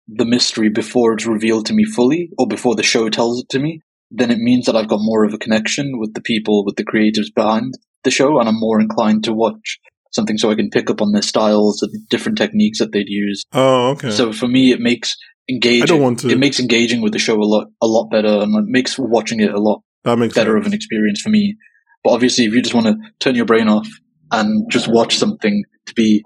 the 0.08 0.24
mystery 0.24 0.68
before 0.68 1.12
it's 1.12 1.26
revealed 1.26 1.66
to 1.66 1.74
me 1.74 1.84
fully 1.84 2.30
or 2.38 2.46
before 2.46 2.74
the 2.74 2.82
show 2.82 3.08
tells 3.08 3.40
it 3.40 3.48
to 3.50 3.58
me, 3.58 3.82
then 4.10 4.30
it 4.30 4.38
means 4.38 4.66
that 4.66 4.76
I've 4.76 4.88
got 4.88 5.00
more 5.00 5.24
of 5.24 5.34
a 5.34 5.38
connection 5.38 5.98
with 5.98 6.14
the 6.14 6.20
people, 6.20 6.64
with 6.64 6.76
the 6.76 6.84
creators 6.84 7.30
behind 7.30 7.74
the 8.04 8.10
show, 8.10 8.38
and 8.38 8.48
I'm 8.48 8.58
more 8.58 8.80
inclined 8.80 9.24
to 9.24 9.32
watch 9.32 9.80
something 10.16 10.36
so 10.36 10.50
I 10.50 10.56
can 10.56 10.70
pick 10.70 10.90
up 10.90 11.00
on 11.00 11.12
their 11.12 11.22
styles 11.22 11.80
and 11.82 11.92
different 12.08 12.36
techniques 12.36 12.80
that 12.80 12.90
they'd 12.90 13.08
use. 13.08 13.44
Oh, 13.52 13.90
okay. 13.90 14.10
So 14.10 14.32
for 14.32 14.48
me, 14.48 14.72
it 14.72 14.80
makes 14.80 15.16
engaging. 15.48 15.82
I 15.84 15.86
don't 15.86 16.02
want 16.02 16.18
to. 16.20 16.28
It 16.28 16.38
makes 16.38 16.58
engaging 16.58 17.02
with 17.02 17.12
the 17.12 17.20
show 17.20 17.36
a 17.36 17.44
lot, 17.44 17.68
a 17.80 17.86
lot 17.86 18.10
better, 18.10 18.42
and 18.42 18.56
it 18.56 18.64
makes 18.66 18.98
watching 18.98 19.38
it 19.40 19.54
a 19.54 19.60
lot 19.60 19.82
that 20.02 20.18
makes 20.18 20.34
better 20.34 20.54
sense. 20.54 20.66
of 20.66 20.72
an 20.72 20.74
experience 20.74 21.20
for 21.20 21.30
me. 21.30 21.56
But 22.02 22.10
obviously, 22.10 22.44
if 22.44 22.52
you 22.52 22.62
just 22.62 22.74
want 22.74 22.86
to 22.86 22.96
turn 23.20 23.36
your 23.36 23.44
brain 23.44 23.68
off 23.68 23.88
and 24.32 24.70
just 24.70 24.88
watch 24.88 25.16
something 25.16 25.62
to 25.86 25.94
be 25.94 26.24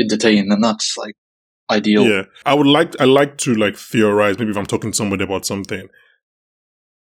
entertained, 0.00 0.50
then 0.50 0.60
that's 0.60 0.96
like 0.96 1.14
ideal. 1.70 2.06
Yeah, 2.06 2.24
I 2.44 2.54
would 2.54 2.66
like 2.66 3.00
I 3.00 3.04
like 3.04 3.38
to 3.38 3.54
like 3.54 3.76
theorize. 3.76 4.38
Maybe 4.38 4.50
if 4.50 4.56
I'm 4.56 4.66
talking 4.66 4.92
to 4.92 4.96
somebody 4.96 5.24
about 5.24 5.44
something. 5.44 5.88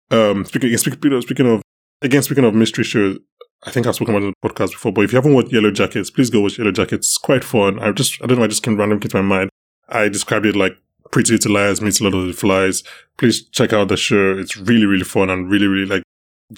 Um, 0.10 0.46
speaking 0.46 0.76
speaking 0.78 1.14
of 1.14 1.24
speaking 1.24 1.48
of 1.48 1.62
again 2.02 2.24
speaking 2.24 2.46
of 2.46 2.54
mystery 2.54 2.84
shows, 2.84 3.18
I 3.64 3.72
think 3.72 3.88
I've 3.88 3.96
spoken 3.96 4.16
about 4.16 4.34
the 4.42 4.50
podcast 4.50 4.72
before, 4.72 4.94
but 4.94 5.04
if 5.04 5.12
you 5.12 5.18
haven't 5.18 5.34
watched 5.34 5.52
Yellowjackets, 5.52 6.14
please 6.14 6.30
go 6.30 6.42
watch 6.42 6.58
Yellowjackets. 6.58 6.94
It's 6.94 7.18
quite 7.18 7.44
fun. 7.44 7.80
I 7.80 7.92
just, 7.92 8.22
I 8.22 8.28
don't 8.28 8.38
know, 8.38 8.44
I 8.44 8.48
just 8.48 8.64
came 8.64 8.78
randomly 8.78 9.04
into 9.04 9.18
my 9.18 9.38
mind. 9.38 9.50
I 9.90 10.10
described 10.10 10.46
it 10.46 10.56
like 10.56 10.78
Pretty 11.12 11.34
Little 11.34 11.54
Liars 11.54 11.82
meets 11.82 12.02
Lord 12.02 12.14
of 12.14 12.28
the 12.28 12.34
Flies. 12.34 12.84
Please 13.18 13.48
check 13.50 13.74
out 13.74 13.88
the 13.88 13.98
show. 13.98 14.38
It's 14.38 14.58
really, 14.58 14.86
really 14.86 15.04
fun 15.04 15.30
and 15.30 15.50
really, 15.50 15.68
really 15.68 15.88
like, 15.88 16.04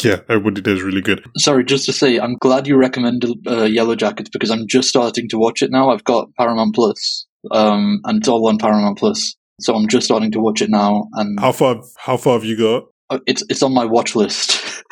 yeah, 0.04 0.22
everybody 0.30 0.62
does 0.62 0.82
really 0.82 1.02
good. 1.02 1.24
Sorry, 1.38 1.64
just 1.64 1.86
to 1.86 1.94
say, 1.94 2.20
I'm 2.20 2.36
glad 2.36 2.68
you 2.68 2.76
recommended 2.76 3.32
uh, 3.48 3.66
Yellowjackets 3.66 4.32
because 4.32 4.52
I'm 4.52 4.68
just 4.68 4.90
starting 4.90 5.30
to 5.30 5.38
watch 5.38 5.62
it 5.62 5.72
now. 5.72 5.90
I've 5.90 6.04
got 6.04 6.34
Paramount 6.36 6.76
Plus, 6.76 7.26
um, 7.52 8.02
and 8.04 8.20
it's 8.20 8.28
all 8.28 8.48
on 8.48 8.58
Paramount 8.58 8.98
Plus. 8.98 9.36
So 9.62 9.76
I'm 9.76 9.88
just 9.88 10.06
starting 10.06 10.32
to 10.32 10.40
watch 10.40 10.62
it 10.62 10.70
now. 10.70 11.08
And 11.14 11.40
how 11.40 11.52
far, 11.52 11.82
how 11.98 12.18
far 12.18 12.34
have 12.34 12.46
you 12.46 12.58
got? 12.58 12.84
Uh, 13.10 13.20
it's, 13.26 13.44
it's 13.50 13.64
on 13.64 13.74
my 13.74 13.86
watch 13.86 14.16
list. 14.16 14.84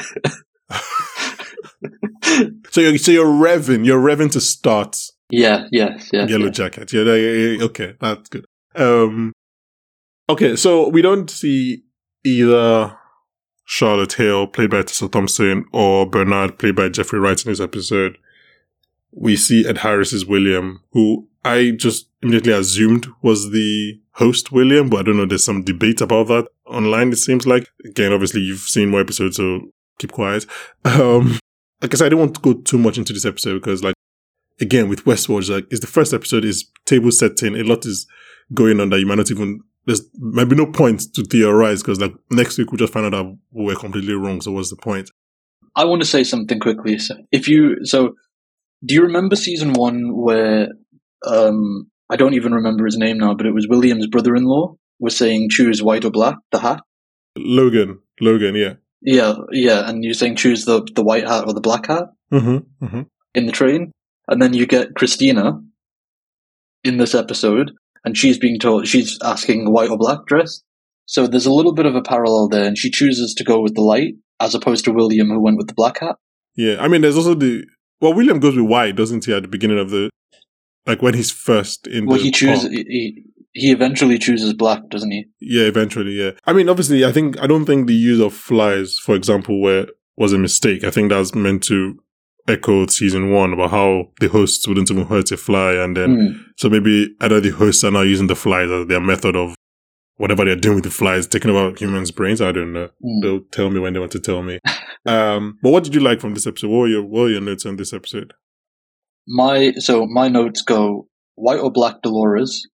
so 2.69 2.81
you're 2.81 2.97
so 2.97 3.11
you're 3.11 3.25
revving, 3.25 3.85
you're 3.85 4.01
revving 4.01 4.31
to 4.31 4.41
start. 4.41 4.97
Yeah, 5.29 5.67
yes, 5.71 6.09
yeah. 6.13 6.25
Yellow 6.27 6.45
yeah. 6.45 6.51
jacket. 6.51 6.93
Yeah, 6.93 7.03
yeah, 7.03 7.63
okay, 7.65 7.95
that's 7.99 8.29
good. 8.29 8.45
Um, 8.75 9.33
okay, 10.29 10.55
so 10.55 10.89
we 10.89 11.01
don't 11.01 11.29
see 11.29 11.83
either 12.23 12.97
Charlotte 13.65 14.13
Hale, 14.13 14.47
played 14.47 14.69
by 14.69 14.83
Tessa 14.83 15.09
Thompson, 15.09 15.65
or 15.73 16.09
Bernard, 16.09 16.57
played 16.57 16.75
by 16.75 16.89
Jeffrey 16.89 17.19
Wright 17.19 17.43
in 17.43 17.51
this 17.51 17.59
episode. 17.59 18.17
We 19.11 19.35
see 19.35 19.67
Ed 19.67 19.79
Harris's 19.79 20.25
William, 20.25 20.81
who 20.91 21.27
I 21.43 21.71
just 21.71 22.09
immediately 22.21 22.53
assumed 22.53 23.07
was 23.21 23.51
the 23.51 23.99
host 24.13 24.51
William, 24.51 24.89
but 24.89 24.99
I 24.99 25.03
don't 25.03 25.17
know. 25.17 25.25
There's 25.25 25.45
some 25.45 25.63
debate 25.63 26.01
about 26.01 26.27
that 26.27 26.47
online. 26.65 27.11
It 27.11 27.17
seems 27.17 27.45
like 27.45 27.69
again, 27.85 28.13
obviously 28.13 28.41
you've 28.41 28.59
seen 28.59 28.89
more 28.89 29.01
episodes, 29.01 29.37
so 29.37 29.71
keep 29.99 30.11
quiet. 30.11 30.45
Um, 30.85 31.39
like 31.81 31.93
I 31.93 31.97
said, 31.97 32.05
I 32.07 32.09
don't 32.09 32.19
want 32.19 32.35
to 32.35 32.41
go 32.41 32.53
too 32.53 32.77
much 32.77 32.97
into 32.97 33.13
this 33.13 33.25
episode 33.25 33.55
because, 33.55 33.83
like, 33.83 33.95
again, 34.59 34.89
with 34.89 35.05
Westworld, 35.05 35.49
like, 35.49 35.67
it's 35.69 35.81
the 35.81 35.87
first 35.87 36.13
episode 36.13 36.43
is 36.43 36.69
table 36.85 37.11
setting. 37.11 37.55
A 37.55 37.63
lot 37.63 37.85
is 37.85 38.07
going 38.53 38.79
on 38.79 38.89
that 38.89 38.99
you 38.99 39.05
might 39.05 39.17
not 39.17 39.31
even, 39.31 39.61
there's 39.85 40.01
might 40.17 40.45
be 40.45 40.55
no 40.55 40.65
point 40.65 41.13
to 41.13 41.23
theorize 41.23 41.81
because, 41.81 41.99
like, 41.99 42.13
next 42.31 42.57
week 42.57 42.71
we'll 42.71 42.77
just 42.77 42.93
find 42.93 43.05
out 43.05 43.11
that 43.11 43.37
we're 43.51 43.75
completely 43.75 44.13
wrong. 44.13 44.41
So 44.41 44.51
what's 44.51 44.69
the 44.69 44.75
point? 44.75 45.11
I 45.75 45.85
want 45.85 46.01
to 46.01 46.07
say 46.07 46.23
something 46.23 46.59
quickly. 46.59 46.97
So 46.97 47.15
if 47.31 47.47
you, 47.47 47.85
so 47.85 48.15
do 48.83 48.95
you 48.95 49.03
remember 49.03 49.35
season 49.35 49.73
one 49.73 50.15
where, 50.15 50.69
um, 51.25 51.91
I 52.09 52.15
don't 52.15 52.33
even 52.33 52.53
remember 52.53 52.85
his 52.85 52.97
name 52.97 53.17
now, 53.17 53.35
but 53.35 53.45
it 53.45 53.53
was 53.53 53.67
William's 53.67 54.07
brother-in-law 54.07 54.75
was 54.99 55.15
saying 55.15 55.49
choose 55.51 55.83
white 55.83 56.05
or 56.05 56.09
black, 56.09 56.35
the 56.51 56.59
hat? 56.59 56.81
Logan. 57.37 57.99
Logan, 58.19 58.55
yeah. 58.55 58.73
Yeah, 59.01 59.35
yeah, 59.51 59.87
and 59.87 60.03
you're 60.03 60.13
saying 60.13 60.35
choose 60.35 60.65
the 60.65 60.85
the 60.95 61.03
white 61.03 61.27
hat 61.27 61.45
or 61.45 61.53
the 61.53 61.61
black 61.61 61.87
hat 61.87 62.05
mm-hmm, 62.31 62.85
mm-hmm. 62.85 63.01
in 63.35 63.45
the 63.45 63.51
train, 63.51 63.91
and 64.27 64.41
then 64.41 64.53
you 64.53 64.65
get 64.65 64.95
Christina 64.95 65.61
in 66.83 66.97
this 66.97 67.13
episode, 67.13 67.71
and 68.03 68.17
she's 68.17 68.37
being 68.37 68.59
told 68.59 68.87
she's 68.87 69.17
asking 69.23 69.71
white 69.71 69.89
or 69.89 69.97
black 69.97 70.25
dress. 70.25 70.61
So 71.05 71.25
there's 71.27 71.45
a 71.45 71.53
little 71.53 71.73
bit 71.73 71.85
of 71.85 71.95
a 71.95 72.01
parallel 72.01 72.49
there, 72.49 72.65
and 72.65 72.77
she 72.77 72.89
chooses 72.89 73.33
to 73.35 73.43
go 73.43 73.61
with 73.61 73.75
the 73.75 73.81
light 73.81 74.15
as 74.39 74.53
opposed 74.53 74.85
to 74.85 74.91
William, 74.91 75.29
who 75.29 75.41
went 75.41 75.57
with 75.57 75.67
the 75.67 75.73
black 75.73 75.99
hat. 75.99 76.15
Yeah, 76.55 76.77
I 76.79 76.87
mean, 76.87 77.01
there's 77.01 77.17
also 77.17 77.33
the 77.33 77.65
well, 78.01 78.13
William 78.13 78.39
goes 78.39 78.55
with 78.55 78.65
white, 78.65 78.95
doesn't 78.95 79.25
he? 79.25 79.33
At 79.33 79.43
the 79.43 79.47
beginning 79.47 79.79
of 79.79 79.89
the 79.89 80.09
like 80.85 81.01
when 81.01 81.13
he's 81.13 81.31
first 81.31 81.87
in. 81.87 82.05
Well, 82.05 82.19
he 82.19 82.31
chooses. 82.31 82.69
He, 82.69 83.23
he 83.57 83.71
eventually 83.71 84.17
chooses 84.17 84.53
black, 84.53 84.87
doesn't 84.89 85.11
he? 85.11 85.25
Yeah, 85.39 85.63
eventually, 85.65 86.11
yeah. 86.13 86.31
I 86.45 86.53
mean, 86.53 86.69
obviously, 86.69 87.03
I 87.05 87.11
think 87.11 87.39
I 87.41 87.47
don't 87.47 87.65
think 87.65 87.87
the 87.87 87.93
use 87.93 88.19
of 88.21 88.33
flies, 88.33 88.97
for 88.97 89.15
example, 89.15 89.61
where 89.61 89.87
was 90.15 90.33
a 90.33 90.37
mistake. 90.37 90.83
I 90.83 90.91
think 90.91 91.09
that's 91.09 91.35
meant 91.35 91.63
to 91.65 91.99
echo 92.47 92.87
season 92.87 93.31
one 93.31 93.51
about 93.53 93.71
how 93.71 94.05
the 94.21 94.27
hosts 94.29 94.67
wouldn't 94.67 94.89
even 94.89 95.05
hurt 95.05 95.31
a 95.31 95.37
fly, 95.37 95.73
and 95.73 95.97
then 95.97 96.09
Mm. 96.17 96.43
so 96.57 96.69
maybe 96.69 97.13
either 97.21 97.41
the 97.41 97.49
hosts 97.49 97.83
are 97.83 97.91
now 97.91 98.01
using 98.01 98.27
the 98.27 98.35
flies 98.35 98.69
as 98.71 98.87
their 98.87 99.01
method 99.01 99.35
of 99.35 99.53
whatever 100.15 100.45
they're 100.45 100.55
doing 100.55 100.75
with 100.75 100.83
the 100.85 100.89
flies, 100.89 101.27
taking 101.27 101.51
over 101.51 101.75
humans' 101.77 102.11
brains. 102.11 102.41
I 102.41 102.51
don't 102.51 102.73
know. 102.73 102.89
Mm. 103.05 103.21
They'll 103.21 103.41
tell 103.51 103.69
me 103.69 103.79
when 103.79 103.93
they 103.93 103.99
want 103.99 104.13
to 104.13 104.19
tell 104.19 104.41
me. 104.43 104.59
um, 105.05 105.57
but 105.61 105.71
what 105.71 105.83
did 105.83 105.93
you 105.93 105.99
like 106.01 106.21
from 106.21 106.33
this 106.33 106.47
episode? 106.47 106.69
What 106.69 106.79
were 106.79 106.87
your 106.87 107.03
what 107.03 107.21
were 107.23 107.29
your 107.29 107.41
notes 107.41 107.65
on 107.65 107.75
this 107.75 107.93
episode? 107.93 108.33
My 109.27 109.73
so 109.77 110.05
my 110.07 110.27
notes 110.29 110.61
go 110.61 111.07
white 111.35 111.59
or 111.59 111.71
black 111.71 112.01
Dolores, 112.01 112.65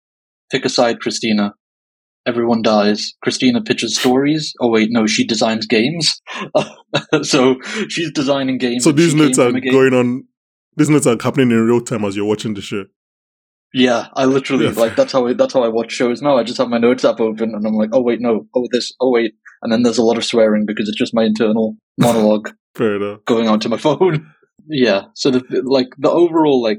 pick 0.53 0.65
a 0.65 0.69
side 0.69 1.01
Christina. 1.01 1.55
Everyone 2.25 2.63
dies. 2.63 3.15
Christina 3.25 3.61
pitches 3.63 3.99
stories. 3.99 4.53
Oh 4.61 4.69
wait, 4.71 4.91
no, 4.93 5.07
she 5.09 5.27
designs 5.27 5.67
games. 5.67 6.21
so 7.23 7.57
she's 7.89 8.13
designing 8.13 8.59
games. 8.59 8.85
So 8.85 8.93
these 8.93 9.15
notes 9.15 9.39
are 9.41 9.49
from 9.49 9.57
a 9.57 9.61
game. 9.61 9.73
going 9.73 9.95
on. 9.95 10.25
These 10.77 10.89
notes 10.91 11.07
are 11.07 11.17
happening 11.21 11.51
in 11.51 11.67
real 11.67 11.81
time 11.81 12.05
as 12.05 12.15
you're 12.17 12.25
watching 12.25 12.55
the 12.55 12.61
show. 12.63 12.85
Yeah, 13.75 14.09
I 14.15 14.27
literally 14.27 14.67
Yeah. 14.67 14.73
like 14.73 14.95
that's 14.97 15.13
how 15.13 15.27
I, 15.27 15.33
that's 15.33 15.55
how 15.55 15.63
I 15.65 15.69
watch 15.69 15.91
shows 15.93 16.23
now. 16.23 16.37
I 16.39 16.45
just 16.45 16.59
have 16.59 16.69
my 16.69 16.79
notes 16.79 17.05
app 17.05 17.21
open 17.21 17.55
and 17.55 17.67
I'm 17.67 17.75
like, 17.75 17.91
oh 17.93 18.03
wait, 18.03 18.21
no, 18.21 18.47
oh 18.55 18.67
this, 18.71 18.93
oh 19.01 19.11
wait, 19.11 19.33
and 19.63 19.73
then 19.73 19.83
there's 19.83 19.99
a 19.99 20.03
lot 20.05 20.17
of 20.19 20.25
swearing 20.25 20.65
because 20.67 20.89
it's 20.89 20.99
just 20.99 21.15
my 21.15 21.25
internal 21.25 21.77
monologue 21.99 22.51
going 22.77 23.49
onto 23.49 23.69
my 23.69 23.77
phone. 23.89 24.31
yeah, 24.69 25.07
so 25.15 25.31
the 25.31 25.43
like 25.65 25.89
the 25.99 26.11
overall 26.11 26.63
like 26.63 26.79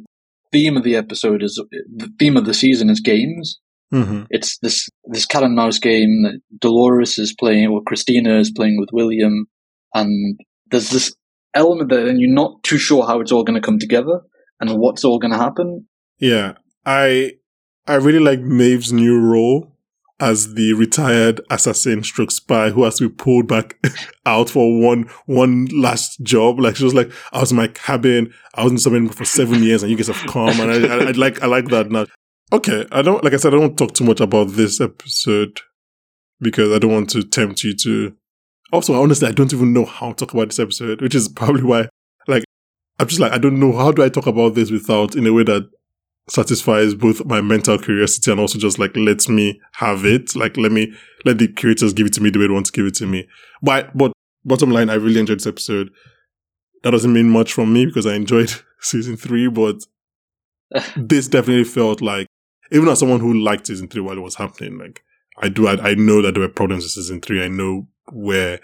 theme 0.52 0.78
of 0.78 0.84
the 0.84 0.96
episode 0.96 1.42
is 1.44 1.62
the 1.96 2.10
theme 2.20 2.38
of 2.38 2.46
the 2.46 2.54
season 2.54 2.90
is 2.90 3.00
games. 3.02 3.60
Hmm 3.94 4.24
It's 4.32 4.58
this 4.60 4.90
this 5.06 5.26
cat 5.26 5.44
and 5.44 5.56
mouse 5.56 5.78
game 5.78 6.24
that 6.24 6.42
Dolores 6.60 7.20
is 7.20 7.34
playing 7.40 7.68
or 7.68 7.84
Christina 7.84 8.40
is 8.40 8.52
playing 8.52 8.80
with 8.80 8.90
William, 8.92 9.46
and 9.94 10.40
there's 10.72 10.90
this 10.90 11.14
element 11.54 11.92
there, 11.92 12.08
and 12.08 12.20
you're 12.20 12.34
not 12.34 12.64
too 12.64 12.80
sure 12.80 13.06
how 13.06 13.22
it's 13.22 13.32
all 13.32 13.44
going 13.44 13.62
to 13.62 13.66
come 13.66 13.78
together 13.78 14.22
and 14.60 14.80
what's 14.80 15.04
all 15.06 15.20
going 15.20 15.32
to 15.32 15.38
happen. 15.38 15.88
Yeah, 16.20 16.54
I 16.86 17.34
I 17.86 17.96
really 17.96 18.20
like 18.20 18.40
Maeve's 18.40 18.92
new 18.92 19.20
role 19.20 19.70
as 20.20 20.54
the 20.54 20.74
retired 20.74 21.42
assassin 21.50 22.02
stroke 22.02 22.32
spy 22.32 22.70
who 22.70 22.86
has 22.86 22.96
to 22.96 23.10
be 23.10 23.16
pulled 23.16 23.48
back 23.48 23.78
out 24.26 24.50
for 24.50 24.82
one 24.82 25.08
one 25.28 25.66
last 25.66 26.20
job. 26.24 26.60
Like 26.60 26.78
she 26.78 26.84
was 26.84 26.96
like, 26.96 27.12
I 27.32 27.42
was 27.42 27.52
in 27.52 27.58
my 27.58 27.68
cabin, 27.68 28.34
I 28.56 28.64
was 28.64 28.72
in 28.72 28.80
something 28.80 29.10
for 29.10 29.26
seven 29.26 29.62
years, 29.62 29.84
and 29.84 29.92
you 29.92 29.98
guys 29.98 30.08
have 30.08 30.26
come, 30.28 30.60
and 30.60 30.72
I, 30.72 30.96
I, 30.96 31.08
I 31.10 31.12
like 31.12 31.44
I 31.44 31.46
like 31.46 31.68
that 31.68 31.92
now. 31.92 32.08
Okay, 32.54 32.86
I 32.92 33.02
don't 33.02 33.24
like 33.24 33.34
I 33.34 33.38
said 33.38 33.56
I 33.56 33.58
don't 33.58 33.76
talk 33.76 33.96
too 33.96 34.04
much 34.04 34.20
about 34.20 34.50
this 34.50 34.80
episode 34.80 35.60
because 36.40 36.72
I 36.72 36.78
don't 36.78 36.92
want 36.92 37.10
to 37.10 37.24
tempt 37.24 37.64
you 37.64 37.76
to. 37.78 38.16
Also, 38.72 38.94
honestly, 39.02 39.28
I 39.28 39.32
don't 39.32 39.52
even 39.52 39.74
know 39.74 39.86
how 39.86 40.10
to 40.10 40.16
talk 40.16 40.36
about 40.36 40.50
this 40.50 40.60
episode, 40.60 41.02
which 41.02 41.16
is 41.16 41.28
probably 41.36 41.64
why. 41.64 41.90
Like, 42.28 42.44
I'm 43.00 43.08
just 43.08 43.20
like 43.20 43.32
I 43.32 43.40
don't 43.40 43.60
know 43.60 43.76
how 43.76 43.92
do 43.92 44.04
I 44.04 44.10
talk 44.10 44.28
about 44.28 44.54
this 44.54 44.70
without 44.70 45.16
in 45.16 45.26
a 45.26 45.34
way 45.34 45.44
that 45.46 45.68
satisfies 46.30 46.94
both 46.94 47.26
my 47.26 47.42
mental 47.42 47.78
curiosity 47.80 48.32
and 48.32 48.40
also 48.40 48.60
just 48.60 48.78
like 48.78 48.96
lets 48.96 49.28
me 49.28 49.60
have 49.74 50.06
it. 50.06 50.36
Like 50.36 50.56
let 50.56 50.72
me 50.72 50.94
let 51.26 51.40
the 51.40 51.48
creators 51.48 51.94
give 51.94 52.06
it 52.06 52.14
to 52.14 52.22
me 52.22 52.30
the 52.30 52.38
way 52.38 52.46
they 52.46 52.54
want 52.54 52.68
to 52.68 52.72
give 52.72 52.86
it 52.86 52.94
to 52.96 53.08
me. 53.08 53.28
But 53.64 53.98
but 53.98 54.14
bottom 54.46 54.70
line, 54.70 54.92
I 54.92 54.96
really 54.96 55.20
enjoyed 55.20 55.40
this 55.40 55.48
episode. 55.48 55.90
That 56.84 56.92
doesn't 56.92 57.14
mean 57.14 57.32
much 57.32 57.52
from 57.52 57.74
me 57.74 57.88
because 57.88 58.06
I 58.06 58.14
enjoyed 58.14 58.54
season 58.80 59.18
three, 59.18 59.48
but 59.48 59.78
this 60.96 61.28
definitely 61.28 61.64
felt 61.64 62.00
like 62.00 62.28
even 62.72 62.88
as 62.90 63.00
someone 63.00 63.20
who 63.20 63.34
liked 63.34 63.68
season 63.68 63.88
three 63.88 64.02
while 64.02 64.18
it 64.18 64.22
was 64.22 64.36
happening, 64.36 64.78
like 64.78 65.04
I 65.38 65.50
do 65.50 65.68
I, 65.68 65.92
I 65.92 65.94
know 65.96 66.22
that 66.22 66.34
there 66.34 66.42
were 66.42 66.50
problems 66.50 66.84
in 66.84 66.90
season 66.90 67.22
three. 67.22 67.44
I 67.44 67.48
know 67.48 67.88
where 68.12 68.60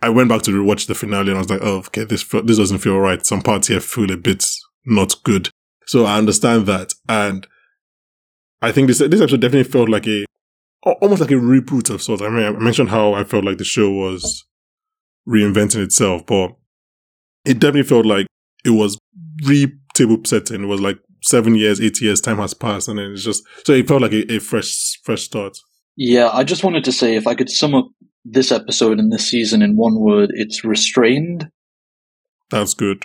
I 0.00 0.08
went 0.08 0.28
back 0.28 0.42
to 0.42 0.50
rewatch 0.50 0.86
the 0.86 0.94
finale 0.94 1.28
and 1.28 1.36
I 1.36 1.40
was 1.40 1.50
like, 1.50 1.62
oh, 1.62 1.78
okay, 1.78 2.04
this 2.04 2.24
this 2.24 2.58
doesn't 2.58 2.78
feel 2.78 2.98
right. 2.98 3.24
Some 3.24 3.42
parts 3.42 3.68
here 3.68 3.80
feel 3.80 4.10
a 4.10 4.16
bit 4.16 4.44
not 4.84 5.22
good. 5.22 5.48
So 5.86 6.04
I 6.04 6.18
understand 6.18 6.66
that, 6.66 6.92
and 7.08 7.46
I 8.60 8.72
think 8.72 8.88
this 8.88 8.98
this 8.98 9.20
episode 9.20 9.40
definitely 9.40 9.70
felt 9.70 9.88
like 9.88 10.06
a 10.06 10.24
almost 10.82 11.20
like 11.20 11.30
a 11.30 11.34
reboot 11.34 11.90
of 11.90 12.02
sorts. 12.02 12.22
I 12.22 12.28
mean, 12.28 12.44
I 12.44 12.50
mentioned 12.50 12.90
how 12.90 13.14
I 13.14 13.24
felt 13.24 13.44
like 13.44 13.58
the 13.58 13.64
show 13.64 13.90
was 13.90 14.44
reinventing 15.28 15.82
itself, 15.82 16.26
but 16.26 16.56
it 17.44 17.58
definitely 17.58 17.88
felt 17.88 18.06
like 18.06 18.26
it 18.64 18.70
was 18.70 18.98
re-table 19.44 20.18
setting. 20.24 20.64
It 20.64 20.66
was 20.66 20.80
like 20.80 20.98
seven 21.22 21.54
years, 21.54 21.80
eight 21.80 22.00
years, 22.00 22.20
time 22.20 22.38
has 22.38 22.54
passed, 22.54 22.88
and 22.88 22.98
then 22.98 23.12
it's 23.12 23.24
just 23.24 23.42
so 23.64 23.72
it 23.72 23.88
felt 23.88 24.02
like 24.02 24.12
a, 24.12 24.34
a 24.34 24.38
fresh 24.38 24.98
fresh 25.04 25.22
start. 25.22 25.56
Yeah, 25.96 26.30
I 26.32 26.44
just 26.44 26.64
wanted 26.64 26.84
to 26.84 26.92
say 26.92 27.16
if 27.16 27.26
I 27.26 27.34
could 27.34 27.50
sum 27.50 27.74
up 27.74 27.86
this 28.24 28.52
episode 28.52 28.98
and 28.98 29.12
this 29.12 29.28
season 29.28 29.62
in 29.62 29.76
one 29.76 29.98
word, 30.00 30.30
it's 30.34 30.64
restrained. 30.64 31.48
That's 32.50 32.74
good. 32.74 33.04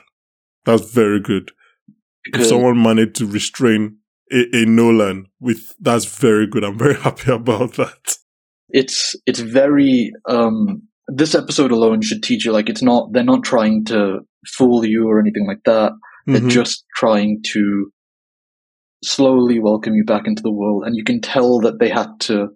That's 0.66 0.92
very 0.92 1.20
good. 1.20 1.52
If 2.26 2.46
someone 2.46 2.82
managed 2.84 3.16
to 3.16 3.26
restrain 3.26 3.98
a, 4.32 4.44
a 4.54 4.66
Nolan 4.66 5.28
with 5.40 5.74
that's 5.80 6.06
very 6.06 6.46
good. 6.48 6.64
I'm 6.66 6.78
very 6.78 6.96
happy 7.00 7.32
about 7.32 7.74
that. 7.76 8.18
it's 8.70 9.16
it's 9.26 9.40
very 9.40 10.12
um 10.28 10.82
this 11.08 11.34
episode 11.34 11.72
alone 11.72 12.02
should 12.02 12.22
teach 12.22 12.44
you 12.46 12.52
like 12.52 12.68
it's 12.70 12.82
not 12.82 13.14
they're 13.14 13.24
not 13.24 13.44
trying 13.46 13.86
to 13.86 14.20
fool 14.46 14.84
you 14.86 15.08
or 15.08 15.22
anything 15.22 15.48
like 15.48 15.64
that. 15.64 15.94
They're 16.26 16.42
Mhm. 16.42 16.50
just 16.50 16.84
trying 16.96 17.42
to 17.54 17.90
slowly 19.04 19.60
welcome 19.60 19.94
you 19.94 20.04
back 20.04 20.24
into 20.26 20.42
the 20.42 20.52
world 20.52 20.84
and 20.86 20.96
you 20.96 21.04
can 21.04 21.22
tell 21.22 21.60
that 21.60 21.80
they 21.80 21.90
had 21.90 22.08
to 22.20 22.48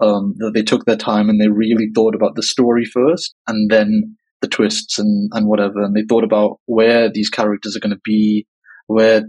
um 0.00 0.34
that 0.38 0.52
they 0.54 0.62
took 0.62 0.84
their 0.84 0.96
time 0.96 1.28
and 1.28 1.40
they 1.40 1.48
really 1.48 1.88
thought 1.94 2.14
about 2.14 2.34
the 2.36 2.42
story 2.42 2.84
first 2.84 3.34
and 3.46 3.70
then 3.70 4.16
the 4.40 4.48
twists 4.48 4.98
and 4.98 5.30
and 5.34 5.46
whatever 5.46 5.82
and 5.82 5.94
they 5.94 6.04
thought 6.08 6.24
about 6.24 6.58
where 6.66 7.10
these 7.12 7.28
characters 7.28 7.76
are 7.76 7.80
going 7.80 7.94
to 7.94 8.00
be 8.04 8.46
where 8.86 9.22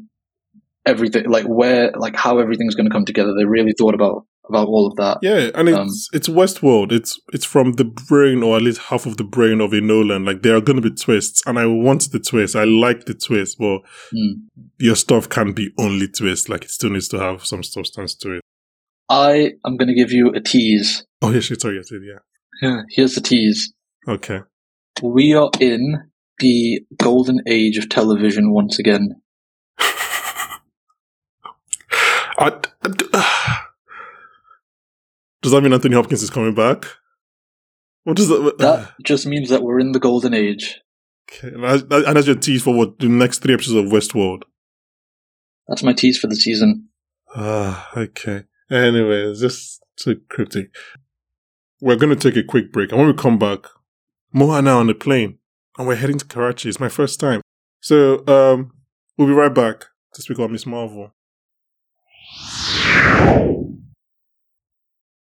everything 0.85 1.29
like 1.29 1.45
where 1.45 1.91
like 1.97 2.15
how 2.15 2.39
everything's 2.39 2.75
going 2.75 2.89
to 2.89 2.93
come 2.93 3.05
together. 3.05 3.33
They 3.37 3.45
really 3.45 3.73
thought 3.77 3.93
about 3.93 4.25
about 4.51 4.67
all 4.67 4.85
of 4.87 4.95
that 4.97 5.17
Yeah, 5.21 5.49
and 5.55 5.69
it's 5.69 5.77
Um, 5.77 5.89
it's 6.17 6.27
Westworld. 6.29 6.91
It's 6.91 7.19
it's 7.33 7.45
from 7.45 7.73
the 7.73 7.85
brain, 7.85 8.43
or 8.43 8.57
at 8.57 8.61
least 8.63 8.81
half 8.89 9.05
of 9.05 9.15
the 9.17 9.23
brain 9.23 9.61
of 9.61 9.73
a 9.73 9.81
Nolan. 9.81 10.25
Like 10.25 10.41
there 10.43 10.55
are 10.55 10.61
going 10.61 10.81
to 10.81 10.89
be 10.89 10.95
twists, 10.95 11.41
and 11.47 11.57
I 11.57 11.65
want 11.65 12.11
the 12.11 12.19
twist. 12.19 12.55
I 12.55 12.65
like 12.65 13.05
the 13.05 13.13
twist, 13.13 13.57
but 13.57 13.79
Hmm. 14.11 14.33
your 14.79 14.95
stuff 14.95 15.29
can't 15.29 15.55
be 15.55 15.69
only 15.77 16.07
twist. 16.07 16.49
Like 16.49 16.63
it 16.65 16.71
still 16.71 16.89
needs 16.91 17.07
to 17.09 17.19
have 17.19 17.45
some 17.45 17.63
substance 17.63 18.15
to 18.15 18.33
it. 18.35 18.41
I 19.09 19.53
am 19.65 19.77
going 19.77 19.87
to 19.89 19.95
give 19.95 20.11
you 20.11 20.31
a 20.35 20.39
tease. 20.41 21.03
Oh 21.21 21.31
yeah, 21.31 21.39
shit, 21.41 21.61
sorry, 21.61 21.77
yes, 21.77 21.89
yeah. 21.91 22.19
Yeah, 22.61 22.81
here's 22.89 23.15
the 23.15 23.21
tease. 23.21 23.73
Okay. 24.07 24.39
We 25.03 25.33
are 25.33 25.49
in 25.59 26.09
the 26.39 26.81
golden 27.01 27.39
age 27.47 27.77
of 27.77 27.89
television 27.89 28.51
once 28.53 28.79
again. 28.79 29.21
I, 32.37 32.51
I- 32.83 33.50
does 35.41 35.51
that 35.51 35.61
mean 35.61 35.73
Anthony 35.73 35.95
Hopkins 35.95 36.23
is 36.23 36.29
coming 36.29 36.53
back? 36.53 36.85
What 38.03 38.17
does 38.17 38.29
that? 38.29 38.57
That 38.57 38.93
just 39.03 39.25
means 39.27 39.49
that 39.49 39.63
we're 39.63 39.79
in 39.79 39.91
the 39.91 39.99
golden 39.99 40.33
age. 40.33 40.79
okay, 41.31 41.49
and 41.49 41.63
that's, 41.63 41.83
and 41.83 42.15
that's 42.17 42.27
your 42.27 42.35
tease 42.35 42.63
for 42.63 42.73
what 42.73 42.99
the 42.99 43.07
next 43.07 43.39
three 43.39 43.53
episodes 43.53 43.75
of 43.75 43.91
Westworld. 43.91 44.43
That's 45.67 45.83
my 45.83 45.93
tease 45.93 46.17
for 46.17 46.27
the 46.27 46.35
season. 46.35 46.89
Ah, 47.35 47.89
okay. 47.95 48.43
Anyway, 48.69 49.33
just 49.35 49.81
too 49.95 50.21
cryptic. 50.29 50.75
We're 51.79 51.95
going 51.95 52.15
to 52.15 52.31
take 52.31 52.37
a 52.37 52.45
quick 52.45 52.71
break. 52.71 52.91
And 52.91 52.99
when 52.99 53.07
we 53.07 53.13
come 53.13 53.39
back, 53.39 53.67
Mo 54.33 54.51
and 54.51 54.69
I 54.69 54.73
on 54.73 54.87
the 54.87 54.93
plane. 54.93 55.37
And 55.77 55.87
we're 55.87 55.95
heading 55.95 56.17
to 56.17 56.25
Karachi. 56.25 56.69
It's 56.69 56.79
my 56.79 56.89
first 56.89 57.19
time. 57.19 57.41
So, 57.79 58.25
um, 58.27 58.71
we'll 59.17 59.27
be 59.27 59.33
right 59.33 59.53
back 59.53 59.85
to 60.13 60.21
speak 60.21 60.37
about 60.37 60.51
Miss 60.51 60.65
Marvel. 60.65 61.13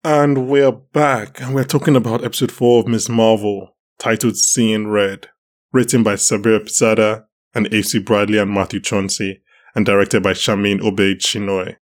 And 0.05 0.49
we're 0.49 0.73
back. 0.73 1.39
And 1.39 1.55
we're 1.55 1.63
talking 1.63 1.95
about 1.95 2.25
episode 2.25 2.51
4 2.51 2.81
of 2.81 2.87
Miss 2.87 3.07
Marvel, 3.07 3.77
titled 3.99 4.35
Seeing 4.35 4.89
Red. 4.89 5.29
Written 5.71 6.03
by 6.03 6.15
Sabir 6.15 6.59
Pirzada 6.59 7.23
and 7.55 7.73
A.C. 7.73 7.99
Bradley 7.99 8.37
and 8.37 8.51
Matthew 8.51 8.81
Chauncey 8.81 9.41
and 9.73 9.85
directed 9.85 10.21
by 10.21 10.33
Sharmeen 10.33 10.81
Obaid-Chinoy. 10.81 11.77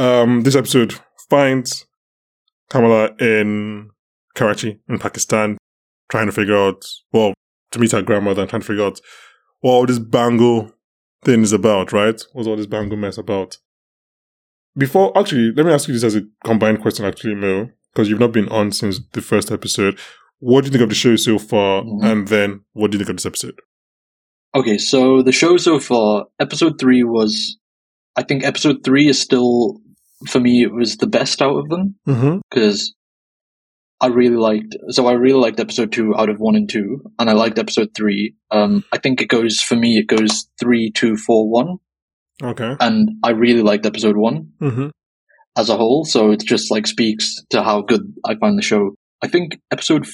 Um, 0.00 0.42
this 0.42 0.56
episode 0.56 0.98
finds 1.30 1.86
Kamala 2.68 3.14
in 3.20 3.90
Karachi, 4.34 4.80
in 4.88 4.98
Pakistan, 4.98 5.56
trying 6.10 6.26
to 6.26 6.32
figure 6.32 6.56
out, 6.56 6.84
well, 7.12 7.32
to 7.70 7.78
meet 7.78 7.92
her 7.92 8.02
grandmother 8.02 8.42
and 8.42 8.50
trying 8.50 8.62
to 8.62 8.66
figure 8.66 8.84
out 8.84 9.00
what 9.60 9.72
all 9.72 9.86
this 9.86 10.00
bangle 10.00 10.72
thing 11.24 11.42
is 11.42 11.52
about, 11.52 11.92
right? 11.92 12.20
What's 12.32 12.48
all 12.48 12.56
this 12.56 12.66
bangle 12.66 12.98
mess 12.98 13.18
about? 13.18 13.58
Before, 14.78 15.16
actually, 15.18 15.52
let 15.56 15.66
me 15.66 15.72
ask 15.72 15.88
you 15.88 15.94
this 15.94 16.04
as 16.04 16.14
a 16.16 16.22
combined 16.44 16.80
question, 16.80 17.04
actually, 17.04 17.34
Mo, 17.34 17.68
because 17.92 18.08
you've 18.08 18.20
not 18.20 18.32
been 18.32 18.48
on 18.48 18.70
since 18.72 19.00
the 19.12 19.20
first 19.20 19.50
episode. 19.50 19.98
What 20.38 20.60
do 20.62 20.66
you 20.66 20.72
think 20.72 20.82
of 20.84 20.88
the 20.88 20.94
show 20.94 21.16
so 21.16 21.38
far? 21.38 21.82
Mhm. 21.82 22.04
And 22.04 22.28
then, 22.28 22.60
what 22.74 22.90
do 22.90 22.96
you 22.96 23.04
think 23.04 23.10
of 23.10 23.16
this 23.16 23.26
episode? 23.26 23.58
Okay, 24.54 24.78
so 24.78 25.20
the 25.22 25.32
show 25.32 25.56
so 25.56 25.80
far, 25.80 26.26
episode 26.38 26.78
three 26.78 27.02
was, 27.02 27.58
I 28.16 28.22
think 28.22 28.44
episode 28.44 28.84
three 28.84 29.08
is 29.08 29.20
still 29.20 29.80
for 30.26 30.40
me, 30.40 30.62
it 30.62 30.72
was 30.72 30.96
the 30.96 31.06
best 31.06 31.40
out 31.42 31.56
of 31.56 31.68
them 31.68 31.94
Mm-hmm. 32.08 32.38
because 32.50 32.92
I 34.00 34.06
really 34.08 34.36
liked. 34.36 34.76
So 34.90 35.06
I 35.06 35.12
really 35.12 35.38
liked 35.40 35.60
episode 35.60 35.92
two 35.92 36.14
out 36.16 36.28
of 36.28 36.38
one 36.38 36.54
and 36.56 36.68
two, 36.68 37.00
and 37.18 37.28
I 37.28 37.34
liked 37.34 37.58
episode 37.58 37.90
three. 37.96 38.34
Um, 38.50 38.84
I 38.92 38.98
think 38.98 39.20
it 39.20 39.28
goes 39.28 39.60
for 39.60 39.74
me. 39.76 39.96
It 39.98 40.06
goes 40.08 40.48
three, 40.60 40.90
two, 40.92 41.16
four, 41.16 41.48
one, 41.50 41.78
Okay. 42.42 42.76
and 42.80 43.10
I 43.24 43.30
really 43.30 43.62
liked 43.62 43.86
episode 43.86 44.16
one 44.16 44.52
Mm-hmm. 44.60 44.88
as 45.56 45.68
a 45.68 45.76
whole. 45.76 46.04
So 46.04 46.30
it 46.30 46.40
just 46.40 46.70
like 46.70 46.86
speaks 46.86 47.34
to 47.50 47.62
how 47.62 47.82
good 47.82 48.02
I 48.24 48.36
find 48.36 48.56
the 48.58 48.62
show. 48.62 48.94
I 49.22 49.28
think 49.28 49.58
episode 49.72 50.06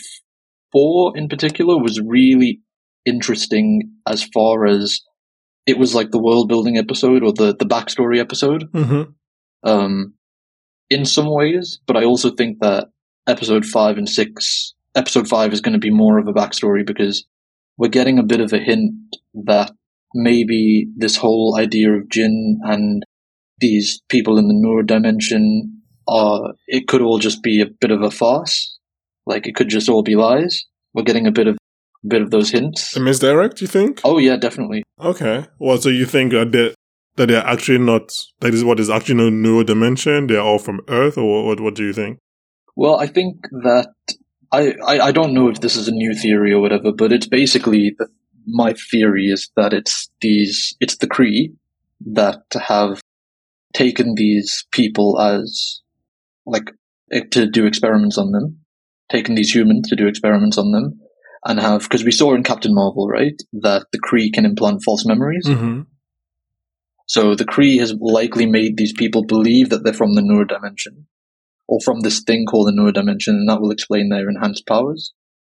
four 0.72 1.16
in 1.16 1.28
particular 1.28 1.78
was 1.78 2.00
really 2.00 2.60
interesting 3.04 3.90
as 4.08 4.24
far 4.24 4.66
as 4.66 5.00
it 5.66 5.78
was 5.78 5.94
like 5.94 6.10
the 6.10 6.22
world 6.22 6.48
building 6.48 6.76
episode 6.78 7.22
or 7.22 7.32
the 7.32 7.54
the 7.58 7.66
backstory 7.66 8.18
episode 8.18 8.70
Mm-hmm. 8.72 9.10
um, 9.68 10.14
in 10.90 11.04
some 11.04 11.30
ways, 11.30 11.80
but 11.86 11.96
I 11.96 12.04
also 12.04 12.30
think 12.30 12.58
that 12.60 12.88
episode 13.26 13.64
five 13.64 13.96
and 13.98 14.08
six, 14.08 14.74
episode 14.94 15.26
five 15.28 15.52
is 15.52 15.60
going 15.62 15.72
to 15.72 15.78
be 15.78 15.90
more 15.90 16.18
of 16.18 16.28
a 16.28 16.32
backstory 16.32 16.86
because 16.86 17.24
we're 17.78 17.88
getting 17.88 18.18
a 18.18 18.22
bit 18.22 18.40
of 18.40 18.52
a 18.52 18.58
hint 18.58 18.92
that 19.34 19.72
maybe 20.14 20.86
this 20.96 21.16
whole 21.16 21.56
idea 21.58 21.92
of 21.92 22.08
Jin 22.08 22.60
and 22.62 23.04
these 23.58 24.00
people 24.08 24.38
in 24.38 24.48
the 24.48 24.54
Noor 24.54 24.82
dimension 24.82 25.82
are, 26.08 26.54
it 26.66 26.88
could 26.88 27.02
all 27.02 27.18
just 27.18 27.42
be 27.42 27.60
a 27.60 27.66
bit 27.66 27.90
of 27.90 28.02
a 28.02 28.10
farce. 28.10 28.78
Like 29.26 29.46
it 29.46 29.54
could 29.54 29.68
just 29.68 29.88
all 29.88 30.02
be 30.02 30.16
lies. 30.16 30.64
We're 30.92 31.02
getting 31.02 31.26
a 31.26 31.32
bit 31.32 31.48
of, 31.48 31.56
a 32.04 32.08
bit 32.08 32.22
of 32.22 32.30
those 32.30 32.50
hints. 32.50 32.96
A 32.96 33.00
misdirect, 33.00 33.60
you 33.60 33.66
think? 33.66 34.00
Oh 34.04 34.18
yeah, 34.18 34.36
definitely. 34.36 34.82
Okay. 35.00 35.46
Well, 35.58 35.78
so 35.78 35.88
you 35.88 36.06
think 36.06 36.32
that 36.32 36.52
they 36.52 36.74
that 37.16 37.26
they're 37.26 37.46
actually 37.46 37.78
not 37.78 38.12
that 38.40 38.52
is 38.52 38.64
what 38.64 38.80
is 38.80 38.90
actually 38.90 39.14
no 39.14 39.30
neuro 39.30 39.62
dimension? 39.62 40.26
They're 40.26 40.40
all 40.40 40.58
from 40.58 40.80
Earth, 40.88 41.16
or 41.16 41.46
what? 41.46 41.60
What 41.60 41.74
do 41.74 41.84
you 41.84 41.92
think? 41.92 42.18
Well, 42.76 42.96
I 42.96 43.06
think 43.06 43.42
that 43.62 43.88
I, 44.52 44.74
I, 44.84 44.98
I 45.06 45.12
don't 45.12 45.32
know 45.32 45.48
if 45.48 45.60
this 45.60 45.76
is 45.76 45.88
a 45.88 45.92
new 45.92 46.14
theory 46.14 46.52
or 46.52 46.60
whatever, 46.60 46.92
but 46.92 47.12
it's 47.12 47.26
basically 47.26 47.94
the, 47.98 48.08
my 48.46 48.74
theory 48.90 49.26
is 49.26 49.50
that 49.56 49.72
it's 49.72 50.10
these 50.20 50.76
it's 50.80 50.96
the 50.98 51.06
Kree 51.06 51.54
that 52.12 52.42
have 52.54 53.00
taken 53.72 54.14
these 54.14 54.66
people 54.72 55.20
as 55.20 55.82
like 56.46 56.70
eh, 57.12 57.22
to 57.32 57.46
do 57.46 57.66
experiments 57.66 58.18
on 58.18 58.32
them, 58.32 58.60
taken 59.10 59.34
these 59.34 59.54
humans 59.54 59.88
to 59.88 59.96
do 59.96 60.06
experiments 60.06 60.58
on 60.58 60.72
them, 60.72 61.00
and 61.44 61.60
have 61.60 61.82
because 61.82 62.04
we 62.04 62.12
saw 62.12 62.34
in 62.34 62.42
Captain 62.42 62.74
Marvel 62.74 63.08
right 63.08 63.40
that 63.52 63.86
the 63.92 63.98
Kree 63.98 64.32
can 64.32 64.44
implant 64.44 64.82
false 64.84 65.04
memories. 65.06 65.46
Mm-hmm. 65.46 65.82
So 67.06 67.34
the 67.34 67.44
Kree 67.44 67.78
has 67.80 67.94
likely 68.00 68.46
made 68.46 68.76
these 68.76 68.94
people 68.94 69.24
believe 69.24 69.68
that 69.68 69.84
they're 69.84 69.92
from 69.92 70.14
the 70.14 70.22
Noor 70.22 70.44
dimension, 70.44 71.06
or 71.68 71.78
from 71.84 72.00
this 72.00 72.22
thing 72.22 72.46
called 72.46 72.68
the 72.68 72.74
Noor 72.74 72.92
dimension, 72.92 73.34
and 73.34 73.48
that 73.48 73.60
will 73.60 73.70
explain 73.70 74.08
their 74.08 74.28
enhanced 74.28 74.66
powers. 74.66 75.12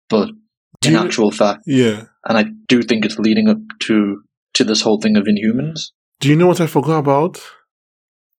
But 0.09 0.31
in 0.85 0.93
you- 0.93 0.99
actual 0.99 1.31
fact, 1.31 1.62
Yeah. 1.66 2.05
and 2.27 2.38
I 2.38 2.45
do 2.69 2.83
think 2.83 3.05
it's 3.05 3.19
leading 3.19 3.49
up 3.49 3.59
to 3.81 4.23
to 4.55 4.64
this 4.64 4.81
whole 4.81 5.01
thing 5.01 5.16
of 5.16 5.25
Inhumans. 5.27 5.90
Do 6.19 6.29
you 6.29 6.35
know 6.37 6.49
what 6.49 6.61
I 6.61 6.66
forgot 6.66 6.99
about? 6.99 7.40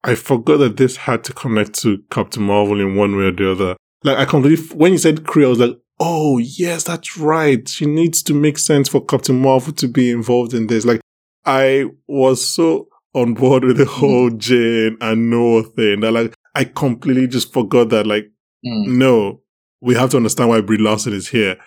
I 0.04 0.16
forgot 0.16 0.58
that 0.58 0.76
this 0.78 0.98
had 0.98 1.24
to 1.26 1.34
connect 1.34 1.74
to 1.82 2.00
Captain 2.12 2.44
Marvel 2.44 2.82
in 2.82 2.96
one 2.96 3.16
way 3.16 3.26
or 3.26 3.32
the 3.32 3.52
other. 3.52 3.76
Like 4.04 4.18
I 4.18 4.26
completely 4.26 4.66
when 4.76 4.92
you 4.92 4.98
said 4.98 5.24
Kree, 5.24 5.46
I 5.46 5.50
was 5.50 5.60
like, 5.60 5.78
oh 6.00 6.38
yes, 6.40 6.84
that's 6.84 7.18
right. 7.18 7.68
She 7.70 7.86
needs 7.86 8.22
to 8.24 8.34
make 8.34 8.58
sense 8.58 8.90
for 8.90 9.06
Captain 9.06 9.40
Marvel 9.40 9.72
to 9.74 9.88
be 9.88 10.10
involved 10.12 10.54
in 10.54 10.68
this. 10.68 10.84
Like 10.86 11.00
I 11.46 11.86
was 12.08 12.46
so 12.46 12.88
on 13.14 13.34
board 13.36 13.64
with 13.64 13.78
the 13.78 13.86
whole 13.86 14.30
Jane 14.32 14.98
and 15.02 15.30
Noah 15.30 15.64
thing 15.64 16.02
that 16.02 16.12
like 16.12 16.34
I 16.56 16.66
completely 16.66 17.28
just 17.28 17.54
forgot 17.54 17.90
that 17.90 18.06
like 18.08 18.26
Mm. 18.66 18.98
no, 18.98 19.42
we 19.82 19.96
have 19.96 20.10
to 20.12 20.18
understand 20.18 20.50
why 20.50 20.62
Brie 20.62 20.78
Larson 20.78 21.14
is 21.14 21.30
here 21.30 21.58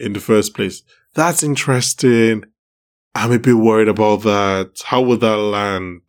in 0.00 0.12
the 0.12 0.20
first 0.20 0.54
place. 0.54 0.82
That's 1.14 1.42
interesting. 1.42 2.44
I'm 3.14 3.32
a 3.32 3.38
bit 3.38 3.54
worried 3.56 3.88
about 3.88 4.22
that. 4.22 4.82
How 4.84 5.00
will 5.02 5.18
that 5.18 5.36
land? 5.36 6.02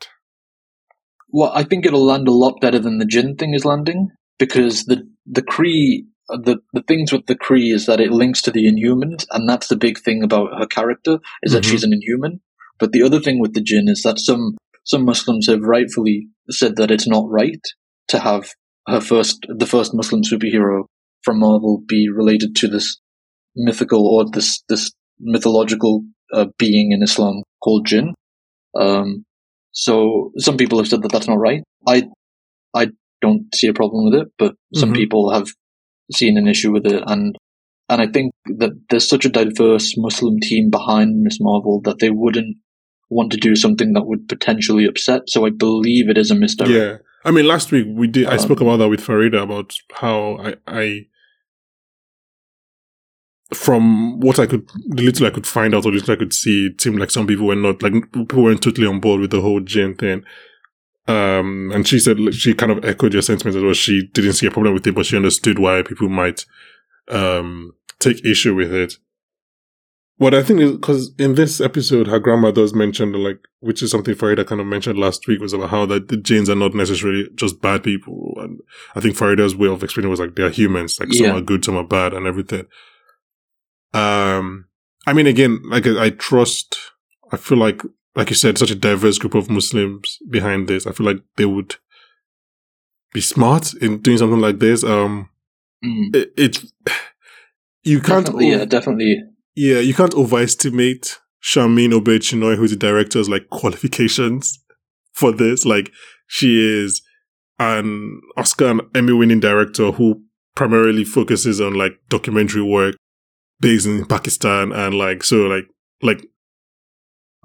Well, 1.30 1.52
I 1.54 1.64
think 1.64 1.86
it'll 1.86 2.06
land 2.06 2.28
a 2.28 2.32
lot 2.34 2.62
better 2.62 2.80
than 2.80 2.98
the 2.98 3.06
Jin 3.06 3.36
thing 3.36 3.54
is 3.54 3.66
landing 3.66 4.10
because 4.38 4.86
the 4.86 5.08
the 5.26 5.42
Kree 5.42 6.06
the 6.30 6.58
the 6.74 6.84
things 6.88 7.12
with 7.12 7.26
the 7.26 7.36
Kree 7.36 7.74
is 7.74 7.86
that 7.86 8.00
it 8.00 8.12
links 8.12 8.42
to 8.44 8.52
the 8.52 8.66
Inhumans, 8.66 9.26
and 9.32 9.48
that's 9.50 9.68
the 9.68 9.76
big 9.76 10.00
thing 10.00 10.24
about 10.24 10.58
her 10.60 10.66
character 10.68 11.20
is 11.44 11.54
that 11.54 11.64
Mhm. 11.64 11.70
she's 11.72 11.84
an 11.84 11.94
Inhuman. 11.94 12.42
But 12.80 12.92
the 12.92 13.04
other 13.04 13.20
thing 13.20 13.40
with 13.40 13.54
the 13.54 13.62
Jin 13.62 13.88
is 13.88 14.02
that 14.04 14.20
some 14.20 14.58
some 14.84 15.06
Muslims 15.06 15.48
have 15.48 15.62
rightfully 15.62 16.28
said 16.50 16.76
that 16.78 16.92
it's 16.92 17.08
not 17.08 17.30
right 17.30 17.62
to 18.10 18.20
have 18.20 18.52
her 18.88 19.00
first 19.02 19.46
the 19.48 19.66
first 19.66 19.94
Muslim 19.94 20.22
superhero 20.24 20.86
from 21.24 21.40
Marvel 21.40 21.82
be 21.88 22.10
related 22.10 22.56
to 22.58 22.68
this 22.68 23.00
mythical 23.56 24.06
or 24.08 24.26
this 24.32 24.64
this 24.70 24.92
mythological 25.20 26.04
uh, 26.34 26.46
being 26.58 26.92
in 26.92 27.04
Islam 27.04 27.44
called 27.64 27.86
jinn. 27.86 28.14
Um, 28.80 29.26
so 29.72 30.32
some 30.38 30.58
people 30.58 30.78
have 30.78 30.88
said 30.88 31.02
that 31.04 31.12
that's 31.12 31.28
not 31.28 31.40
right. 31.40 31.64
I 31.88 32.04
I 32.74 32.88
don't 33.22 33.54
see 33.54 33.68
a 33.68 33.74
problem 33.74 34.06
with 34.10 34.22
it, 34.22 34.28
but 34.38 34.56
some 34.76 34.92
Mhm. 34.92 34.96
people 34.96 35.32
have 35.32 35.48
seen 36.14 36.38
an 36.38 36.48
issue 36.48 36.72
with 36.72 36.86
it, 36.86 37.04
and 37.08 37.36
and 37.90 38.02
I 38.02 38.08
think 38.08 38.32
that 38.46 38.72
there's 38.90 39.08
such 39.08 39.26
a 39.26 39.30
diverse 39.30 39.96
Muslim 39.98 40.40
team 40.42 40.70
behind 40.70 41.22
Miss 41.22 41.40
Marvel 41.42 41.82
that 41.82 42.00
they 42.00 42.10
wouldn't 42.10 42.56
want 43.10 43.32
to 43.34 43.38
do 43.38 43.56
something 43.56 43.92
that 43.94 44.04
would 44.06 44.30
potentially 44.30 44.86
upset. 44.86 45.24
So 45.28 45.46
I 45.46 45.50
believe 45.50 46.10
it 46.10 46.18
is 46.18 46.32
a 46.32 46.36
misdirect. 46.36 46.72
Yeah. 46.74 46.98
I 47.26 47.32
mean, 47.32 47.46
last 47.46 47.72
week 47.72 47.86
we 47.90 48.08
did, 48.08 48.28
I 48.28 48.34
Um, 48.36 48.40
spoke 48.40 48.62
about 48.62 48.78
that 48.78 48.88
with 48.90 49.02
Farida 49.02 49.44
about 49.44 49.76
how 49.94 50.38
I, 50.38 50.56
I, 50.66 51.06
from 53.54 54.20
what 54.20 54.40
I 54.40 54.46
could, 54.46 54.68
the 54.88 55.04
little 55.04 55.28
I 55.28 55.32
could 55.32 55.46
find 55.46 55.76
out 55.76 55.86
or 55.86 55.92
the 55.92 55.98
little 55.98 56.14
I 56.14 56.18
could 56.18 56.34
see, 56.34 56.68
it 56.68 56.80
seemed 56.80 57.00
like 57.00 57.12
some 57.12 57.28
people 57.28 57.48
were 57.48 57.56
not, 57.56 57.84
like, 57.84 57.94
people 58.12 58.44
weren't 58.44 58.64
totally 58.64 58.88
on 58.88 59.00
board 59.00 59.20
with 59.20 59.32
the 59.32 59.42
whole 59.42 59.60
Jane 59.60 59.96
thing. 59.96 60.24
Um, 61.08 61.72
and 61.74 61.88
she 61.88 62.00
said, 62.00 62.20
like, 62.20 62.34
she 62.34 62.54
kind 62.54 62.72
of 62.72 62.86
echoed 62.86 63.14
your 63.14 63.22
sentiments 63.22 63.58
as 63.58 63.64
well. 63.64 63.74
She 63.74 64.08
didn't 64.14 64.34
see 64.34 64.48
a 64.48 64.52
problem 64.52 64.74
with 64.74 64.88
it, 64.88 64.96
but 64.96 65.06
she 65.06 65.18
understood 65.18 65.60
why 65.60 65.82
people 65.82 66.08
might, 66.08 66.46
um, 67.10 67.74
take 68.00 68.24
issue 68.26 68.56
with 68.56 68.74
it. 68.74 68.94
What 70.18 70.36
I 70.36 70.44
think 70.44 70.62
is, 70.62 70.72
because 70.74 71.14
in 71.18 71.34
this 71.34 71.60
episode, 71.60 72.08
her 72.08 72.20
grandma 72.20 72.52
does 72.52 72.76
mention, 72.76 73.12
like, 73.14 73.40
which 73.60 73.82
is 73.82 73.90
something 73.90 74.14
Farida 74.14 74.46
kind 74.46 74.62
of 74.62 74.68
mentioned 74.68 75.00
last 75.00 75.28
week, 75.28 75.42
was 75.42 75.52
about 75.52 75.72
how 75.72 75.86
that 75.88 76.10
the 76.10 76.18
Jains 76.18 76.50
are 76.50 76.56
not 76.56 76.76
necessarily 76.76 77.28
just 77.36 77.60
bad 77.60 77.84
people. 77.84 78.36
And 78.38 78.60
I 78.96 79.00
think 79.00 79.18
Farida's 79.18 79.56
way 79.56 79.68
of 79.68 79.84
explaining 79.84 80.12
was 80.12 80.20
like, 80.20 80.36
they're 80.36 80.52
humans, 80.52 81.00
like, 81.00 81.12
some 81.12 81.36
are 81.36 81.42
good, 81.42 81.66
some 81.66 81.76
are 81.76 81.84
bad, 81.84 82.14
and 82.14 82.28
everything. 82.28 82.68
Um, 83.94 84.66
I 85.08 85.14
mean, 85.14 85.28
again, 85.28 85.62
like, 85.66 85.86
I, 85.88 86.06
I 86.06 86.10
trust, 86.12 86.78
I 87.32 87.38
feel 87.38 87.58
like, 87.58 87.82
like 88.16 88.30
you 88.30 88.36
said, 88.36 88.58
such 88.58 88.72
a 88.72 88.76
diverse 88.76 89.18
group 89.18 89.36
of 89.36 89.50
Muslims 89.50 90.18
behind 90.30 90.68
this. 90.68 90.86
I 90.86 90.92
feel 90.92 91.06
like 91.06 91.22
they 91.38 91.46
would 91.46 91.76
be 93.14 93.22
smart 93.22 93.74
in 93.76 94.00
doing 94.02 94.18
something 94.18 94.40
like 94.42 94.60
this. 94.60 94.84
Um, 94.84 95.30
Mm. 95.84 96.16
it, 96.16 96.32
it 96.38 96.64
you 97.84 98.02
can't, 98.02 98.24
Definitely, 98.28 98.54
ov- 98.54 98.60
yeah, 98.60 98.66
definitely. 98.66 99.24
yeah, 99.56 99.80
you 99.80 99.96
can't 99.96 100.14
overestimate 100.14 101.18
Sharmeen 101.44 101.92
Obaid-Chinoy, 102.00 102.56
who's 102.56 102.70
the 102.70 102.76
director's 102.78 103.28
like 103.28 103.50
qualifications 103.50 104.60
for 105.12 105.32
this. 105.32 105.66
Like 105.66 105.92
she 106.28 106.60
is 106.84 107.02
an 107.58 108.22
Oscar 108.38 108.68
and 108.68 108.82
Emmy 108.94 109.14
winning 109.14 109.40
director 109.40 109.92
who 109.92 110.22
primarily 110.56 111.04
focuses 111.04 111.60
on 111.60 111.74
like 111.74 111.94
documentary 112.10 112.62
work 112.62 112.96
based 113.62 113.86
in 113.86 114.06
Pakistan 114.06 114.72
and 114.74 114.96
like 114.96 115.24
so 115.24 115.38
like 115.48 115.66
like 116.02 116.26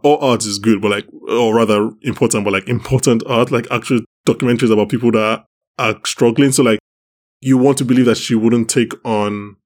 all 0.02 0.18
art 0.18 0.44
is 0.44 0.58
good, 0.58 0.80
but 0.82 0.90
like 0.90 1.06
or 1.28 1.54
rather 1.54 1.90
important, 2.02 2.44
but 2.44 2.52
like 2.52 2.68
important 2.68 3.22
art, 3.26 3.50
like 3.50 3.66
actual 3.70 4.00
documentaries 4.26 4.72
about 4.72 4.88
people 4.88 5.10
that 5.12 5.44
are 5.78 5.96
struggling. 6.04 6.52
So 6.52 6.62
like 6.62 6.78
you 7.40 7.58
want 7.58 7.78
to 7.78 7.84
believe 7.84 8.06
that 8.06 8.16
she 8.16 8.34
wouldn't 8.34 8.68
take 8.68 8.92
on 9.04 9.56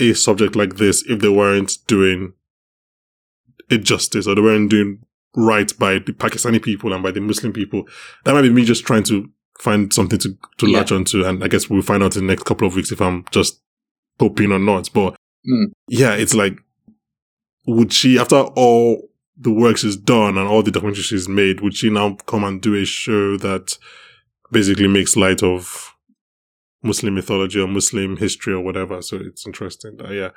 a 0.00 0.12
subject 0.14 0.56
like 0.56 0.76
this 0.76 1.04
if 1.08 1.20
they 1.20 1.28
weren't 1.28 1.78
doing 1.86 2.32
it 3.70 3.84
justice 3.84 4.26
or 4.26 4.34
they 4.34 4.40
weren't 4.40 4.70
doing 4.70 4.98
right 5.36 5.72
by 5.78 5.94
the 5.94 6.12
Pakistani 6.12 6.62
people 6.62 6.92
and 6.92 7.02
by 7.02 7.10
the 7.10 7.20
Muslim 7.20 7.52
people. 7.52 7.86
That 8.24 8.34
might 8.34 8.42
be 8.42 8.50
me 8.50 8.64
just 8.64 8.84
trying 8.84 9.02
to 9.04 9.28
find 9.60 9.92
something 9.92 10.18
to, 10.20 10.36
to 10.58 10.68
Yeah. 10.68 10.78
latch 10.78 10.92
onto. 10.92 11.24
And 11.24 11.42
I 11.42 11.48
guess 11.48 11.68
we'll 11.70 11.82
find 11.82 12.02
out 12.02 12.16
in 12.16 12.26
the 12.26 12.32
next 12.32 12.44
couple 12.44 12.66
of 12.66 12.74
weeks 12.76 12.92
if 12.92 13.00
I'm 13.00 13.24
just 13.30 13.60
hoping 14.20 14.52
or 14.52 14.58
not. 14.58 14.90
But 14.92 15.16
Mm. 15.48 15.72
yeah, 15.88 16.14
it's 16.14 16.34
like, 16.34 16.58
would 17.66 17.92
she, 17.92 18.18
after 18.18 18.36
all 18.36 19.08
the 19.36 19.50
work 19.52 19.76
she's 19.76 19.96
done 19.96 20.38
and 20.38 20.46
all 20.48 20.62
the 20.62 20.70
documentaries 20.70 21.04
she's 21.04 21.28
made, 21.28 21.60
would 21.60 21.74
she 21.74 21.90
now 21.90 22.14
come 22.26 22.44
and 22.44 22.60
do 22.62 22.74
a 22.74 22.84
show 22.84 23.36
that 23.38 23.76
basically 24.52 24.86
makes 24.88 25.16
light 25.16 25.42
of 25.42 25.94
Muslim 26.82 27.14
mythology 27.14 27.60
or 27.60 27.66
Muslim 27.66 28.16
history 28.16 28.52
or 28.52 28.60
whatever? 28.60 29.02
So 29.02 29.16
it's 29.16 29.46
interesting. 29.46 29.98
Uh, 30.02 30.10
yeah. 30.12 30.28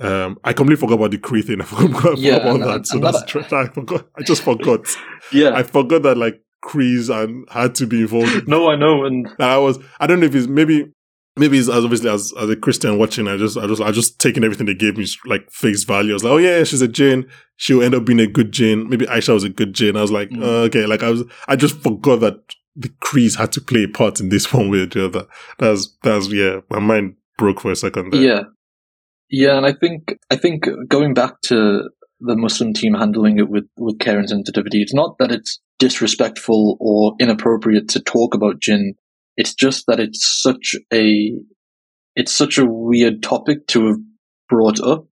Um, 0.00 0.38
I 0.42 0.52
completely 0.52 0.80
forgot 0.80 0.94
about 0.96 1.10
the 1.12 1.18
Kree 1.18 1.44
thing. 1.44 1.60
I 1.62 1.64
forgot, 1.64 2.18
Yeah, 2.18 2.36
about 2.36 2.54
and- 2.54 2.62
that. 2.64 2.74
and- 2.76 2.86
So 2.86 2.94
and 2.96 3.04
that's 3.04 3.32
that- 3.32 3.52
I 3.52 3.66
forgot. 3.68 4.08
I 4.16 4.22
just 4.22 4.42
forgot. 4.42 4.86
Yeah, 5.32 5.54
I 5.54 5.62
forgot 5.62 6.02
that 6.02 6.16
like 6.18 6.42
Kreese 6.64 7.08
and 7.08 7.48
had 7.50 7.74
to 7.76 7.86
be 7.86 8.00
involved. 8.02 8.46
no, 8.48 8.68
I 8.68 8.76
know, 8.76 9.04
and 9.04 9.28
I 9.38 9.56
was 9.58 9.78
I 10.00 10.06
don't 10.06 10.20
know 10.20 10.26
if 10.26 10.34
it's 10.34 10.46
maybe 10.48 10.92
maybe 11.36 11.58
it's 11.58 11.68
as 11.68 11.84
obviously 11.84 12.10
as 12.10 12.32
as 12.40 12.50
a 12.50 12.56
Christian 12.56 12.98
watching. 12.98 13.28
I 13.28 13.36
just 13.36 13.56
I 13.56 13.66
just 13.66 13.80
I 13.82 13.90
just 13.92 14.18
taking 14.18 14.44
everything 14.44 14.66
they 14.66 14.74
gave 14.74 14.96
me 14.96 15.06
like 15.26 15.50
face 15.50 15.84
value. 15.84 16.12
I 16.12 16.14
was 16.14 16.24
like, 16.24 16.32
oh 16.32 16.36
yeah, 16.38 16.64
she's 16.64 16.82
a 16.82 16.88
Jane. 16.88 17.28
She'll 17.56 17.82
end 17.82 17.94
up 17.94 18.04
being 18.04 18.20
a 18.20 18.26
good 18.26 18.52
Jane. 18.52 18.88
Maybe 18.88 19.06
Aisha 19.06 19.34
was 19.34 19.44
a 19.44 19.48
good 19.48 19.74
Jane. 19.74 19.96
I 19.96 20.02
was 20.02 20.12
like, 20.12 20.30
Mm. 20.30 20.42
uh, 20.42 20.64
okay, 20.66 20.86
like 20.86 21.02
I 21.02 21.10
was 21.10 21.24
I 21.48 21.56
just 21.56 21.80
forgot 21.82 22.20
that 22.20 22.34
the 22.74 22.88
Krees 23.02 23.36
had 23.36 23.52
to 23.52 23.60
play 23.60 23.84
a 23.84 23.88
part 23.88 24.20
in 24.20 24.28
this 24.30 24.52
one 24.52 24.70
way 24.70 24.78
or 24.80 24.86
the 24.86 25.04
other. 25.06 25.26
That's 25.58 25.96
that's 26.02 26.28
yeah, 26.32 26.60
my 26.70 26.78
mind 26.78 27.16
broke 27.38 27.60
for 27.60 27.70
a 27.70 27.76
second 27.76 28.12
there. 28.12 28.22
Yeah, 28.22 28.42
yeah, 29.30 29.56
and 29.56 29.66
I 29.66 29.72
think 29.72 30.14
I 30.30 30.36
think 30.36 30.66
going 30.88 31.14
back 31.14 31.40
to 31.46 31.88
the 32.20 32.36
Muslim 32.36 32.72
team 32.72 32.94
handling 32.94 33.38
it 33.38 33.48
with 33.48 33.64
with 33.76 33.98
care 33.98 34.18
and 34.18 34.28
sensitivity, 34.28 34.80
it's 34.82 34.94
not 34.94 35.16
that 35.18 35.32
it's 35.32 35.60
disrespectful 35.78 36.76
or 36.80 37.14
inappropriate 37.18 37.88
to 37.88 38.00
talk 38.00 38.34
about 38.34 38.60
jinn. 38.60 38.94
It's 39.36 39.54
just 39.54 39.84
that 39.86 40.00
it's 40.00 40.40
such 40.42 40.74
a 40.92 41.32
it's 42.14 42.32
such 42.32 42.58
a 42.58 42.66
weird 42.66 43.22
topic 43.22 43.66
to 43.68 43.86
have 43.88 43.96
brought 44.48 44.80
up 44.80 45.06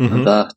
Mhm. 0.00 0.24
that 0.24 0.54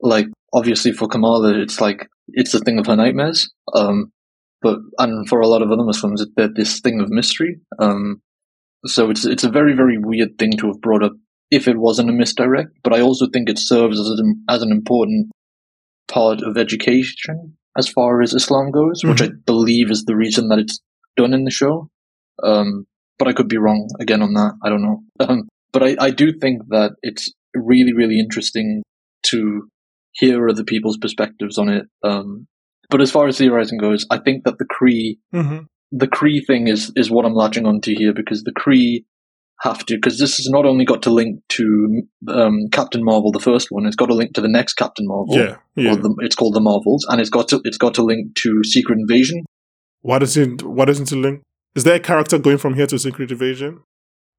like 0.00 0.26
obviously 0.52 0.92
for 0.92 1.08
Kamala 1.08 1.60
it's 1.60 1.80
like 1.80 2.08
it's 2.28 2.54
a 2.54 2.60
thing 2.60 2.78
of 2.78 2.86
her 2.86 2.96
nightmares. 2.96 3.50
Um 3.74 4.12
but 4.62 4.78
and 4.98 5.28
for 5.28 5.40
a 5.40 5.48
lot 5.48 5.62
of 5.62 5.70
other 5.70 5.84
Muslims 5.84 6.24
they're 6.36 6.48
this 6.54 6.80
thing 6.80 7.00
of 7.00 7.10
mystery. 7.10 7.60
Um 7.78 8.22
so 8.86 9.10
it's 9.10 9.26
it's 9.26 9.44
a 9.44 9.50
very, 9.50 9.74
very 9.74 9.98
weird 9.98 10.38
thing 10.38 10.52
to 10.58 10.68
have 10.68 10.80
brought 10.80 11.02
up 11.02 11.12
if 11.50 11.66
it 11.68 11.76
wasn't 11.78 12.08
a 12.08 12.12
misdirect, 12.12 12.70
but 12.84 12.94
I 12.94 13.00
also 13.00 13.26
think 13.32 13.48
it 13.50 13.58
serves 13.58 13.98
as 14.00 14.08
an 14.18 14.44
as 14.48 14.62
an 14.62 14.70
important 14.70 15.30
part 16.08 16.42
of 16.42 16.56
education 16.56 17.56
as 17.76 17.88
far 17.88 18.22
as 18.22 18.32
Islam 18.34 18.70
goes, 18.70 19.02
which 19.04 19.20
I 19.22 19.30
believe 19.46 19.90
is 19.90 20.04
the 20.04 20.16
reason 20.16 20.48
that 20.48 20.58
it's 20.58 20.80
done 21.16 21.34
in 21.34 21.44
the 21.44 21.50
show. 21.50 21.88
Um, 22.44 22.86
but 23.18 23.28
I 23.28 23.32
could 23.32 23.48
be 23.48 23.58
wrong 23.58 23.88
again 24.00 24.22
on 24.22 24.32
that. 24.34 24.54
I 24.62 24.68
don't 24.68 24.82
know. 24.82 25.00
Um, 25.20 25.48
but 25.72 25.82
I, 25.82 25.96
I 26.00 26.10
do 26.10 26.32
think 26.40 26.62
that 26.70 26.92
it's 27.02 27.32
really, 27.54 27.92
really 27.92 28.18
interesting 28.18 28.82
to 29.26 29.68
hear 30.12 30.48
other 30.48 30.64
people's 30.64 30.96
perspectives 30.98 31.58
on 31.58 31.68
it. 31.68 31.84
Um, 32.02 32.46
but 32.88 33.00
as 33.00 33.10
far 33.12 33.28
as 33.28 33.38
theorizing 33.38 33.78
goes, 33.78 34.04
I 34.10 34.18
think 34.18 34.44
that 34.44 34.58
the 34.58 34.64
Kree 34.64 35.18
Mhm. 35.32 35.66
the 35.92 36.08
Kree 36.08 36.44
thing 36.46 36.66
is 36.68 36.90
is 36.96 37.10
what 37.10 37.24
I'm 37.24 37.34
latching 37.34 37.66
onto 37.66 37.94
here 37.94 38.12
because 38.14 38.42
the 38.42 38.52
Kree 38.52 39.04
have 39.62 39.84
to 39.86 39.94
because 39.96 40.18
this 40.18 40.38
has 40.38 40.48
not 40.48 40.64
only 40.66 40.84
got 40.84 41.02
to 41.02 41.10
link 41.10 41.40
to 41.50 42.02
um, 42.28 42.68
Captain 42.72 43.04
Marvel, 43.04 43.30
the 43.30 43.38
first 43.38 43.68
one, 43.70 43.86
it's 43.86 43.94
got 43.96 44.06
to 44.06 44.14
link 44.14 44.32
to 44.34 44.40
the 44.40 44.48
next 44.48 44.74
Captain 44.74 45.06
Marvel. 45.06 45.36
Yeah, 45.36 45.56
yeah. 45.76 45.92
Or 45.92 45.96
the, 45.96 46.14
it's 46.20 46.34
called 46.34 46.54
the 46.54 46.60
Marvels, 46.60 47.06
and 47.10 47.20
it's 47.20 47.30
got 47.30 47.46
to 47.48 47.60
it's 47.64 47.78
got 47.78 47.94
to 47.94 48.02
link 48.02 48.34
to 48.36 48.64
Secret 48.64 48.98
Invasion. 48.98 49.44
Why 50.00 50.18
does 50.18 50.36
it 50.36 50.62
why 50.62 50.86
doesn't 50.86 51.12
it 51.12 51.16
link? 51.16 51.42
Is 51.74 51.84
there 51.84 51.94
a 51.94 52.00
character 52.00 52.38
going 52.38 52.58
from 52.58 52.74
here 52.74 52.86
to 52.86 52.98
Secret 52.98 53.30
Invasion? 53.30 53.80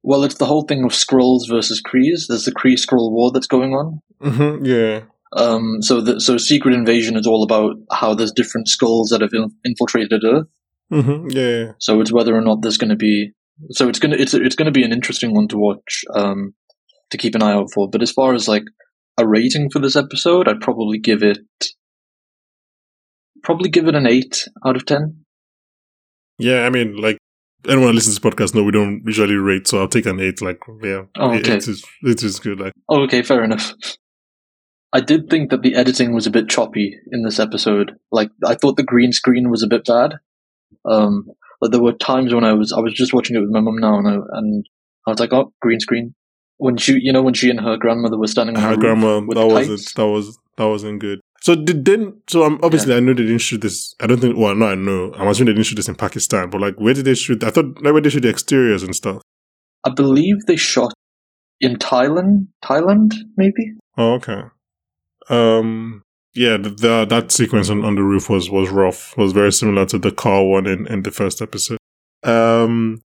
Well, 0.04 0.24
it's 0.24 0.36
the 0.36 0.46
whole 0.46 0.64
thing 0.64 0.84
of 0.84 0.92
Skrulls 0.92 1.48
versus 1.48 1.82
Krees. 1.82 2.28
There's 2.28 2.46
the 2.46 2.52
Kree 2.52 2.74
Skrull 2.74 3.12
war 3.12 3.32
that's 3.32 3.48
going 3.48 3.74
on. 3.74 4.02
Mm-hmm. 4.22 4.66
Yeah. 4.66 5.02
Um, 5.34 5.82
so 5.82 6.02
the, 6.02 6.20
so 6.20 6.38
Secret 6.38 6.74
Invasion 6.74 7.16
is 7.16 7.28
all 7.28 7.44
about 7.44 7.76
how 7.92 8.14
there's 8.14 8.32
different 8.32 8.68
Skrulls 8.68 9.10
that 9.10 9.22
have 9.22 9.34
in- 9.34 9.56
infiltrated 9.64 10.24
Earth. 10.26 10.48
Mm-hmm. 10.92 11.30
Yeah. 11.30 11.74
So 11.80 12.02
it's 12.02 12.12
whether 12.12 12.36
or 12.36 12.42
not 12.42 12.62
there's 12.62 12.78
going 12.78 12.90
to 12.90 12.96
be. 12.96 13.32
So 13.70 13.88
it's 13.88 14.00
gonna 14.00 14.16
it's 14.18 14.34
it's 14.34 14.56
gonna 14.56 14.72
be 14.72 14.84
an 14.84 14.92
interesting 14.92 15.36
one 15.36 15.48
to 15.50 15.58
watch, 15.58 16.04
um, 16.16 16.56
to 17.12 17.18
keep 17.18 17.36
an 17.36 17.44
eye 17.44 17.52
out 17.52 17.68
for. 17.72 17.88
But 17.88 18.02
as 18.02 18.12
far 18.12 18.34
as 18.34 18.48
like 18.48 18.64
a 19.20 19.28
rating 19.28 19.70
for 19.70 19.78
this 19.78 19.96
episode, 19.96 20.48
I'd 20.48 20.62
probably 20.62 20.98
give 20.98 21.22
it 21.22 21.38
probably 23.44 23.70
give 23.70 23.88
it 23.88 23.94
an 23.94 24.08
eight 24.08 24.48
out 24.66 24.76
of 24.76 24.86
ten. 24.86 25.26
Yeah, 26.40 26.66
I 26.66 26.72
mean, 26.72 26.98
like 26.98 27.20
anyone 27.68 27.90
who 27.90 27.94
listens 27.94 28.18
to 28.18 28.22
this 28.22 28.34
podcast 28.34 28.56
know 28.56 28.64
we 28.64 28.72
don't 28.72 29.02
usually 29.06 29.36
rate, 29.36 29.68
so 29.68 29.80
I'll 29.80 29.88
take 29.88 30.06
an 30.06 30.20
eight. 30.20 30.42
Like, 30.42 30.60
yeah, 30.84 31.04
Oh, 31.18 31.32
it- 31.34 31.42
okay. 31.42 31.56
it 31.58 31.68
is 31.68 31.84
it 32.04 32.24
is 32.24 32.40
good. 32.40 32.60
Like, 32.60 32.74
Oh, 32.90 33.02
okay, 33.04 33.22
fair 33.22 33.44
enough. 33.44 33.74
I 34.94 35.00
did 35.00 35.30
think 35.30 35.52
that 35.52 35.62
the 35.62 35.76
editing 35.76 36.14
was 36.14 36.28
a 36.28 36.32
bit 36.32 36.50
choppy 36.50 36.98
in 37.12 37.24
this 37.24 37.40
episode. 37.40 37.94
Like 38.12 38.30
I 38.46 38.56
thought 38.56 38.76
the 38.78 38.84
green 38.84 39.14
screen 39.14 39.50
was 39.50 39.64
a 39.64 39.68
bit 39.68 39.86
bad. 39.86 40.16
Um, 40.86 41.28
but 41.62 41.72
there 41.72 41.82
were 41.82 41.94
times 41.94 42.34
when 42.34 42.44
I 42.44 42.54
was 42.54 42.74
I 42.74 42.80
was 42.80 42.94
just 42.94 43.14
watching 43.14 43.36
it 43.36 43.40
with 43.40 43.52
my 43.52 43.60
mum 43.62 43.78
now, 43.78 43.98
and 44.00 44.08
I, 44.08 44.14
and 44.34 44.66
I 45.08 45.12
was 45.12 45.20
like, 45.20 45.32
oh, 45.34 45.54
green 45.62 45.80
screen. 45.80 46.14
When 46.58 46.78
she, 46.78 47.00
you 47.02 47.12
know, 47.14 47.22
when 47.24 47.34
she 47.34 47.50
and 47.50 47.60
her 47.62 47.78
grandmother 47.78 48.18
were 48.18 48.28
standing 48.28 48.56
on 48.58 48.62
her 48.64 48.70
her 48.70 48.78
grandma 48.78 49.20
that 49.20 49.48
wasn't 49.48 49.96
that 49.96 50.08
was 50.08 50.38
that 50.58 50.68
wasn't 50.68 51.00
good. 51.00 51.22
So 51.42 51.56
did 51.56 51.86
then 51.86 52.22
so 52.30 52.44
um, 52.44 52.60
obviously 52.62 52.96
I 52.96 53.00
know 53.00 53.14
they 53.14 53.24
didn't 53.24 53.40
shoot 53.40 53.62
this. 53.62 53.96
I 54.00 54.08
don't 54.08 54.20
think. 54.20 54.38
Well, 54.38 54.56
no, 54.56 54.68
I 54.68 54.76
know. 54.76 55.12
I'm 55.16 55.28
assuming 55.28 55.54
they 55.54 55.58
didn't 55.58 55.68
shoot 55.68 55.76
this 55.76 55.90
in 55.90 55.96
Pakistan, 55.96 56.50
but 56.50 56.62
like, 56.62 56.80
where 56.80 56.94
did 56.94 57.06
they 57.06 57.16
shoot? 57.16 57.44
I 57.44 57.50
thought 57.50 57.82
like 57.82 57.94
where 57.94 58.02
they 58.02 58.10
shoot 58.10 58.22
the 58.22 58.30
exteriors 58.30 58.84
and 58.84 58.96
stuff. 58.96 59.22
I 59.84 59.90
believe 59.90 60.46
they 60.46 60.56
shot 60.56 60.94
in 61.60 61.78
Thailand. 61.78 62.48
Thailand, 62.64 63.16
maybe. 63.38 63.74
Oh, 63.98 64.14
okay. 64.14 64.44
Um, 65.30 66.04
yeah, 66.34 66.58
the, 66.58 66.70
the 66.70 67.06
that 67.10 67.32
sequence 67.32 67.70
on, 67.70 67.84
on 67.84 67.96
the 67.96 68.04
roof 68.04 68.30
was 68.30 68.50
was 68.50 68.70
rough. 68.70 69.18
Was 69.18 69.32
very 69.32 69.52
similar 69.52 69.86
to 69.88 69.98
the 69.98 70.12
car 70.12 70.46
one 70.46 70.68
in, 70.68 70.86
in 70.88 71.02
the 71.02 71.12
first 71.12 71.42
episode. 71.42 71.80
Um, 72.24 73.02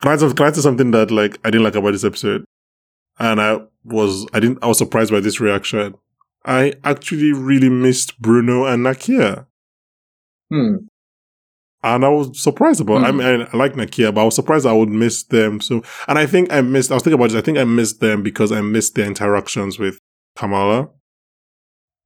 can 0.00 0.12
I, 0.12 0.16
can 0.16 0.46
I 0.46 0.50
tell 0.50 0.62
something 0.62 0.92
that 0.92 1.10
like 1.10 1.38
I 1.44 1.50
didn't 1.50 1.64
like 1.64 1.74
about 1.74 1.92
this 1.92 2.04
episode, 2.04 2.44
and 3.18 3.40
I 3.40 3.58
was 3.84 4.26
I 4.32 4.40
didn't 4.40 4.58
I 4.62 4.68
was 4.68 4.78
surprised 4.78 5.10
by 5.10 5.20
this 5.20 5.40
reaction. 5.40 5.94
I 6.44 6.74
actually 6.84 7.32
really 7.32 7.68
missed 7.68 8.20
Bruno 8.20 8.64
and 8.66 8.84
Nakia. 8.84 9.46
Hmm. 10.52 10.76
And 11.84 12.04
I 12.04 12.08
was 12.08 12.40
surprised 12.40 12.80
about. 12.80 13.04
I 13.04 13.10
Hmm. 13.10 13.16
mean, 13.18 13.46
I 13.52 13.56
like 13.56 13.74
Nakia, 13.74 14.14
but 14.14 14.20
I 14.20 14.24
was 14.24 14.36
surprised 14.36 14.66
I 14.66 14.72
would 14.72 14.88
miss 14.88 15.24
them. 15.24 15.60
So, 15.60 15.82
and 16.06 16.18
I 16.18 16.26
think 16.26 16.52
I 16.52 16.60
missed. 16.60 16.90
I 16.90 16.94
was 16.94 17.02
thinking 17.02 17.18
about 17.18 17.30
this. 17.30 17.38
I 17.38 17.44
think 17.44 17.58
I 17.58 17.64
missed 17.64 18.00
them 18.00 18.22
because 18.22 18.52
I 18.52 18.60
missed 18.60 18.94
their 18.94 19.06
interactions 19.06 19.78
with 19.78 19.98
Kamala. 20.36 20.88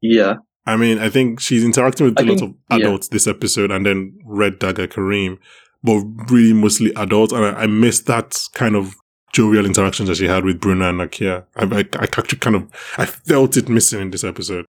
Yeah. 0.01 0.37
I 0.67 0.77
mean, 0.77 0.99
I 0.99 1.09
think 1.09 1.41
she's 1.41 1.65
interacting 1.65 2.07
with 2.07 2.19
I 2.19 2.23
a 2.23 2.27
lot 2.27 2.43
of 2.43 2.55
yeah. 2.71 2.77
adults 2.79 3.09
this 3.09 3.27
episode, 3.27 3.71
and 3.71 3.87
then 3.87 4.19
Red 4.25 4.59
Dagger 4.59 4.89
Kareem, 4.89 5.39
but 5.83 6.03
really 6.31 6.53
mostly 6.53 6.93
adults. 6.97 7.33
And 7.33 7.45
I, 7.45 7.63
I 7.63 7.67
missed 7.67 8.07
that 8.07 8.37
kind 8.55 8.75
of 8.75 8.95
jovial 9.33 9.67
interactions 9.67 10.09
that 10.09 10.17
she 10.17 10.27
had 10.27 10.45
with 10.45 10.61
Bruno 10.61 10.89
and 10.89 11.01
Nakia. 11.01 11.45
I, 11.57 11.65
I, 11.65 11.81
I 12.01 12.05
actually 12.05 12.39
kind 12.39 12.57
of 12.57 12.69
I 12.99 13.07
felt 13.07 13.57
it 13.57 13.69
missing 13.69 14.01
in 14.01 14.11
this 14.11 14.25
episode. 14.25 14.65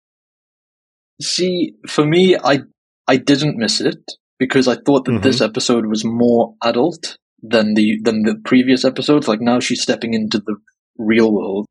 See, 1.22 1.74
for 1.88 2.04
me, 2.04 2.36
I 2.36 2.60
I 3.06 3.16
didn't 3.16 3.56
miss 3.56 3.80
it 3.80 4.00
because 4.38 4.66
I 4.68 4.76
thought 4.76 5.04
that 5.04 5.12
Mm-hmm. 5.12 5.22
this 5.22 5.40
episode 5.40 5.86
was 5.86 6.04
more 6.04 6.54
adult 6.62 7.16
than 7.42 7.74
the 7.74 7.98
than 8.02 8.22
the 8.22 8.36
previous 8.44 8.84
episodes. 8.84 9.28
Like 9.28 9.40
now, 9.40 9.60
she's 9.60 9.82
stepping 9.82 10.14
into 10.14 10.38
the 10.38 10.56
real 10.98 11.32
world 11.32 11.66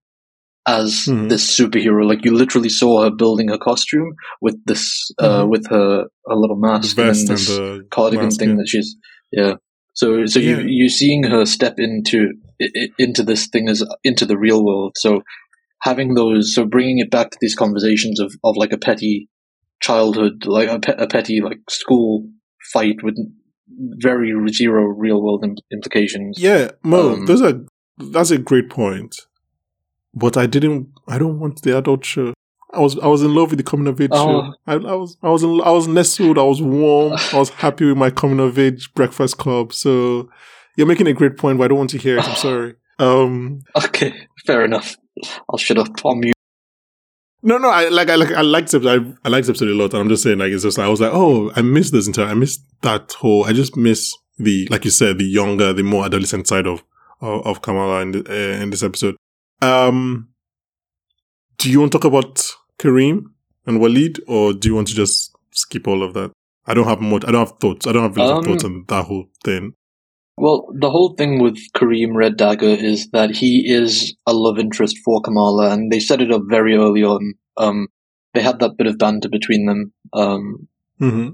as 0.66 1.06
Mhm. 1.10 1.28
this 1.30 1.60
superhero. 1.60 2.08
Like 2.08 2.24
you 2.24 2.34
literally 2.34 2.70
saw 2.70 3.04
her 3.04 3.12
building 3.12 3.50
her 3.50 3.58
costume 3.58 4.14
with 4.42 4.56
this 4.66 5.12
uh, 5.20 5.44
Mhm. 5.44 5.50
with 5.50 5.68
her 5.70 6.06
a 6.30 6.36
little 6.36 6.56
mask 6.58 6.98
and 6.98 7.08
and 7.10 7.28
this 7.28 7.48
the 7.48 7.86
cardigan 7.92 8.26
mask, 8.28 8.40
thing 8.40 8.50
yeah. 8.52 8.56
that 8.56 8.68
she's 8.70 8.96
yeah. 9.32 9.54
So 9.94 10.26
so 10.26 10.40
Yeah. 10.40 10.60
you 10.62 10.68
you're 10.68 10.90
seeing 10.90 11.24
her 11.24 11.46
step 11.46 11.76
into 11.80 12.30
into 12.98 13.24
this 13.24 13.48
thing 13.48 13.70
as 13.70 13.84
into 14.04 14.26
the 14.26 14.38
real 14.38 14.64
world. 14.64 14.94
So 14.98 15.24
having 15.82 16.14
those 16.16 16.54
so 16.54 16.66
bringing 16.66 17.00
it 17.00 17.12
back 17.12 17.32
to 17.32 17.38
these 17.42 17.56
conversations 17.56 18.20
of 18.20 18.34
of 18.44 18.56
like 18.58 18.72
a 18.72 18.78
petty 18.78 19.30
childhood 19.82 20.46
like 20.46 20.70
a, 20.70 20.80
pe- 20.80 20.96
a 20.98 21.08
petty 21.08 21.42
like 21.42 21.60
school 21.70 22.26
fight 22.72 23.04
with 23.04 23.18
very 23.98 24.32
zero 24.50 24.84
real 24.86 25.22
world 25.22 25.44
Im- 25.44 25.56
implications. 25.72 26.38
Yeah, 26.40 26.72
Mo, 26.84 27.14
Um, 27.14 27.26
those 27.26 27.42
are 27.42 27.60
that's 27.98 28.32
a 28.32 28.38
great 28.38 28.70
point. 28.70 29.16
But 30.16 30.38
I 30.38 30.46
didn't. 30.46 30.90
I 31.08 31.18
don't 31.18 31.40
want 31.40 31.64
the 31.64 31.76
adult 31.78 32.06
show. 32.06 32.34
I 32.72 32.80
was 32.80 32.98
I 33.00 33.08
was 33.08 33.24
in 33.24 33.34
love 33.34 33.50
with 33.50 33.58
the 33.58 33.64
coming 33.64 33.88
of 33.88 34.00
age 34.00 34.10
Oh. 34.14 34.26
show. 34.44 34.54
I, 34.68 34.74
I 34.74 34.96
was 34.96 35.18
I 35.24 35.30
was 35.30 35.44
in, 35.44 35.60
I 35.62 35.72
was 35.72 35.88
nestled. 35.88 36.38
I 36.38 36.44
was 36.44 36.62
warm. 36.62 37.14
I 37.34 37.40
was 37.40 37.50
happy 37.50 37.86
with 37.86 37.98
my 37.98 38.10
coming 38.12 38.40
of 38.40 38.58
age 38.60 38.94
breakfast 38.94 39.38
club. 39.38 39.74
So 39.74 40.30
you're 40.76 40.88
making 40.88 41.08
a 41.08 41.14
great 41.14 41.38
point, 41.38 41.58
but 41.58 41.66
I 41.66 41.68
don't 41.70 41.78
want 41.78 41.90
to 41.92 41.98
hear 41.98 42.18
it. 42.18 42.28
I'm 42.28 42.36
sorry. 42.48 42.76
Um, 43.00 43.62
Okay, 43.76 44.14
fair 44.46 44.64
enough. 44.66 44.96
I'll 45.50 45.58
shut 45.58 45.78
up. 45.78 45.88
I'll 46.06 46.16
mute. 46.16 46.34
no, 47.42 47.58
no, 47.58 47.70
I 47.70 47.90
like 47.90 48.10
I 48.10 48.16
like 48.16 48.32
I 48.32 48.42
liked 48.42 48.68
this 48.72 48.76
episode. 48.76 49.18
I, 49.24 49.28
I 49.28 49.30
liked 49.32 49.48
this 49.48 49.52
episode 49.56 49.70
a 49.70 49.76
lot, 49.76 49.94
and 49.94 50.02
I'm 50.02 50.10
just 50.10 50.24
saying 50.24 50.38
like 50.40 50.52
it's 50.52 50.64
just 50.64 50.80
I 50.80 50.88
was 50.88 51.02
like, 51.02 51.12
oh, 51.14 51.52
I 51.56 51.62
missed 51.62 51.92
this 51.94 52.08
entire. 52.08 52.28
I 52.28 52.34
missed 52.34 52.64
that 52.82 53.12
whole. 53.14 53.46
I 53.46 53.54
just 53.54 53.76
miss 53.78 54.16
the 54.38 54.68
like 54.72 54.86
you 54.86 54.92
said, 54.92 55.18
the 55.18 55.26
younger, 55.26 55.74
the 55.74 55.84
more 55.84 56.06
adolescent 56.06 56.48
side 56.48 56.68
of 56.68 56.84
of, 57.22 57.46
of 57.46 57.62
Kamala 57.62 58.02
in 58.02 58.12
the, 58.12 58.20
uh, 58.30 58.62
in 58.64 58.70
this 58.70 58.84
episode. 58.84 59.16
Um, 59.62 60.30
do 61.58 61.70
you 61.72 61.80
want 61.80 61.92
to 61.92 61.98
talk 62.00 62.06
about 62.06 62.52
Kareem 62.80 63.26
and 63.66 63.80
Walid, 63.80 64.20
or 64.28 64.54
do 64.54 64.68
you 64.70 64.76
want 64.76 64.88
to 64.90 64.96
just 64.96 65.36
skip 65.52 65.88
all 65.88 66.04
of 66.04 66.14
that? 66.16 66.32
I 66.66 66.74
don't 66.74 66.88
have 66.88 67.02
much. 67.02 67.24
I 67.26 67.32
don't 67.32 67.48
have 67.48 67.58
thoughts. 67.60 67.88
I 67.88 67.92
don't 67.92 68.04
have 68.04 68.18
a 68.18 68.20
lot 68.24 68.32
of 68.32 68.38
Um, 68.40 68.44
thoughts 68.46 68.64
on 68.64 68.86
that 68.88 69.06
whole 69.06 69.26
thing. 69.44 69.74
Well, 70.38 70.68
the 70.74 70.90
whole 70.90 71.14
thing 71.16 71.40
with 71.40 71.58
Kareem 71.76 72.16
Red 72.16 72.38
Dagger 72.38 72.66
is 72.66 73.10
that 73.12 73.32
he 73.32 73.72
is 73.72 74.16
a 74.26 74.34
love 74.34 74.58
interest 74.58 74.98
for 75.06 75.22
Kamala, 75.22 75.72
and 75.72 75.92
they 75.92 76.00
set 76.00 76.22
it 76.22 76.32
up 76.32 76.42
very 76.50 76.76
early 76.76 77.04
on. 77.04 77.34
Um, 77.58 77.88
they 78.34 78.42
had 78.42 78.60
that 78.60 78.78
bit 78.78 78.88
of 78.88 78.98
banter 78.98 79.30
between 79.30 79.66
them, 79.66 79.94
um, 80.14 80.68
hmm 81.00 81.30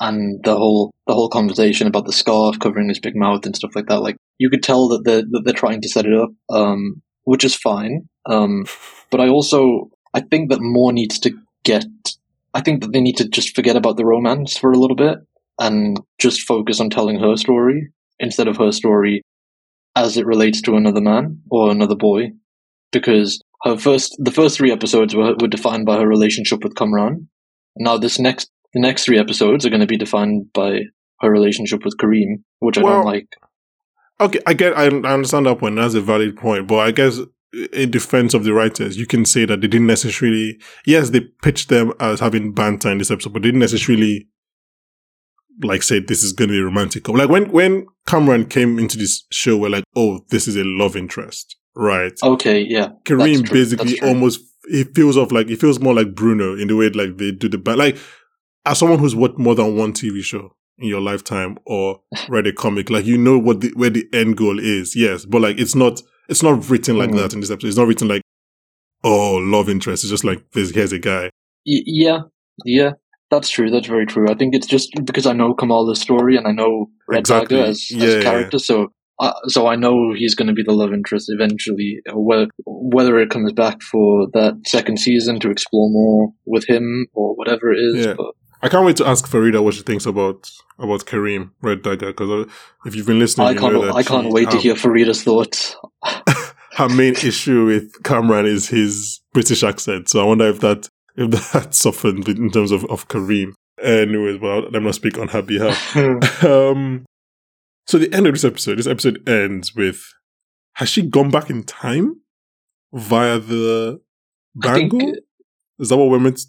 and 0.00 0.42
the 0.42 0.56
whole 0.56 0.90
the 1.06 1.14
whole 1.14 1.28
conversation 1.28 1.86
about 1.86 2.06
the 2.06 2.12
scarf 2.12 2.58
covering 2.58 2.88
his 2.88 2.98
big 2.98 3.14
mouth 3.14 3.46
and 3.46 3.54
stuff 3.54 3.76
like 3.76 3.86
that. 3.86 4.00
Like 4.00 4.16
you 4.38 4.50
could 4.50 4.62
tell 4.62 4.88
that 4.88 5.04
they're 5.04 5.22
that 5.22 5.42
they're 5.44 5.54
trying 5.54 5.80
to 5.82 5.88
set 5.88 6.06
it 6.06 6.14
up, 6.14 6.30
um, 6.50 7.02
which 7.24 7.44
is 7.44 7.54
fine. 7.54 8.08
Um, 8.26 8.64
but 9.10 9.20
I 9.20 9.28
also 9.28 9.90
I 10.14 10.20
think 10.20 10.50
that 10.50 10.60
more 10.60 10.92
needs 10.92 11.18
to 11.20 11.32
get. 11.64 11.84
I 12.54 12.60
think 12.60 12.82
that 12.82 12.92
they 12.92 13.00
need 13.00 13.16
to 13.18 13.28
just 13.28 13.54
forget 13.54 13.76
about 13.76 13.96
the 13.96 14.04
romance 14.04 14.56
for 14.56 14.72
a 14.72 14.78
little 14.78 14.96
bit 14.96 15.18
and 15.58 15.98
just 16.18 16.42
focus 16.42 16.80
on 16.80 16.90
telling 16.90 17.20
her 17.20 17.36
story 17.36 17.92
instead 18.22 18.48
of 18.48 18.56
her 18.56 18.72
story 18.72 19.20
as 19.94 20.16
it 20.16 20.24
relates 20.24 20.62
to 20.62 20.76
another 20.76 21.02
man 21.02 21.42
or 21.50 21.70
another 21.70 21.96
boy, 21.96 22.30
because 22.92 23.42
her 23.64 23.76
first 23.76 24.16
the 24.18 24.30
first 24.30 24.56
three 24.56 24.72
episodes 24.72 25.14
were 25.14 25.34
were 25.38 25.48
defined 25.48 25.84
by 25.84 25.98
her 25.98 26.08
relationship 26.08 26.64
with 26.64 26.74
Kamran. 26.74 27.28
Now 27.76 27.98
this 27.98 28.18
next 28.18 28.50
the 28.72 28.80
next 28.80 29.04
three 29.04 29.18
episodes 29.18 29.66
are 29.66 29.70
going 29.70 29.80
to 29.80 29.86
be 29.86 29.98
defined 29.98 30.46
by 30.54 30.80
her 31.20 31.30
relationship 31.30 31.84
with 31.84 31.98
Kareem, 31.98 32.42
which 32.60 32.78
I 32.78 32.82
Well, 32.82 32.94
don't 32.94 33.06
like. 33.06 33.28
Okay, 34.20 34.40
I 34.46 34.54
get, 34.54 34.76
I, 34.76 34.84
I 34.84 35.14
understand 35.14 35.46
that 35.46 35.58
point. 35.58 35.76
That's 35.76 35.94
a 35.94 36.00
valid 36.00 36.36
point, 36.36 36.68
but 36.68 36.78
I 36.78 36.90
guess 36.90 37.18
in 37.72 37.90
defense 37.90 38.34
of 38.34 38.44
the 38.44 38.54
writers, 38.54 38.96
you 38.96 39.06
can 39.06 39.24
say 39.24 39.44
that 39.44 39.60
they 39.60 39.68
didn't 39.68 39.86
necessarily. 39.86 40.58
Yes, 40.86 41.10
they 41.10 41.20
pitched 41.42 41.68
them 41.68 41.92
as 42.00 42.20
having 42.20 42.52
banter 42.52 42.90
in 42.90 42.98
this 42.98 43.10
episode, 43.10 43.32
but 43.32 43.42
they 43.42 43.48
didn't 43.48 43.60
necessarily 43.60 44.26
like 45.62 45.82
say 45.82 46.00
this 46.00 46.22
is 46.22 46.32
going 46.32 46.48
to 46.48 46.54
be 46.54 46.60
romantic. 46.60 47.08
Like 47.08 47.28
when 47.28 47.50
when 47.50 47.86
Kamran 48.06 48.46
came 48.46 48.78
into 48.78 48.96
this 48.98 49.24
show, 49.30 49.56
we're 49.56 49.70
like, 49.70 49.84
oh, 49.96 50.20
this 50.30 50.48
is 50.48 50.56
a 50.56 50.64
love 50.64 50.96
interest, 50.96 51.56
right? 51.74 52.12
Okay, 52.22 52.64
yeah. 52.68 52.90
Kareem 53.04 53.50
basically 53.50 54.00
almost 54.00 54.40
it 54.64 54.94
feels 54.94 55.16
off 55.16 55.32
like 55.32 55.50
it 55.50 55.60
feels 55.60 55.80
more 55.80 55.94
like 55.94 56.14
Bruno 56.14 56.54
in 56.56 56.68
the 56.68 56.76
way 56.76 56.88
like 56.90 57.18
they 57.18 57.32
do 57.32 57.48
the 57.48 57.58
ba- 57.58 57.76
like 57.76 57.96
as 58.64 58.78
someone 58.78 58.98
who's 59.00 59.14
watched 59.16 59.38
more 59.38 59.54
than 59.56 59.76
one 59.76 59.92
TV 59.92 60.22
show 60.22 60.54
in 60.78 60.88
your 60.88 61.00
lifetime 61.00 61.58
or 61.66 62.00
read 62.28 62.46
a 62.46 62.52
comic, 62.52 62.88
like 62.90 63.04
you 63.04 63.18
know 63.18 63.38
what 63.38 63.60
the 63.60 63.72
where 63.74 63.90
the 63.90 64.06
end 64.12 64.36
goal 64.36 64.58
is, 64.58 64.94
yes, 64.96 65.24
but 65.24 65.42
like 65.42 65.58
it's 65.58 65.74
not 65.74 66.00
it's 66.28 66.42
not 66.42 66.68
written 66.70 66.96
like 66.96 67.10
Mhm. 67.10 67.16
that 67.18 67.34
in 67.34 67.40
this 67.40 67.50
episode. 67.50 67.68
It's 67.68 67.76
not 67.76 67.88
written 67.88 68.08
like 68.08 68.22
oh 69.04 69.34
love 69.36 69.68
interest. 69.68 70.04
It's 70.04 70.10
just 70.10 70.24
like 70.24 70.42
this 70.52 70.70
here's 70.70 70.92
a 70.92 70.98
guy. 70.98 71.24
Y- 71.66 71.82
yeah, 71.86 72.20
yeah. 72.64 72.92
That's 73.32 73.48
true. 73.48 73.70
That's 73.70 73.86
very 73.86 74.04
true. 74.06 74.30
I 74.30 74.34
think 74.34 74.54
it's 74.54 74.66
just 74.66 74.90
because 75.04 75.24
I 75.26 75.32
know 75.32 75.54
Kamala's 75.54 76.00
story 76.00 76.36
and 76.36 76.46
I 76.46 76.52
know 76.52 76.90
Red 77.08 77.20
Exactly. 77.20 77.56
Dagger 77.56 77.70
as, 77.70 77.90
Yeah, 77.90 78.04
as 78.06 78.12
yeah. 78.14 78.20
a 78.20 78.22
character, 78.22 78.58
so 78.58 78.88
uh, 79.18 79.32
so 79.46 79.66
I 79.66 79.76
know 79.76 80.12
he's 80.14 80.34
going 80.34 80.48
to 80.48 80.52
be 80.54 80.62
the 80.62 80.72
love 80.72 80.92
interest 80.92 81.26
eventually. 81.28 82.00
Whether 82.12 82.48
whether 82.66 83.18
it 83.18 83.30
comes 83.30 83.52
back 83.52 83.80
for 83.82 84.26
that 84.34 84.54
second 84.66 84.98
season 84.98 85.40
to 85.40 85.50
explore 85.50 85.88
more 85.90 86.32
with 86.44 86.68
him 86.68 87.06
or 87.14 87.34
whatever 87.34 87.72
it 87.72 87.78
is, 87.78 88.06
Yeah. 88.06 88.14
but 88.18 88.34
I 88.64 88.68
can't 88.68 88.84
wait 88.84 88.96
to 88.98 89.06
ask 89.06 89.26
Farida 89.26 89.64
what 89.64 89.74
she 89.74 89.82
thinks 89.82 90.04
about 90.06 90.50
about 90.78 91.06
Kareem 91.06 91.50
Red 91.62 91.82
Dagger 91.82 92.08
because 92.12 92.50
if 92.84 92.94
you've 92.94 93.06
been 93.06 93.18
listening, 93.18 93.46
I 93.48 93.52
you 93.52 93.58
can't. 93.58 93.96
I 93.96 94.02
can't 94.02 94.30
wait 94.30 94.50
to 94.50 94.58
hear 94.58 94.74
Farida's 94.74 95.22
thoughts. 95.22 95.74
her 96.76 96.88
main 96.88 97.14
issue 97.14 97.64
with 97.64 98.02
Kamran 98.02 98.46
is 98.46 98.68
his 98.68 99.20
British 99.32 99.62
accent. 99.62 100.08
So 100.10 100.20
I 100.20 100.24
wonder 100.24 100.46
if 100.48 100.60
that 100.60 100.88
if 101.16 101.30
that 101.52 101.74
softened 101.74 102.28
in 102.28 102.50
terms 102.50 102.70
of, 102.70 102.84
of 102.86 103.08
Kareem. 103.08 103.52
Anyways, 103.82 104.40
well, 104.40 104.60
let 104.62 104.74
me 104.74 104.80
not 104.80 104.94
speak 104.94 105.18
on 105.18 105.28
her 105.28 105.42
behalf. 105.42 105.96
um, 106.44 107.04
so 107.86 107.98
the 107.98 108.12
end 108.14 108.26
of 108.26 108.34
this 108.34 108.44
episode, 108.44 108.78
this 108.78 108.86
episode 108.86 109.26
ends 109.28 109.74
with 109.74 110.04
has 110.74 110.88
she 110.88 111.02
gone 111.02 111.30
back 111.30 111.50
in 111.50 111.64
time 111.64 112.20
via 112.92 113.38
the 113.38 114.00
I 114.62 114.74
think 114.74 114.92
bangle? 114.92 115.14
Is 115.78 115.88
that 115.88 115.96
what 115.96 116.10
we're 116.10 116.20
meant 116.20 116.40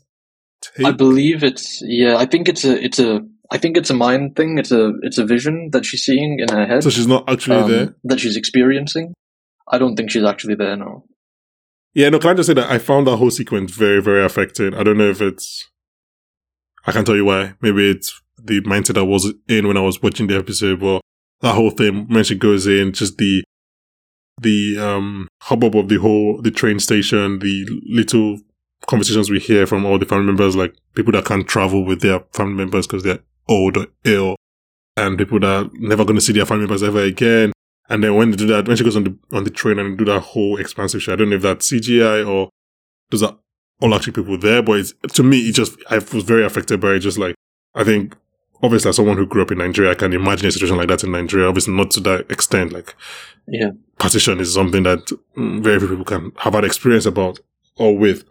to 0.62 0.72
take? 0.76 0.86
I 0.86 0.92
believe 0.92 1.44
it's 1.44 1.82
yeah. 1.84 2.18
I 2.18 2.26
think 2.26 2.48
it's 2.48 2.64
a 2.64 2.84
it's 2.84 3.00
a 3.00 3.22
I 3.52 3.58
think 3.58 3.78
it's 3.78 3.90
a 3.90 3.94
mind 3.96 4.36
thing. 4.36 4.58
It's 4.58 4.72
a 4.72 4.94
it's 5.02 5.18
a 5.18 5.26
vision 5.26 5.70
that 5.72 5.86
she's 5.86 6.04
seeing 6.04 6.40
in 6.40 6.56
her 6.56 6.66
head 6.66 6.84
so 6.84 6.90
she's 6.90 7.08
not 7.08 7.30
actually 7.30 7.58
um, 7.58 7.72
there. 7.72 7.96
that 8.04 8.20
she's 8.20 8.38
experiencing. 8.38 9.14
I 9.68 9.78
don't 9.78 9.96
think 9.96 10.12
she's 10.12 10.24
actually 10.24 10.56
there 10.56 10.76
now. 10.76 11.04
Yeah, 11.94 12.10
no, 12.10 12.20
can 12.20 12.32
I 12.32 12.34
just 12.34 12.48
say 12.48 12.54
that 12.56 12.72
I 12.72 12.80
found 12.80 13.06
that 13.08 13.18
whole 13.18 13.30
sequence 13.30 13.72
very, 13.72 14.02
very 14.02 14.24
affecting. 14.24 14.74
I 14.74 14.84
don't 14.84 14.98
know 14.98 15.10
if 15.10 15.22
it's, 15.22 15.70
I 16.88 16.92
can't 16.92 17.06
tell 17.06 17.16
you 17.16 17.26
why. 17.26 17.54
Maybe 17.62 17.90
it's 17.90 18.20
the 18.38 18.62
mindset 18.62 18.98
I 18.98 19.04
was 19.04 19.32
in 19.48 19.68
when 19.68 19.78
I 19.78 19.82
was 19.82 20.02
watching 20.02 20.28
the 20.28 20.38
episode, 20.38 20.80
but 20.80 21.02
that 21.42 21.54
whole 21.54 21.70
thing, 21.70 22.08
when 22.08 22.24
she 22.24 22.36
goes 22.36 22.66
in, 22.66 22.94
just 22.94 23.18
the, 23.18 23.44
the, 24.42 24.78
um, 24.80 25.28
hubbub 25.44 25.76
of 25.76 25.88
the 25.88 26.00
whole, 26.00 26.42
the 26.42 26.50
train 26.52 26.80
station, 26.80 27.40
the 27.40 27.68
little 27.86 28.40
conversations 28.88 29.30
we 29.30 29.40
hear 29.40 29.68
from 29.68 29.86
all 29.86 30.00
the 30.00 30.06
family 30.06 30.26
members, 30.26 30.56
like 30.56 30.76
people 30.96 31.12
that 31.14 31.26
can't 31.26 31.48
travel 31.48 31.86
with 31.86 32.02
their 32.02 32.22
family 32.34 32.56
members 32.56 32.88
because 32.88 33.04
they're 33.04 33.20
old 33.48 33.78
or 33.78 33.88
ill, 34.04 34.36
and 34.98 35.18
people 35.18 35.40
that 35.40 35.48
are 35.48 35.70
never 35.74 36.04
going 36.04 36.16
to 36.16 36.22
see 36.22 36.34
their 36.34 36.46
family 36.46 36.64
members 36.64 36.84
ever 36.84 37.02
again. 37.04 37.52
And 37.90 38.04
then 38.04 38.16
when 38.16 38.32
they 38.32 38.38
do 38.38 38.48
that, 38.48 38.68
when 38.68 38.78
she 38.78 38.84
goes 38.84 38.96
on 38.96 39.04
the 39.04 39.18
on 39.32 39.44
the 39.44 39.50
train 39.50 39.80
and 39.80 39.98
do 39.98 40.06
that 40.06 40.20
whole 40.20 40.58
expansive 40.58 41.02
shit, 41.02 41.14
I 41.14 41.16
don't 41.16 41.30
know 41.30 41.36
if 41.36 41.42
that's 41.42 41.70
CGI 41.70 42.28
or 42.28 42.50
those 43.12 43.24
are 43.24 43.38
all 43.82 43.94
actually 43.94 44.14
people 44.14 44.38
there. 44.38 44.62
But 44.62 44.80
it's, 44.80 44.94
to 45.14 45.24
me, 45.24 45.50
it 45.50 45.54
just 45.54 45.78
I 45.90 45.96
was 45.96 46.24
very 46.24 46.46
affected 46.46 46.80
by 46.80 46.94
it. 46.94 47.00
Just 47.00 47.18
like 47.18 47.36
I 47.76 47.84
think, 47.84 48.16
obviously, 48.62 48.90
as 48.90 48.96
someone 48.96 49.18
who 49.18 49.26
grew 49.26 49.42
up 49.42 49.52
in 49.52 49.58
Nigeria, 49.58 49.92
I 49.92 49.96
can 49.96 50.14
imagine 50.14 50.48
a 50.48 50.52
situation 50.52 50.78
like 50.78 50.88
that 50.88 51.04
in 51.04 51.12
Nigeria. 51.12 51.48
Obviously, 51.48 51.74
not 51.74 51.92
to 51.92 52.00
that 52.02 52.32
extent. 52.32 52.72
Like 52.72 52.96
Yeah, 53.48 53.72
partition 54.00 54.40
is 54.40 54.54
something 54.54 54.84
that 54.84 55.06
mm, 55.38 55.62
very 55.62 55.80
few 55.80 55.90
people 55.90 56.06
can 56.06 56.32
have 56.38 56.54
had 56.54 56.64
experience 56.64 57.06
about 57.06 57.40
or 57.78 57.98
with. 57.98 58.24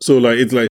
So 0.00 0.18
like 0.18 0.38
it's 0.38 0.52
like 0.52 0.68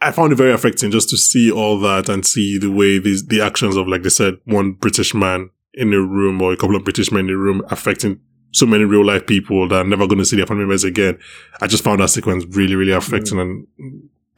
I 0.00 0.12
found 0.12 0.32
it 0.32 0.36
very 0.36 0.52
affecting 0.52 0.90
just 0.90 1.10
to 1.10 1.16
see 1.16 1.52
all 1.52 1.78
that 1.80 2.08
and 2.08 2.26
see 2.26 2.58
the 2.58 2.70
way 2.70 2.98
these 2.98 3.26
the 3.26 3.40
actions 3.40 3.76
of 3.76 3.86
like 3.86 4.02
they 4.02 4.08
said 4.08 4.38
one 4.44 4.72
British 4.72 5.14
man 5.14 5.50
in 5.74 5.92
a 5.92 6.00
room 6.00 6.40
or 6.42 6.52
a 6.52 6.56
couple 6.56 6.76
of 6.76 6.84
British 6.84 7.10
men 7.12 7.26
in 7.28 7.34
a 7.34 7.36
room 7.38 7.62
affecting 7.70 8.20
so 8.52 8.66
many 8.66 8.84
real 8.84 9.04
life 9.04 9.26
people 9.26 9.68
that 9.68 9.76
are 9.76 9.84
never 9.88 10.06
going 10.08 10.18
to 10.18 10.24
see 10.24 10.36
their 10.36 10.46
family 10.46 10.62
members 10.64 10.82
again. 10.84 11.18
I 11.60 11.66
just 11.68 11.84
found 11.84 12.00
that 12.00 12.08
sequence 12.10 12.44
really 12.56 12.74
really 12.74 12.92
affecting 12.92 13.38
and 13.38 13.66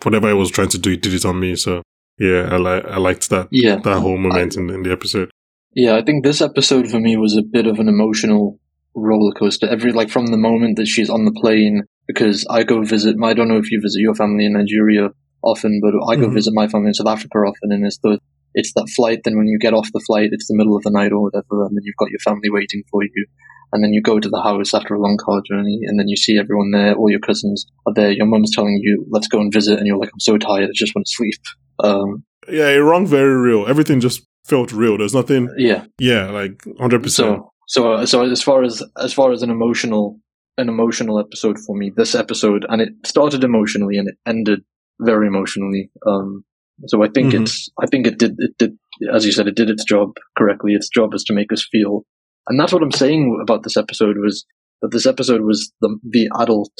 whatever 0.02 0.28
I 0.28 0.34
was 0.34 0.50
trying 0.50 0.68
to 0.68 0.78
do, 0.78 0.92
it 0.92 1.02
did 1.02 1.14
it 1.14 1.24
on 1.24 1.40
me. 1.40 1.56
So 1.56 1.82
yeah, 2.18 2.48
I 2.52 2.56
like 2.56 2.84
I 2.84 2.98
liked 2.98 3.30
that 3.30 3.48
yeah, 3.50 3.76
that 3.76 4.00
whole 4.00 4.18
moment 4.18 4.56
in, 4.56 4.68
in 4.70 4.82
the 4.82 4.92
episode. 4.92 5.30
yeah. 5.74 5.96
I 5.96 6.02
think 6.02 6.24
this 6.24 6.42
episode 6.42 6.90
for 6.90 7.00
me 7.00 7.16
was 7.16 7.36
a 7.36 7.42
bit 7.42 7.66
of 7.66 7.78
an 7.78 7.88
emotional 7.88 8.58
roller 8.94 9.32
coaster. 9.32 9.66
Every 9.68 9.92
like 9.92 10.10
from 10.10 10.26
the 10.26 10.36
moment 10.36 10.76
that 10.76 10.86
she's 10.86 11.08
on 11.08 11.24
the 11.24 11.32
plane, 11.32 11.84
because 12.06 12.46
I 12.50 12.64
go 12.64 12.82
visit. 12.82 13.16
my, 13.16 13.30
I 13.30 13.34
don't 13.34 13.48
know 13.48 13.56
if 13.56 13.70
you 13.70 13.80
visit 13.80 14.00
your 14.00 14.14
family 14.14 14.44
in 14.44 14.52
Nigeria 14.52 15.08
often, 15.42 15.80
but 15.82 15.94
I 16.12 16.16
go 16.16 16.28
Mhm. 16.28 16.34
visit 16.34 16.52
my 16.54 16.68
family 16.68 16.88
in 16.88 16.94
South 16.94 17.08
Africa 17.08 17.38
often, 17.38 17.72
and 17.72 17.86
it's 17.86 17.98
the 17.98 18.18
it's 18.54 18.72
that 18.74 18.88
flight. 18.94 19.20
Then 19.24 19.36
when 19.36 19.46
you 19.46 19.58
get 19.58 19.74
off 19.74 19.88
the 19.92 20.04
flight, 20.06 20.30
it's 20.32 20.46
the 20.48 20.56
middle 20.56 20.76
of 20.76 20.82
the 20.82 20.90
night 20.90 21.12
or 21.12 21.22
whatever, 21.22 21.64
and 21.66 21.76
then 21.76 21.82
you've 21.84 21.96
got 21.98 22.10
your 22.10 22.20
family 22.20 22.50
waiting 22.50 22.82
for 22.90 23.02
you. 23.02 23.26
And 23.74 23.82
then 23.82 23.94
you 23.94 24.02
go 24.02 24.20
to 24.20 24.28
the 24.28 24.42
house 24.42 24.74
after 24.74 24.94
a 24.94 25.00
long 25.00 25.16
car 25.18 25.40
journey, 25.50 25.80
and 25.86 25.98
then 25.98 26.06
you 26.08 26.16
see 26.16 26.38
everyone 26.38 26.72
there. 26.72 26.94
All 26.94 27.10
your 27.10 27.20
cousins 27.20 27.64
are 27.86 27.94
there. 27.94 28.10
Your 28.10 28.26
mum's 28.26 28.54
telling 28.54 28.78
you, 28.82 29.06
"Let's 29.10 29.28
go 29.28 29.40
and 29.40 29.50
visit," 29.52 29.78
and 29.78 29.86
you're 29.86 29.96
like, 29.96 30.10
"I'm 30.12 30.20
so 30.20 30.36
tired. 30.36 30.68
I 30.68 30.72
just 30.74 30.94
want 30.94 31.06
to 31.06 31.12
sleep." 31.12 31.34
Um, 31.82 32.24
Yeah, 32.48 32.68
it 32.68 32.78
rang 32.80 33.06
very 33.06 33.34
real. 33.34 33.66
Everything 33.66 34.00
just 34.00 34.26
felt 34.44 34.72
real. 34.72 34.98
There's 34.98 35.14
nothing. 35.14 35.48
yeah. 35.56 35.84
Yeah, 35.98 36.30
like 36.30 36.62
hundred 36.78 37.02
percent. 37.02 37.38
So, 37.38 37.52
so, 37.68 37.92
uh, 37.94 38.06
so 38.06 38.24
as 38.30 38.42
far 38.42 38.62
as 38.62 38.82
as 38.98 39.14
far 39.14 39.32
as 39.32 39.42
an 39.42 39.50
emotional 39.50 40.18
an 40.58 40.68
emotional 40.68 41.18
episode 41.18 41.58
for 41.58 41.74
me, 41.74 41.90
this 41.96 42.14
episode, 42.14 42.66
and 42.68 42.82
it 42.82 42.90
started 43.06 43.42
emotionally 43.42 43.96
and 43.96 44.08
it 44.08 44.16
ended 44.26 44.60
very 45.00 45.26
emotionally. 45.26 45.90
Um, 46.06 46.44
so 46.86 47.02
I 47.02 47.08
think 47.08 47.32
Mhm. 47.32 47.42
it's 47.42 47.68
I 47.80 47.86
think 47.86 48.06
it 48.06 48.18
did 48.18 48.34
it 48.38 48.56
did 48.58 48.76
as 49.12 49.24
you 49.26 49.32
said 49.32 49.46
it 49.48 49.56
did 49.56 49.70
its 49.70 49.84
job 49.84 50.16
correctly. 50.36 50.74
Its 50.74 50.88
job 50.88 51.14
is 51.14 51.24
to 51.24 51.34
make 51.34 51.52
us 51.52 51.66
feel, 51.70 52.04
and 52.48 52.58
that's 52.58 52.72
what 52.72 52.82
I'm 52.82 52.92
saying 52.92 53.38
about 53.42 53.62
this 53.62 53.76
episode 53.76 54.16
was 54.18 54.44
that 54.80 54.90
this 54.92 55.06
episode 55.06 55.42
was 55.42 55.72
the 55.80 55.98
the 56.02 56.28
adult 56.40 56.72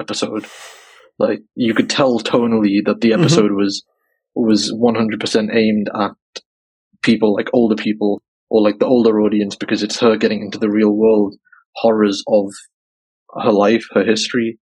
episode. 0.00 0.46
Like 1.18 1.40
you 1.54 1.74
could 1.74 1.90
tell 1.90 2.20
tonally 2.20 2.78
that 2.86 3.00
the 3.00 3.10
Mhm. 3.10 3.20
episode 3.20 3.52
was 3.52 3.84
was 4.34 4.72
100% 4.72 5.50
aimed 5.52 5.88
at 5.94 6.12
people 7.02 7.34
like 7.34 7.48
older 7.52 7.74
people 7.74 8.22
or 8.50 8.62
like 8.62 8.78
the 8.78 8.86
older 8.86 9.20
audience 9.20 9.56
because 9.56 9.82
it's 9.82 9.98
her 10.00 10.16
getting 10.16 10.42
into 10.42 10.58
the 10.58 10.70
real 10.70 10.92
world 10.92 11.34
horrors 11.76 12.22
of 12.28 12.52
her 13.42 13.50
life, 13.52 13.84
her 13.92 14.04
history. 14.04 14.58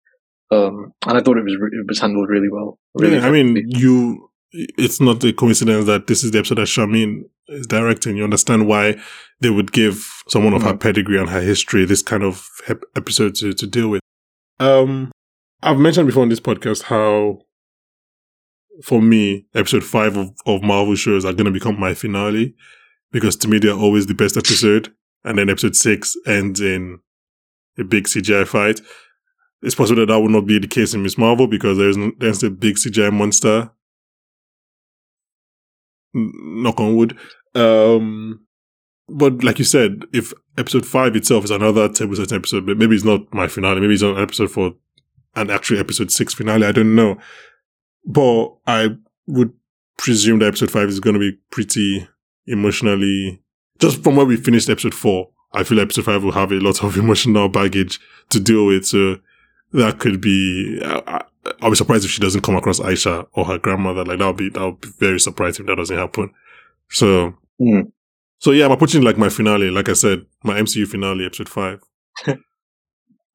Um, 0.52 0.92
and 1.08 1.18
I 1.18 1.22
thought 1.22 1.38
it 1.38 1.44
was 1.46 1.54
it 1.54 1.86
was 1.88 2.00
handled 2.00 2.30
really 2.30 2.50
well. 2.52 2.78
Really 2.96 3.16
yeah, 3.18 3.28
I 3.28 3.32
mean, 3.32 3.56
you. 3.70 4.30
It's 4.54 5.00
not 5.00 5.24
a 5.24 5.32
coincidence 5.34 5.86
that 5.86 6.08
this 6.08 6.24
is 6.24 6.32
the 6.32 6.40
episode 6.40 6.58
that 6.58 6.68
Sharmeen 6.68 7.24
is 7.48 7.66
directing. 7.68 8.18
You 8.18 8.24
understand 8.26 8.68
why 8.68 8.96
they 9.40 9.50
would 9.50 9.72
give 9.72 10.06
someone 10.28 10.54
of 10.54 10.62
her 10.64 10.74
Mhm. 10.74 10.80
pedigree 10.82 11.18
and 11.20 11.30
her 11.30 11.42
history 11.42 11.86
this 11.86 12.02
kind 12.02 12.24
of 12.24 12.48
ep- 12.68 12.84
episode 12.96 13.36
to, 13.36 13.54
to 13.54 13.66
deal 13.68 13.90
with. 13.90 14.02
Um, 14.60 15.12
I've 15.64 15.80
mentioned 15.80 16.08
before 16.08 16.24
on 16.24 16.30
this 16.30 16.40
podcast 16.40 16.84
how, 16.84 17.40
for 18.84 19.02
me, 19.02 19.46
episode 19.56 19.84
five 19.84 20.18
of, 20.18 20.32
of 20.46 20.64
Marvel 20.64 20.96
shows 20.96 21.24
are 21.26 21.34
going 21.34 21.46
to 21.46 21.52
become 21.52 21.80
my 21.80 21.94
finale 21.94 22.54
because 23.12 23.36
to 23.38 23.48
me 23.48 23.58
they're 23.60 23.72
always 23.74 24.08
the 24.08 24.14
best 24.14 24.38
episode, 24.38 24.94
and 25.24 25.38
then 25.38 25.50
episode 25.50 25.76
six 25.76 26.16
ends 26.26 26.60
in 26.62 27.00
a 27.78 27.84
big 27.84 28.06
CGI 28.08 28.46
fight. 28.46 28.82
It's 29.62 29.76
possible 29.76 30.00
that 30.02 30.08
that 30.08 30.20
will 30.20 30.30
not 30.30 30.46
be 30.48 30.60
the 30.60 30.68
case 30.68 30.94
in 30.94 31.04
Miss 31.04 31.18
Marvel 31.18 31.48
because 31.48 31.78
there's 31.78 31.98
there's 32.20 32.44
a 32.44 32.50
big 32.50 32.76
CGI 32.78 33.12
monster 33.14 33.72
knock 36.14 36.80
on 36.80 36.96
wood. 36.96 37.18
Um, 37.56 38.46
but 39.08 39.44
like 39.44 39.60
you 39.60 39.66
said, 39.66 40.04
if 40.14 40.34
episode 40.58 40.86
five 40.86 41.16
itself 41.16 41.44
is 41.44 41.52
another 41.52 41.90
10% 41.90 42.34
episode, 42.34 42.66
but 42.66 42.78
maybe 42.78 42.96
it's 42.96 43.04
not 43.04 43.34
my 43.34 43.48
finale, 43.48 43.82
maybe 43.82 43.94
it's 43.94 44.04
an 44.04 44.18
episode 44.18 44.52
for 44.52 44.74
an 45.36 45.50
actual 45.50 45.80
episode 45.80 46.12
six 46.12 46.34
finale, 46.34 46.66
I 46.66 46.72
don't 46.72 46.96
know. 46.96 47.18
But 48.06 48.56
I 48.68 48.90
would 49.28 49.54
presume 49.98 50.40
that 50.40 50.48
episode 50.48 50.72
five 50.72 50.90
is 50.90 51.00
going 51.00 51.14
to 51.14 51.20
be 51.20 51.38
pretty 51.52 52.08
emotionally, 52.48 53.42
just 53.80 54.04
from 54.04 54.16
where 54.16 54.26
we 54.26 54.38
finished 54.38 54.70
episode 54.70 54.96
four, 54.96 55.30
I 55.54 55.64
feel 55.64 55.80
episode 55.80 56.06
five 56.06 56.24
will 56.24 56.32
have 56.32 56.52
a 56.52 56.60
lot 56.60 56.84
of 56.84 56.98
emotional 56.98 57.50
baggage 57.50 58.00
to 58.30 58.40
deal 58.40 58.66
with. 58.66 58.86
So 58.86 59.18
that 59.74 60.00
could 60.00 60.22
be, 60.22 60.80
I, 60.84 61.24
I'll 61.62 61.70
be 61.72 61.76
surprised 61.76 62.06
if 62.06 62.12
she 62.12 62.22
doesn't 62.22 62.42
come 62.42 62.56
across 62.56 62.80
Aisha 62.80 63.28
or 63.34 63.46
her 63.46 63.58
grandmother. 63.58 64.04
Like 64.06 64.20
that'll 64.20 64.34
be, 64.34 64.50
that'll 64.50 64.74
be 64.74 64.90
very 65.00 65.20
surprising 65.20 65.64
if 65.66 65.68
that 65.68 65.76
doesn't 65.78 65.98
happen. 65.98 66.32
So, 66.90 67.34
Mm. 67.62 67.92
so 68.40 68.52
yeah, 68.52 68.66
I'm 68.66 68.72
approaching 68.72 69.04
like 69.04 69.18
my 69.20 69.30
finale. 69.30 69.70
Like 69.70 69.88
I 69.88 69.94
said, 69.94 70.26
my 70.44 70.60
MCU 70.60 70.88
finale, 70.88 71.26
episode 71.26 71.48
five. 71.50 71.80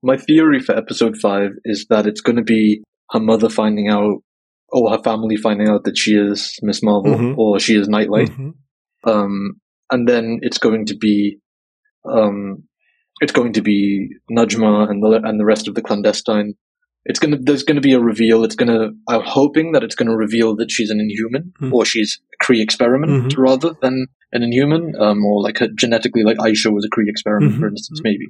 My 0.02 0.16
theory 0.16 0.60
for 0.60 0.76
episode 0.76 1.16
five 1.16 1.50
is 1.64 1.86
that 1.90 2.06
it's 2.06 2.20
going 2.20 2.36
to 2.36 2.42
be 2.42 2.82
her 3.10 3.18
mother 3.20 3.48
finding 3.48 3.88
out, 3.88 4.22
or 4.68 4.90
her 4.90 5.02
family 5.02 5.36
finding 5.36 5.68
out 5.68 5.84
that 5.84 5.96
she 5.96 6.12
is 6.14 6.58
Miss 6.62 6.82
Marvel, 6.82 7.14
Mhm. 7.14 7.36
or 7.38 7.58
she 7.58 7.74
is 7.76 7.88
Nightlight. 7.88 8.28
Mhm. 8.28 8.54
Um, 9.04 9.54
and 9.90 10.06
then 10.08 10.38
it's 10.42 10.58
going 10.58 10.86
to 10.86 10.96
be, 10.96 11.38
um, 12.04 12.64
it's 13.20 13.32
going 13.32 13.52
to 13.54 13.62
be 13.62 14.10
Najma 14.30 14.90
and 14.90 15.02
the 15.02 15.20
and 15.24 15.38
the 15.40 15.44
rest 15.44 15.68
of 15.68 15.74
the 15.74 15.82
clandestine. 15.82 16.54
It's 17.04 17.18
gonna 17.20 17.38
there's 17.40 17.62
gonna 17.62 17.80
be 17.80 17.92
a 17.92 18.00
reveal. 18.00 18.44
It's 18.44 18.56
gonna 18.56 18.88
I'm 19.08 19.22
hoping 19.22 19.72
that 19.72 19.84
it's 19.84 19.94
gonna 19.94 20.16
reveal 20.16 20.56
that 20.56 20.70
she's 20.70 20.90
an 20.90 21.00
Inhuman 21.00 21.52
Mhm. 21.62 21.72
or 21.72 21.84
she's 21.84 22.20
a 22.34 22.44
Kree 22.44 22.60
experiment 22.62 23.32
Mhm. 23.32 23.38
rather 23.38 23.70
than 23.80 24.06
an 24.32 24.42
Inhuman, 24.42 24.94
um, 25.00 25.24
or 25.24 25.40
like 25.42 25.60
a, 25.60 25.68
genetically 25.68 26.24
like 26.24 26.36
Aisha 26.38 26.72
was 26.72 26.84
a 26.84 26.90
Kree 26.90 27.08
experiment, 27.08 27.54
for 27.54 27.68
Mhm. 27.68 27.72
instance, 27.74 28.00
maybe. 28.02 28.26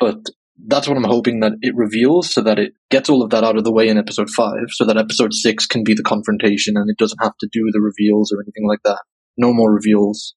But 0.00 0.18
that's 0.66 0.88
what 0.88 0.96
I'm 0.96 1.04
hoping 1.04 1.40
that 1.40 1.52
it 1.62 1.74
reveals, 1.76 2.30
so 2.30 2.40
that 2.42 2.58
it 2.58 2.74
gets 2.90 3.08
all 3.08 3.22
of 3.22 3.30
that 3.30 3.44
out 3.44 3.56
of 3.56 3.64
the 3.64 3.72
way 3.72 3.88
in 3.88 3.96
episode 3.96 4.28
five, 4.30 4.66
so 4.70 4.84
that 4.84 4.96
episode 4.96 5.32
six 5.32 5.66
can 5.66 5.84
be 5.84 5.94
the 5.94 6.02
confrontation, 6.02 6.76
and 6.76 6.90
it 6.90 6.98
doesn't 6.98 7.22
have 7.22 7.36
to 7.40 7.48
do 7.52 7.70
the 7.72 7.80
reveals 7.80 8.32
or 8.32 8.40
anything 8.42 8.66
like 8.66 8.80
that. 8.84 9.00
No 9.36 9.52
more 9.52 9.72
reveals. 9.72 10.34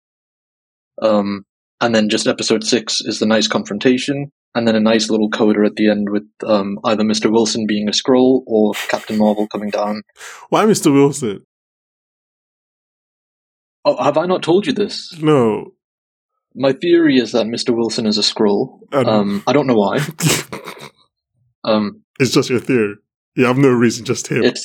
Um, 1.02 1.46
and 1.82 1.94
then 1.96 2.10
just 2.10 2.28
episode 2.28 2.64
six 2.64 3.02
is 3.02 3.20
the 3.20 3.26
nice 3.26 3.48
confrontation, 3.48 4.32
and 4.56 4.68
then 4.68 4.76
a 4.76 4.80
nice 4.80 5.10
little 5.10 5.30
coda 5.30 5.60
at 5.66 5.76
the 5.76 5.90
end 5.90 6.10
with 6.10 6.24
um, 6.46 6.78
either 6.86 7.04
Mr. 7.04 7.32
Wilson 7.32 7.66
being 7.68 7.88
a 7.88 7.92
Skrull 7.92 8.42
or 8.48 8.74
Captain 8.90 9.18
Marvel 9.18 9.48
coming 9.48 9.70
down. 9.70 10.02
Why 10.50 10.66
Mr. 10.66 10.92
Wilson? 10.94 11.44
Oh, 13.86 14.02
have 14.04 14.18
I 14.18 14.26
not 14.26 14.44
told 14.44 14.68
you 14.68 14.74
this? 14.74 15.18
No. 15.22 15.72
My 16.56 16.74
theory 16.74 17.18
is 17.20 17.32
that 17.34 17.46
Mr. 17.46 17.76
Wilson 17.76 18.06
is 18.08 18.18
a 18.18 18.22
Skrull. 18.22 18.80
I 18.92 19.04
don't- 19.04 19.08
Um, 19.14 19.44
I 19.48 19.54
don't 19.54 19.68
know 19.68 19.76
why. 19.76 20.00
Um, 21.64 22.04
it's 22.18 22.32
just 22.32 22.50
your 22.50 22.62
theory. 22.62 22.96
You 23.36 23.44
have 23.44 23.58
no 23.58 23.68
reason, 23.70 24.06
just 24.06 24.28
him. 24.32 24.42
it's 24.42 24.64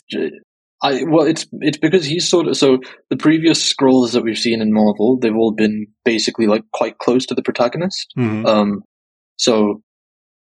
I 0.83 1.05
well, 1.05 1.27
it's 1.27 1.47
it's 1.61 1.79
because 1.79 2.05
he's 2.05 2.29
sort 2.29 2.49
of 2.49 2.57
so 2.57 2.79
the 3.11 3.17
previous 3.17 3.73
Skrulls 3.73 4.13
that 4.13 4.25
we've 4.25 4.39
seen 4.39 4.61
in 4.61 4.73
Marvel, 4.73 5.19
they've 5.21 5.35
all 5.37 5.53
been 5.53 5.87
basically 6.05 6.47
like 6.47 6.63
quite 6.73 6.99
close 6.99 7.25
to 7.27 7.35
the 7.35 7.43
protagonist. 7.43 8.13
Mhm. 8.19 8.47
Um, 8.47 8.83
so 9.37 9.83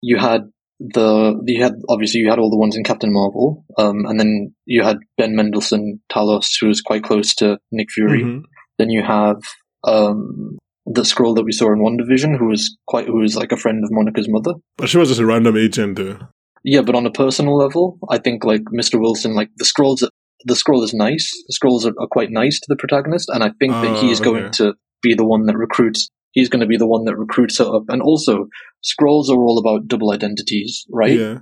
you 0.01 0.17
had 0.17 0.41
the 0.79 1.39
you 1.45 1.61
had 1.61 1.73
obviously 1.89 2.21
you 2.21 2.29
had 2.29 2.39
all 2.39 2.49
the 2.49 2.57
ones 2.57 2.75
in 2.75 2.83
Captain 2.83 3.13
Marvel, 3.13 3.63
um, 3.77 4.05
and 4.05 4.19
then 4.19 4.53
you 4.65 4.81
had 4.83 4.97
Ben 5.17 5.35
Mendelsohn 5.35 5.99
Talos, 6.11 6.47
who 6.59 6.67
was 6.67 6.81
quite 6.81 7.03
close 7.03 7.35
to 7.35 7.59
Nick 7.71 7.91
Fury. 7.91 8.23
Mhm. 8.23 8.41
Then 8.79 8.89
you 8.89 9.03
have 9.03 9.37
um, 9.83 10.57
the 10.87 11.01
Skrull 11.03 11.35
that 11.35 11.43
we 11.45 11.51
saw 11.51 11.71
in 11.71 11.79
WandaVision, 11.79 12.37
who 12.37 12.47
was 12.47 12.75
quite 12.87 13.05
who 13.05 13.19
was 13.19 13.35
like 13.35 13.51
a 13.51 13.57
friend 13.57 13.83
of 13.83 13.91
Monica's 13.91 14.27
mother. 14.29 14.53
But 14.77 14.89
she 14.89 14.97
was 14.97 15.09
just 15.09 15.21
a 15.21 15.25
random 15.25 15.55
agent, 15.57 15.97
though. 15.97 16.17
Yeah, 16.63 16.81
but 16.81 16.95
on 16.95 17.05
a 17.05 17.11
personal 17.11 17.57
level, 17.57 17.97
I 18.09 18.17
think 18.19 18.43
like 18.43 18.61
Mr. 18.73 18.99
Wilson, 18.99 19.33
like 19.35 19.49
the 19.57 19.65
Skrulls, 19.65 20.03
the 20.45 20.53
Skrull 20.53 20.83
is 20.83 20.93
nice. 20.93 21.31
The 21.47 21.57
Skrulls 21.57 21.85
are, 21.85 21.93
are 22.01 22.07
quite 22.07 22.31
nice 22.31 22.59
to 22.59 22.65
the 22.67 22.75
protagonist, 22.75 23.29
and 23.29 23.43
I 23.43 23.51
think 23.59 23.73
that 23.73 23.97
he 23.97 24.11
is 24.11 24.21
oh, 24.21 24.23
going 24.23 24.43
okay. 24.45 24.57
to 24.57 24.73
be 25.01 25.13
the 25.13 25.25
one 25.25 25.45
that 25.45 25.57
recruits. 25.57 26.09
He's 26.31 26.49
going 26.49 26.61
to 26.61 26.67
be 26.67 26.77
the 26.77 26.87
one 26.87 27.05
that 27.05 27.17
recruits 27.17 27.57
her 27.59 27.75
up, 27.75 27.83
and 27.89 28.01
also 28.01 28.47
Skrulls 28.83 29.29
are 29.29 29.41
all 29.41 29.57
about 29.57 29.87
double 29.87 30.11
identities, 30.11 30.85
right? 30.89 31.17
Yeah. 31.17 31.39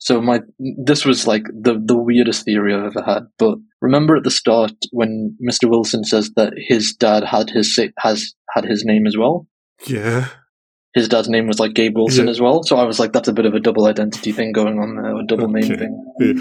So 0.00 0.20
my 0.20 0.40
this 0.84 1.04
was 1.04 1.26
like 1.26 1.44
the 1.44 1.80
the 1.84 1.96
weirdest 1.96 2.44
theory 2.44 2.74
I've 2.74 2.96
ever 2.96 3.02
had. 3.02 3.24
But 3.38 3.58
remember 3.80 4.16
at 4.16 4.24
the 4.24 4.30
start 4.30 4.72
when 4.92 5.36
Mr. 5.44 5.68
Wilson 5.68 6.04
says 6.04 6.30
that 6.36 6.52
his 6.56 6.94
dad 6.94 7.24
had 7.24 7.50
his 7.50 7.78
has 7.98 8.34
had 8.54 8.64
his 8.64 8.84
name 8.84 9.06
as 9.06 9.16
well. 9.16 9.48
Yeah. 9.86 10.28
His 10.94 11.08
dad's 11.08 11.28
name 11.28 11.46
was 11.46 11.60
like 11.60 11.74
Gabe 11.74 11.96
Wilson 11.96 12.24
Yeah. 12.26 12.30
as 12.30 12.40
well. 12.40 12.62
So 12.62 12.76
I 12.76 12.84
was 12.84 12.98
like, 12.98 13.12
that's 13.12 13.28
a 13.28 13.32
bit 13.32 13.44
of 13.46 13.54
a 13.54 13.60
double 13.60 13.86
identity 13.86 14.32
thing 14.32 14.52
going 14.52 14.78
on 14.78 14.96
there, 14.96 15.16
a 15.16 15.26
double 15.26 15.48
name 15.48 15.76
thing. 15.76 16.12
Yeah. 16.18 16.32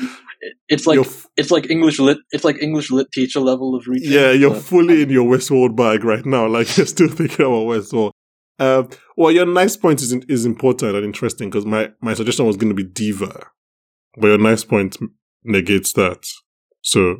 It's 0.70 0.88
like 0.88 1.00
f- 1.00 1.26
it's 1.36 1.52
like 1.52 1.70
English 1.70 2.00
lit. 2.00 2.18
It's 2.32 2.44
like 2.46 2.62
English 2.62 2.90
lit 2.92 3.12
teacher 3.12 3.40
level 3.42 3.76
of 3.76 3.88
reading. 3.88 4.12
yeah, 4.12 4.32
you're 4.32 4.52
but- 4.52 4.62
fully 4.64 5.02
in 5.02 5.10
your 5.10 5.26
Westworld 5.30 5.76
bag 5.76 6.04
right 6.04 6.26
now. 6.26 6.48
Like, 6.58 6.78
you're 6.78 6.86
still 6.86 7.10
thinking 7.10 7.46
about 7.46 7.66
Westworld. 7.68 8.12
Um, 8.60 8.90
well, 9.18 9.32
your 9.32 9.46
nice 9.46 9.76
point 9.78 10.02
is, 10.02 10.14
is 10.14 10.46
important 10.46 10.96
and 10.96 11.06
interesting 11.06 11.50
because 11.50 11.66
my, 11.66 11.92
my 12.02 12.14
suggestion 12.14 12.46
was 12.46 12.58
going 12.58 12.70
to 12.70 12.76
be 12.76 12.90
Diva. 12.90 13.48
But 14.16 14.28
your 14.28 14.38
nice 14.40 14.64
point 14.64 14.98
negates 15.44 15.92
that. 15.94 16.26
So, 16.82 17.18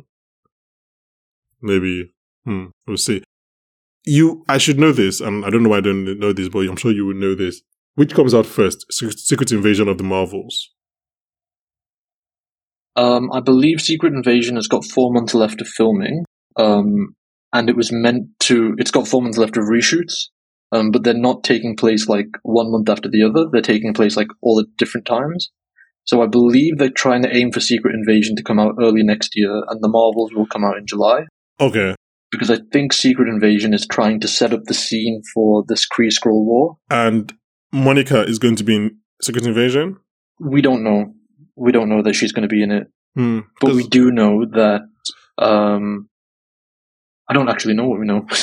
maybe, 1.60 2.12
hmm, 2.44 2.66
we'll 2.86 2.96
see. 2.96 3.22
You, 4.08 4.42
I 4.48 4.56
should 4.56 4.78
know 4.78 4.92
this, 4.92 5.20
and 5.20 5.44
I 5.44 5.50
don't 5.50 5.62
know 5.62 5.68
why 5.68 5.78
I 5.78 5.82
don't 5.82 6.18
know 6.18 6.32
this, 6.32 6.48
but 6.48 6.60
I'm 6.60 6.76
sure 6.76 6.92
you 6.92 7.04
will 7.04 7.14
know 7.14 7.34
this. 7.34 7.60
Which 7.94 8.14
comes 8.14 8.32
out 8.32 8.46
first? 8.46 8.86
Secret 8.90 9.18
Secret 9.18 9.52
Invasion 9.52 9.86
of 9.86 9.98
the 9.98 10.04
Marvels. 10.04 10.70
Um, 12.96 13.30
I 13.32 13.40
believe 13.40 13.80
Secret 13.80 14.14
Invasion 14.14 14.56
has 14.56 14.66
got 14.66 14.84
four 14.84 15.12
months 15.12 15.34
left 15.34 15.60
of 15.60 15.68
filming. 15.68 16.24
Um, 16.56 17.16
and 17.52 17.68
it 17.68 17.76
was 17.76 17.92
meant 17.92 18.28
to. 18.40 18.74
It's 18.78 18.90
got 18.90 19.06
four 19.06 19.20
months 19.20 19.36
left 19.36 19.56
of 19.56 19.64
reshoots. 19.64 20.28
Um, 20.72 20.90
but 20.90 21.04
they're 21.04 21.14
not 21.14 21.44
taking 21.44 21.76
place 21.76 22.08
like 22.08 22.28
one 22.42 22.70
month 22.70 22.88
after 22.88 23.08
the 23.10 23.22
other. 23.22 23.46
They're 23.50 23.62
taking 23.62 23.94
place 23.94 24.16
like 24.16 24.28
all 24.42 24.60
at 24.60 24.76
different 24.76 25.06
times. 25.06 25.50
So 26.04 26.22
I 26.22 26.26
believe 26.26 26.78
they're 26.78 26.90
trying 26.90 27.22
to 27.22 27.36
aim 27.36 27.52
for 27.52 27.60
Secret 27.60 27.94
Invasion 27.94 28.36
to 28.36 28.42
come 28.42 28.58
out 28.58 28.76
early 28.80 29.02
next 29.02 29.32
year, 29.34 29.62
and 29.68 29.82
the 29.82 29.88
Marvels 29.88 30.32
will 30.34 30.46
come 30.46 30.64
out 30.64 30.78
in 30.78 30.86
July. 30.86 31.24
Okay. 31.60 31.94
Because 32.30 32.50
I 32.50 32.58
think 32.72 32.92
Secret 32.92 33.28
Invasion 33.28 33.72
is 33.72 33.86
trying 33.86 34.20
to 34.20 34.28
set 34.28 34.52
up 34.52 34.64
the 34.64 34.74
scene 34.74 35.22
for 35.34 35.64
this 35.66 35.86
Kree 35.88 36.10
Skrull 36.12 36.44
War. 36.44 36.76
And 36.90 37.32
Monica 37.72 38.22
is 38.22 38.38
going 38.38 38.56
to 38.56 38.64
be 38.64 38.76
in 38.76 38.96
Secret 39.22 39.46
Invasion? 39.46 39.96
We 40.38 40.60
don't 40.60 40.82
know. 40.84 41.14
We 41.56 41.72
don't 41.72 41.88
know 41.88 42.02
that 42.02 42.14
she's 42.14 42.32
going 42.32 42.42
to 42.48 42.54
be 42.54 42.62
in 42.62 42.70
it, 42.70 42.86
Hmm. 43.16 43.40
but 43.60 43.74
we 43.74 43.86
do 43.88 44.10
know 44.10 44.44
that. 44.52 44.82
Um, 45.38 46.08
I 47.28 47.34
don't 47.34 47.48
actually 47.48 47.74
know 47.74 47.86
what 47.88 47.98
we 48.00 48.06
know. 48.06 48.26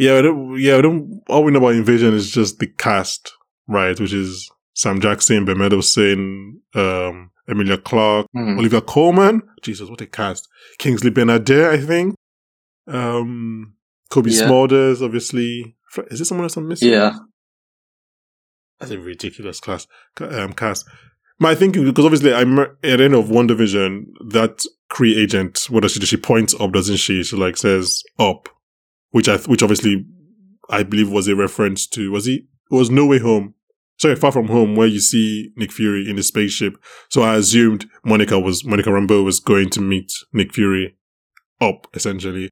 Yeah, 0.00 0.14
I 0.18 0.22
don't, 0.22 0.60
yeah, 0.60 0.76
I 0.76 0.80
don't, 0.80 1.22
all 1.28 1.42
we 1.42 1.50
know 1.50 1.58
about 1.58 1.74
Invasion 1.74 2.14
is 2.14 2.30
just 2.30 2.60
the 2.60 2.68
cast, 2.68 3.32
right? 3.66 3.98
Which 3.98 4.12
is 4.12 4.48
Sam 4.74 5.00
Jackson, 5.00 5.44
Ben 5.44 5.58
Mendelsohn, 5.58 6.60
um, 6.76 7.32
Emilia 7.48 7.78
Clarke, 7.78 8.26
Hmm. 8.32 8.58
Olivia 8.60 8.80
Colman. 8.80 9.42
Jesus, 9.62 9.90
what 9.90 10.00
a 10.02 10.06
cast. 10.06 10.46
Kingsley 10.78 11.10
Ben-Adir, 11.10 11.70
I 11.70 11.78
think. 11.84 12.14
Um, 12.88 13.74
Cobie 14.10 14.30
Yeah. 14.32 14.48
Smulders, 14.48 15.02
obviously. 15.02 15.76
Is 16.10 16.18
there 16.18 16.26
someone 16.26 16.44
else 16.44 16.56
I'm 16.56 16.68
missing? 16.68 16.90
yeah, 16.90 17.16
That's 18.78 18.92
a 18.92 18.98
ridiculous 18.98 19.60
class, 19.60 19.86
um, 20.20 20.52
cast. 20.52 20.86
My 21.40 21.54
thinking, 21.54 21.84
because 21.84 22.04
obviously 22.04 22.34
I'm 22.34 22.58
at 22.58 22.80
the 22.82 23.04
end 23.04 23.14
of 23.14 23.26
WandaVision, 23.26 24.04
that 24.30 24.64
Kree 24.90 25.16
agent, 25.16 25.66
what 25.70 25.82
does 25.82 25.92
she 25.92 26.00
do? 26.00 26.06
She 26.06 26.16
points 26.16 26.54
up, 26.58 26.72
doesn't 26.72 26.96
she? 26.96 27.22
She 27.22 27.36
like 27.36 27.56
says 27.56 28.02
up, 28.18 28.48
which 29.10 29.28
I, 29.28 29.36
which 29.38 29.62
obviously 29.62 30.04
I 30.68 30.82
believe 30.82 31.10
was 31.10 31.28
a 31.28 31.36
reference 31.36 31.86
to, 31.88 32.10
was 32.10 32.26
he, 32.26 32.46
it 32.70 32.74
was 32.74 32.90
No 32.90 33.06
Way 33.06 33.18
Home. 33.20 33.54
Sorry, 33.98 34.14
Far 34.14 34.30
From 34.30 34.48
Home, 34.48 34.76
where 34.76 34.86
you 34.86 35.00
see 35.00 35.50
Nick 35.56 35.72
Fury 35.72 36.08
in 36.08 36.16
the 36.16 36.22
spaceship. 36.22 36.74
So 37.08 37.22
I 37.22 37.36
assumed 37.36 37.86
Monica 38.04 38.38
was, 38.38 38.64
Monica 38.64 38.90
Rambeau 38.90 39.24
was 39.24 39.40
going 39.40 39.70
to 39.70 39.80
meet 39.80 40.12
Nick 40.32 40.54
Fury 40.54 40.96
up, 41.60 41.86
essentially. 41.94 42.48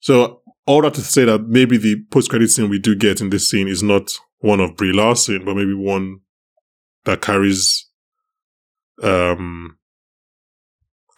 So 0.00 0.42
all 0.66 0.82
that 0.82 0.94
to 0.94 1.00
say 1.02 1.24
that 1.24 1.42
maybe 1.48 1.76
the 1.76 1.96
post-credit 2.10 2.48
scene 2.48 2.68
we 2.68 2.78
do 2.78 2.94
get 2.94 3.20
in 3.20 3.30
this 3.30 3.48
scene 3.50 3.68
is 3.68 3.82
not 3.82 4.10
one 4.38 4.60
of 4.60 4.76
Brie 4.76 4.92
Larson, 4.92 5.44
but 5.44 5.54
maybe 5.56 5.74
one 5.74 6.20
that 7.04 7.20
carries 7.22 7.86
um 9.02 9.76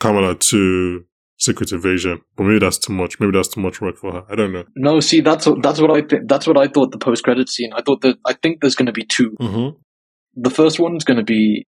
Kamala 0.01 0.35
to 0.37 1.05
Secret 1.39 1.73
Invasion. 1.73 2.21
But 2.37 2.45
maybe 2.45 2.59
that's 2.61 2.79
too 2.79 2.93
much. 2.93 3.19
Maybe 3.21 3.33
that's 3.33 3.49
too 3.49 3.61
much 3.61 3.81
work 3.81 3.97
for 3.99 4.13
her. 4.13 4.25
I 4.29 4.35
don't 4.35 4.53
know. 4.53 4.65
no. 4.77 5.01
See, 5.01 5.21
that's 5.21 5.47
what 5.47 5.63
that's 5.63 5.81
what 5.81 5.91
I 5.91 6.03
think. 6.07 6.29
That's 6.29 6.47
what 6.47 6.57
I 6.59 6.69
thought. 6.69 6.91
The 6.93 6.99
post 6.99 7.23
credit 7.25 7.49
scene. 7.49 7.73
I 7.73 7.83
thought 7.83 8.01
that 8.03 8.17
I 8.27 8.33
think 8.35 8.61
there's 8.61 8.75
going 8.75 8.87
to 8.87 8.93
be 8.93 9.05
two. 9.05 9.31
Mm-hmm. 9.41 9.79
The 10.43 10.51
first 10.51 10.79
one's 10.81 11.05
going 11.05 11.19
to 11.19 11.25
be 11.25 11.67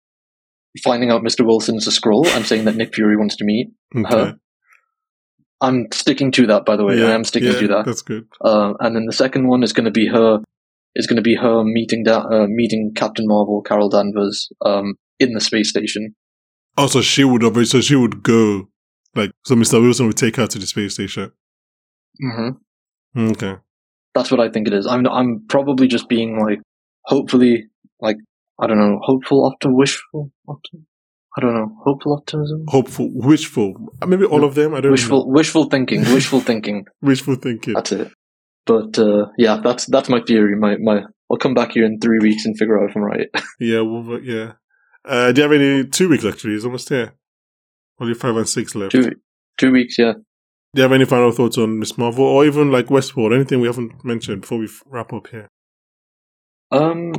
finding 0.82 1.10
out 1.10 1.22
Mr. 1.22 1.44
Wilson's 1.44 1.86
a 1.86 1.90
Skrull 1.90 2.26
and 2.36 2.44
saying 2.46 2.64
that 2.66 2.76
Nick 2.76 2.94
Fury 2.94 3.16
wants 3.16 3.36
to 3.36 3.44
meet 3.44 3.68
Okay. 3.96 4.08
her. 4.14 4.38
I'm 5.60 5.86
sticking 5.92 6.30
to 6.32 6.46
that. 6.48 6.64
By 6.64 6.76
the 6.76 6.84
way, 6.84 6.98
Yeah, 6.98 7.06
I 7.06 7.10
am 7.12 7.24
sticking 7.24 7.52
yeah, 7.52 7.60
to 7.60 7.68
that. 7.68 7.86
That's 7.86 8.02
good. 8.02 8.26
Uh, 8.44 8.74
and 8.80 8.94
then 8.94 9.06
the 9.06 9.12
second 9.12 9.48
one 9.48 9.62
is 9.62 9.72
going 9.72 9.86
to 9.86 9.90
be 9.90 10.06
her 10.06 10.40
is 10.94 11.06
going 11.06 11.16
to 11.16 11.22
be 11.22 11.34
her 11.36 11.62
meeting 11.64 12.04
da- 12.04 12.26
uh, 12.26 12.46
meeting 12.48 12.92
Captain 12.94 13.26
Marvel, 13.26 13.62
Carol 13.62 13.88
Danvers, 13.90 14.48
um, 14.64 14.94
in 15.20 15.32
the 15.32 15.40
space 15.40 15.68
station. 15.70 16.14
Also, 16.76 17.00
she 17.00 17.24
would 17.24 17.44
obviously, 17.44 17.80
so 17.80 17.86
she 17.86 17.96
would 17.96 18.22
go, 18.22 18.68
like, 19.14 19.30
so 19.44 19.54
Mr. 19.54 19.80
Wilson 19.80 20.06
would 20.06 20.16
take 20.16 20.36
her 20.36 20.46
to 20.46 20.58
the 20.58 20.66
space 20.66 20.94
station. 20.94 21.32
hmm 22.20 22.50
Okay. 23.16 23.56
That's 24.14 24.30
what 24.30 24.40
I 24.40 24.50
think 24.50 24.66
it 24.66 24.74
is. 24.74 24.86
I'm 24.86 25.06
I'm 25.06 25.44
probably 25.48 25.88
just 25.88 26.08
being 26.08 26.38
like, 26.40 26.60
hopefully, 27.04 27.66
like 28.00 28.16
I 28.58 28.66
don't 28.66 28.78
know, 28.78 28.98
hopeful, 29.02 29.50
optim, 29.50 29.74
wishful, 29.74 30.32
optim. 30.48 30.84
I 31.36 31.40
don't 31.42 31.54
know, 31.54 31.76
hopeful 31.84 32.14
optimism, 32.14 32.64
Hopeful, 32.68 33.10
wishful. 33.12 33.74
Maybe 34.06 34.24
all 34.24 34.42
of 34.42 34.54
them. 34.54 34.74
I 34.74 34.80
don't 34.80 34.92
wishful, 34.92 35.26
know. 35.26 35.32
wishful 35.32 35.64
thinking, 35.68 36.00
wishful 36.14 36.40
thinking. 36.40 36.86
Wishful 37.02 37.34
thinking. 37.36 37.74
That's 37.74 37.92
it. 37.92 38.10
But 38.64 38.98
uh, 38.98 39.26
yeah, 39.36 39.60
that's 39.62 39.84
that's 39.86 40.08
my 40.08 40.20
theory. 40.26 40.56
My 40.56 40.76
my. 40.78 41.02
I'll 41.30 41.36
come 41.38 41.54
back 41.54 41.72
here 41.72 41.84
in 41.84 41.98
three 42.00 42.20
weeks 42.20 42.46
and 42.46 42.56
figure 42.56 42.78
out 42.82 42.88
if 42.90 42.96
I'm 42.96 43.02
right. 43.02 43.28
Yeah, 43.60 43.80
well, 43.80 44.20
yeah. 44.22 44.52
Uh, 45.04 45.32
do 45.32 45.42
you 45.42 45.48
have 45.50 45.60
any 45.60 45.84
two 45.84 46.08
weeks 46.08 46.24
actually? 46.24 46.54
It's 46.54 46.64
almost 46.64 46.88
here. 46.88 47.14
Only 48.00 48.14
five 48.14 48.36
and 48.36 48.48
six 48.48 48.74
left. 48.74 48.92
two 48.92 49.12
two 49.58 49.72
weeks, 49.72 49.98
yeah. 49.98 50.12
Do 50.74 50.80
you 50.80 50.82
have 50.82 50.92
any 50.92 51.04
final 51.04 51.32
thoughts 51.32 51.58
on 51.58 51.78
Miss 51.78 51.96
Marvel 51.98 52.24
or 52.24 52.44
even 52.44 52.70
like 52.70 52.86
Westworld? 52.86 53.34
Anything 53.34 53.60
we 53.60 53.66
haven't 53.66 54.04
mentioned 54.04 54.42
before 54.42 54.58
we 54.58 54.68
wrap 54.86 55.12
up 55.12 55.28
here? 55.28 55.48
Um, 56.70 57.12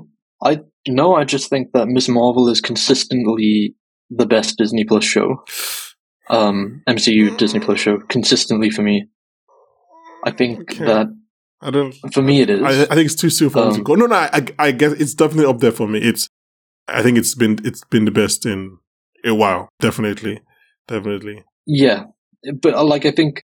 I 0.44 0.62
no, 0.88 1.16
I 1.16 1.24
just 1.24 1.50
think 1.50 1.72
that 1.74 1.88
Miss 1.88 2.08
Marvel 2.10 2.50
is 2.50 2.62
consistently 2.62 3.76
the 4.10 4.26
best 4.26 4.58
Disney 4.58 4.84
Plus 4.86 5.04
show. 5.04 5.44
Um, 6.30 6.84
MCU 6.88 7.38
Disney 7.38 7.60
Plus 7.60 7.80
show 7.80 8.00
consistently 8.10 8.70
for 8.70 8.82
me. 8.82 9.08
I 10.26 10.32
think 10.32 10.60
Okay. 10.72 10.86
that 10.86 11.08
I 11.62 11.72
don't. 11.72 11.94
for 12.14 12.22
me 12.22 12.42
it 12.42 12.50
is. 12.50 12.62
I, 12.62 12.70
I 12.84 12.96
think 12.96 13.06
it's 13.06 13.16
too 13.16 13.30
soon 13.30 13.50
for 13.50 13.66
me 13.66 13.72
to 13.72 13.78
Um, 13.78 13.84
go. 13.84 13.96
No, 13.96 14.06
no. 14.08 14.16
I, 14.16 14.46
I, 14.60 14.72
guess 14.72 14.94
it's 14.94 15.14
definitely 15.14 15.46
up 15.46 15.60
there 15.60 15.72
for 15.72 15.88
me. 15.88 16.00
It's. 16.00 16.28
I 16.88 17.02
think 17.02 17.18
it's 17.18 17.34
been 17.36 17.58
it's 17.64 17.84
been 17.86 18.06
the 18.06 18.12
best 18.12 18.46
in 18.46 18.78
a 19.26 19.34
while. 19.34 19.70
Definitely, 19.80 20.42
definitely. 20.88 21.44
Yeah, 21.66 22.06
but 22.62 22.74
uh, 22.76 22.84
like 22.84 23.06
I 23.06 23.12
think, 23.12 23.44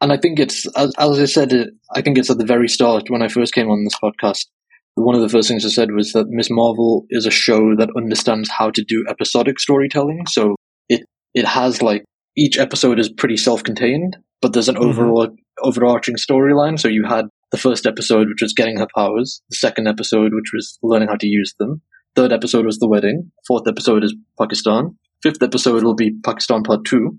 and 0.00 0.12
I 0.12 0.16
think 0.18 0.38
it's 0.38 0.66
as, 0.76 0.92
as 0.98 1.18
I 1.18 1.24
said, 1.26 1.52
it, 1.52 1.70
I 1.94 2.02
think 2.02 2.18
it's 2.18 2.30
at 2.30 2.38
the 2.38 2.44
very 2.44 2.68
start 2.68 3.08
when 3.10 3.22
I 3.22 3.28
first 3.28 3.54
came 3.54 3.70
on 3.70 3.84
this 3.84 3.96
podcast. 4.02 4.46
One 4.94 5.14
of 5.14 5.22
the 5.22 5.28
first 5.28 5.48
things 5.48 5.64
I 5.64 5.68
said 5.70 5.92
was 5.92 6.12
that 6.12 6.26
Miss 6.28 6.48
Marvel 6.50 7.06
is 7.10 7.24
a 7.26 7.30
show 7.30 7.74
that 7.76 7.88
understands 7.96 8.50
how 8.50 8.70
to 8.70 8.84
do 8.86 9.04
episodic 9.08 9.58
storytelling. 9.58 10.26
So 10.28 10.56
it 10.88 11.02
it 11.34 11.46
has 11.46 11.80
like 11.82 12.04
each 12.36 12.58
episode 12.58 12.98
is 12.98 13.08
pretty 13.10 13.36
self-contained, 13.36 14.16
but 14.42 14.52
there's 14.52 14.68
an 14.68 14.76
Mhm. 14.76 14.84
overall 14.90 15.28
overarching 15.62 16.16
storyline. 16.16 16.78
So 16.78 16.88
you 16.88 17.04
had 17.06 17.26
the 17.52 17.58
first 17.58 17.86
episode, 17.86 18.28
which 18.28 18.42
was 18.42 18.52
getting 18.54 18.78
her 18.78 18.86
powers. 18.94 19.42
The 19.50 19.56
second 19.56 19.86
episode, 19.88 20.32
which 20.34 20.50
was 20.54 20.78
learning 20.82 21.08
how 21.08 21.16
to 21.16 21.26
use 21.26 21.54
them. 21.58 21.82
Third 22.16 22.32
episode 22.32 22.66
was 22.66 22.78
the 22.78 22.88
wedding. 22.88 23.30
Fourth 23.46 23.66
episode 23.68 24.04
is 24.04 24.14
Pakistan. 24.38 24.96
Fifth 25.22 25.42
episode 25.42 25.84
will 25.84 25.94
be 25.94 26.12
Pakistan 26.24 26.62
Part 26.62 26.84
Two 26.84 27.18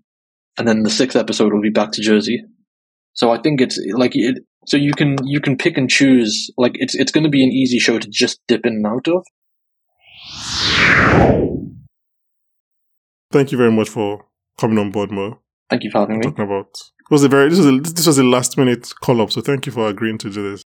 and 0.57 0.67
then 0.67 0.84
the 0.84 0.89
sixth 0.91 1.15
episode 1.15 1.51
will 1.53 1.61
be 1.61 1.69
back 1.71 1.91
to 1.93 2.01
Jersey. 2.01 2.43
So 3.13 3.32
I 3.32 3.39
think 3.41 3.61
it's 3.61 3.80
like 3.93 4.11
it. 4.15 4.43
So 4.66 4.78
you 4.78 4.93
can 4.93 5.18
you 5.26 5.39
can 5.39 5.57
pick 5.57 5.78
and 5.78 5.89
choose. 5.89 6.49
Like 6.57 6.74
it's 6.76 6.95
it's 6.95 7.11
going 7.11 7.24
to 7.26 7.30
be 7.30 7.43
an 7.43 7.51
easy 7.51 7.80
show 7.80 7.99
to 7.99 8.07
just 8.09 8.39
dip 8.47 8.66
in 8.66 8.74
and 8.74 8.88
out 8.88 9.07
of. 9.07 9.26
Thank 13.32 13.51
you 13.51 13.57
very 13.57 13.72
much 13.72 13.89
for 13.89 14.26
coming 14.59 14.78
on 14.78 14.91
board, 14.91 15.11
Mo. 15.11 15.39
Thank 15.70 15.84
you 15.84 15.91
for 15.91 15.99
having 15.99 16.20
me. 16.20 16.24
Talking 16.24 16.45
about 16.45 16.68
it 16.68 17.11
was 17.11 17.24
a 17.24 17.28
very 17.30 17.49
this 17.49 17.57
was 17.59 17.68
a, 17.68 17.80
this 17.80 18.07
was 18.07 18.18
a 18.18 18.24
last 18.24 18.57
minute 18.57 18.91
call 19.01 19.22
up. 19.22 19.32
So 19.32 19.41
thank 19.41 19.66
you 19.66 19.72
for 19.72 19.88
agreeing 19.88 20.18
to 20.20 20.30
do 20.30 20.51
this. 20.51 20.64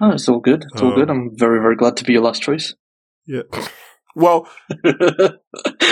Oh, 0.00 0.10
it's 0.10 0.28
all 0.28 0.40
good. 0.40 0.64
It's 0.72 0.82
all 0.82 0.88
Um, 0.90 0.94
good. 0.94 1.10
I'm 1.10 1.30
very 1.36 1.60
very 1.60 1.76
glad 1.76 1.96
to 1.98 2.04
be 2.04 2.12
your 2.12 2.22
last 2.22 2.42
choice. 2.42 2.74
Yeah. 3.26 3.42
Well, 4.14 4.48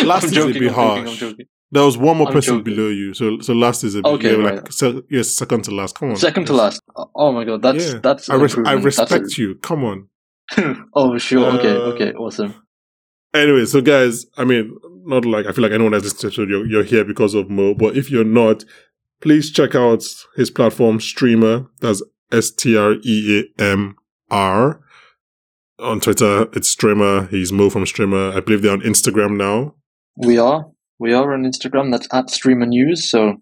last 0.05 0.25
is 0.25 0.37
a 0.37 0.47
bit 0.53 0.73
harsh. 0.73 1.09
I'm 1.11 1.17
joking. 1.17 1.47
There 1.73 1.85
was 1.85 1.99
one 1.99 2.17
more 2.17 2.29
I'm 2.29 2.33
person 2.33 2.59
joking. 2.59 2.75
below 2.75 2.89
you. 2.89 3.13
So 3.15 3.41
so 3.41 3.53
last 3.53 3.83
is 3.85 3.95
a 3.97 4.03
bit 4.03 4.09
Okay, 4.13 4.37
were 4.37 4.45
right. 4.45 4.55
like 4.57 4.73
se- 4.73 5.03
yes, 5.11 5.35
second 5.35 5.65
to 5.65 5.73
last. 5.75 5.99
Come 5.99 6.11
on. 6.11 6.17
Second 6.17 6.47
to 6.47 6.53
last. 6.53 6.81
Oh 7.15 7.33
my 7.33 7.45
god, 7.45 7.63
that's 7.63 7.93
Yeah. 7.93 7.99
that's 8.03 8.31
I, 8.31 8.35
res- 8.37 8.55
I 8.55 8.59
improvement. 8.75 8.85
That's 8.97 9.11
respect 9.11 9.39
you. 9.39 9.57
Come 9.57 9.85
on. 9.85 10.09
oh 10.95 11.19
sure. 11.19 11.47
Okay. 11.59 11.71
Uh, 11.77 11.81
Okay. 11.93 12.13
Awesome. 12.13 12.55
Anyway, 13.35 13.65
so 13.67 13.81
guys, 13.81 14.25
I 14.39 14.45
mean, 14.45 14.75
not 15.05 15.25
like 15.25 15.47
I 15.47 15.53
feel 15.53 15.63
like 15.63 15.73
anyone 15.73 15.93
has 15.93 16.05
listened 16.05 16.21
to 16.21 16.27
this 16.29 16.35
episode, 16.39 16.49
you're, 16.49 16.67
you're 16.67 16.85
here 16.85 17.05
because 17.05 17.35
of 17.35 17.51
Mo, 17.51 17.75
but 17.75 17.97
if 17.97 18.11
you're 18.11 18.25
not, 18.25 18.65
please 19.21 19.51
check 19.51 19.75
out 19.75 20.05
his 20.37 20.51
platform, 20.51 20.99
Streamr. 20.99 21.69
That's 21.81 22.01
S 22.33 22.51
T 22.53 22.77
R 22.77 22.95
E 23.03 23.45
A 23.59 23.63
M 23.63 23.97
R. 24.31 24.81
On 25.79 26.01
Twitter, 26.01 26.49
it's 26.55 26.75
Streamr. 26.75 27.29
He's 27.29 27.53
Mo 27.53 27.69
from 27.69 27.85
Streamr. 27.85 28.35
I 28.35 28.41
believe 28.41 28.63
they're 28.63 28.73
on 28.73 28.81
Instagram 28.81 29.37
now. 29.37 29.75
We 30.17 30.39
are 30.39 30.67
we 30.99 31.13
are 31.13 31.33
on 31.33 31.45
Instagram. 31.45 31.91
That's 31.91 32.09
at 32.13 32.27
Streamr 32.27 32.69
News. 32.69 33.11
So 33.11 33.37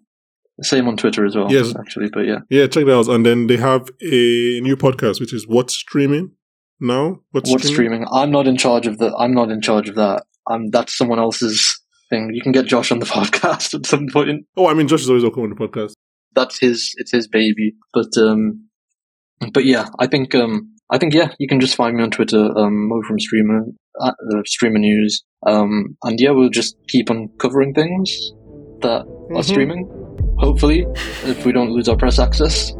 same 0.61 0.87
on 0.87 0.97
Twitter 0.97 1.25
as 1.25 1.35
well. 1.35 1.51
Yes. 1.51 1.73
Actually, 1.77 2.09
but 2.13 2.21
yeah. 2.21 2.39
Yeah, 2.49 2.67
check 2.67 2.85
that 2.85 2.95
out. 2.95 3.07
And 3.07 3.25
then 3.25 3.47
they 3.47 3.57
have 3.57 3.89
a 4.01 4.61
new 4.61 4.75
podcast, 4.77 5.19
which 5.19 5.33
is 5.33 5.47
What's 5.47 5.73
Streaming 5.73 6.31
now? 6.79 7.19
What's, 7.31 7.49
What's 7.51 7.67
streaming? 7.67 8.05
I'm 8.11 8.31
not 8.31 8.47
in 8.47 8.57
charge 8.57 8.87
of 8.87 8.97
the. 8.97 9.13
I'm 9.15 9.33
not 9.33 9.51
in 9.51 9.61
charge 9.61 9.89
of 9.89 9.95
that. 9.95 10.23
I'm. 10.47 10.69
That's 10.69 10.97
someone 10.97 11.19
else's 11.19 11.81
thing. 12.09 12.31
You 12.33 12.41
can 12.41 12.51
get 12.51 12.65
Josh 12.65 12.91
on 12.91 12.99
the 12.99 13.05
podcast 13.05 13.73
at 13.73 13.85
some 13.85 14.07
point. 14.11 14.45
Oh, 14.55 14.67
I 14.67 14.73
mean, 14.73 14.87
Josh 14.87 15.01
is 15.01 15.09
always 15.09 15.23
welcome 15.23 15.43
on 15.43 15.49
the 15.49 15.55
podcast. 15.55 15.93
That's 16.33 16.59
his. 16.59 16.93
It's 16.97 17.11
his 17.11 17.27
baby. 17.27 17.75
But 17.93 18.17
um, 18.17 18.67
but 19.53 19.65
yeah, 19.65 19.89
I 19.99 20.07
think 20.07 20.35
um, 20.35 20.73
I 20.91 20.97
think 20.97 21.13
yeah, 21.13 21.29
you 21.39 21.47
can 21.47 21.59
just 21.59 21.75
find 21.75 21.95
me 21.95 22.03
on 22.03 22.11
Twitter. 22.11 22.57
Um, 22.57 22.87
Mo 22.87 23.01
from 23.07 23.17
Streamr, 23.17 23.73
at, 24.01 24.13
uh, 24.13 24.41
Streamr 24.43 24.79
News. 24.79 25.23
Um, 25.45 25.95
and 26.03 26.19
yeah, 26.19 26.31
we'll 26.31 26.49
just 26.49 26.75
keep 26.87 27.09
on 27.09 27.29
covering 27.39 27.73
things 27.73 28.09
that 28.81 29.01
are 29.01 29.41
Mhm. 29.41 29.43
streaming. 29.43 29.87
Hopefully, 30.39 30.85
if 31.25 31.45
we 31.45 31.51
don't 31.51 31.71
lose 31.71 31.87
our 31.87 31.95
press 31.95 32.19
access. 32.19 32.73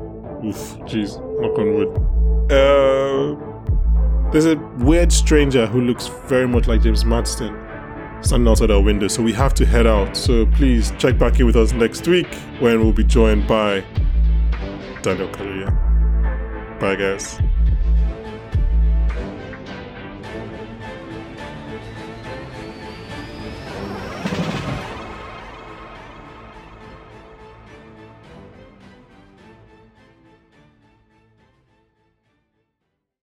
Oof, 0.46 0.78
jeez, 0.86 1.18
knock 1.42 1.58
on 1.58 1.74
wood. 1.76 1.90
Uh, 2.52 3.36
there's 4.32 4.46
a 4.46 4.56
weird 4.80 5.12
stranger 5.12 5.66
who 5.66 5.82
looks 5.82 6.08
very 6.28 6.48
much 6.48 6.68
like 6.68 6.82
James 6.82 7.06
Marsden 7.06 7.56
standing 8.22 8.48
outside 8.50 8.72
our 8.72 8.82
window, 8.82 9.08
so 9.08 9.22
we 9.24 9.32
have 9.34 9.54
to 9.54 9.66
head 9.66 9.88
out. 9.88 10.16
So 10.18 10.46
please 10.48 10.92
check 10.98 11.18
back 11.18 11.40
in 11.40 11.46
with 11.46 11.56
us 11.56 11.74
next 11.74 12.08
week 12.08 12.28
when 12.60 12.80
we'll 12.82 12.92
be 12.94 13.04
joined 13.04 13.48
by 13.48 13.84
Daniel 15.02 15.28
Kaluuya. 15.30 16.80
Bye, 16.80 16.96
guys. 16.96 17.40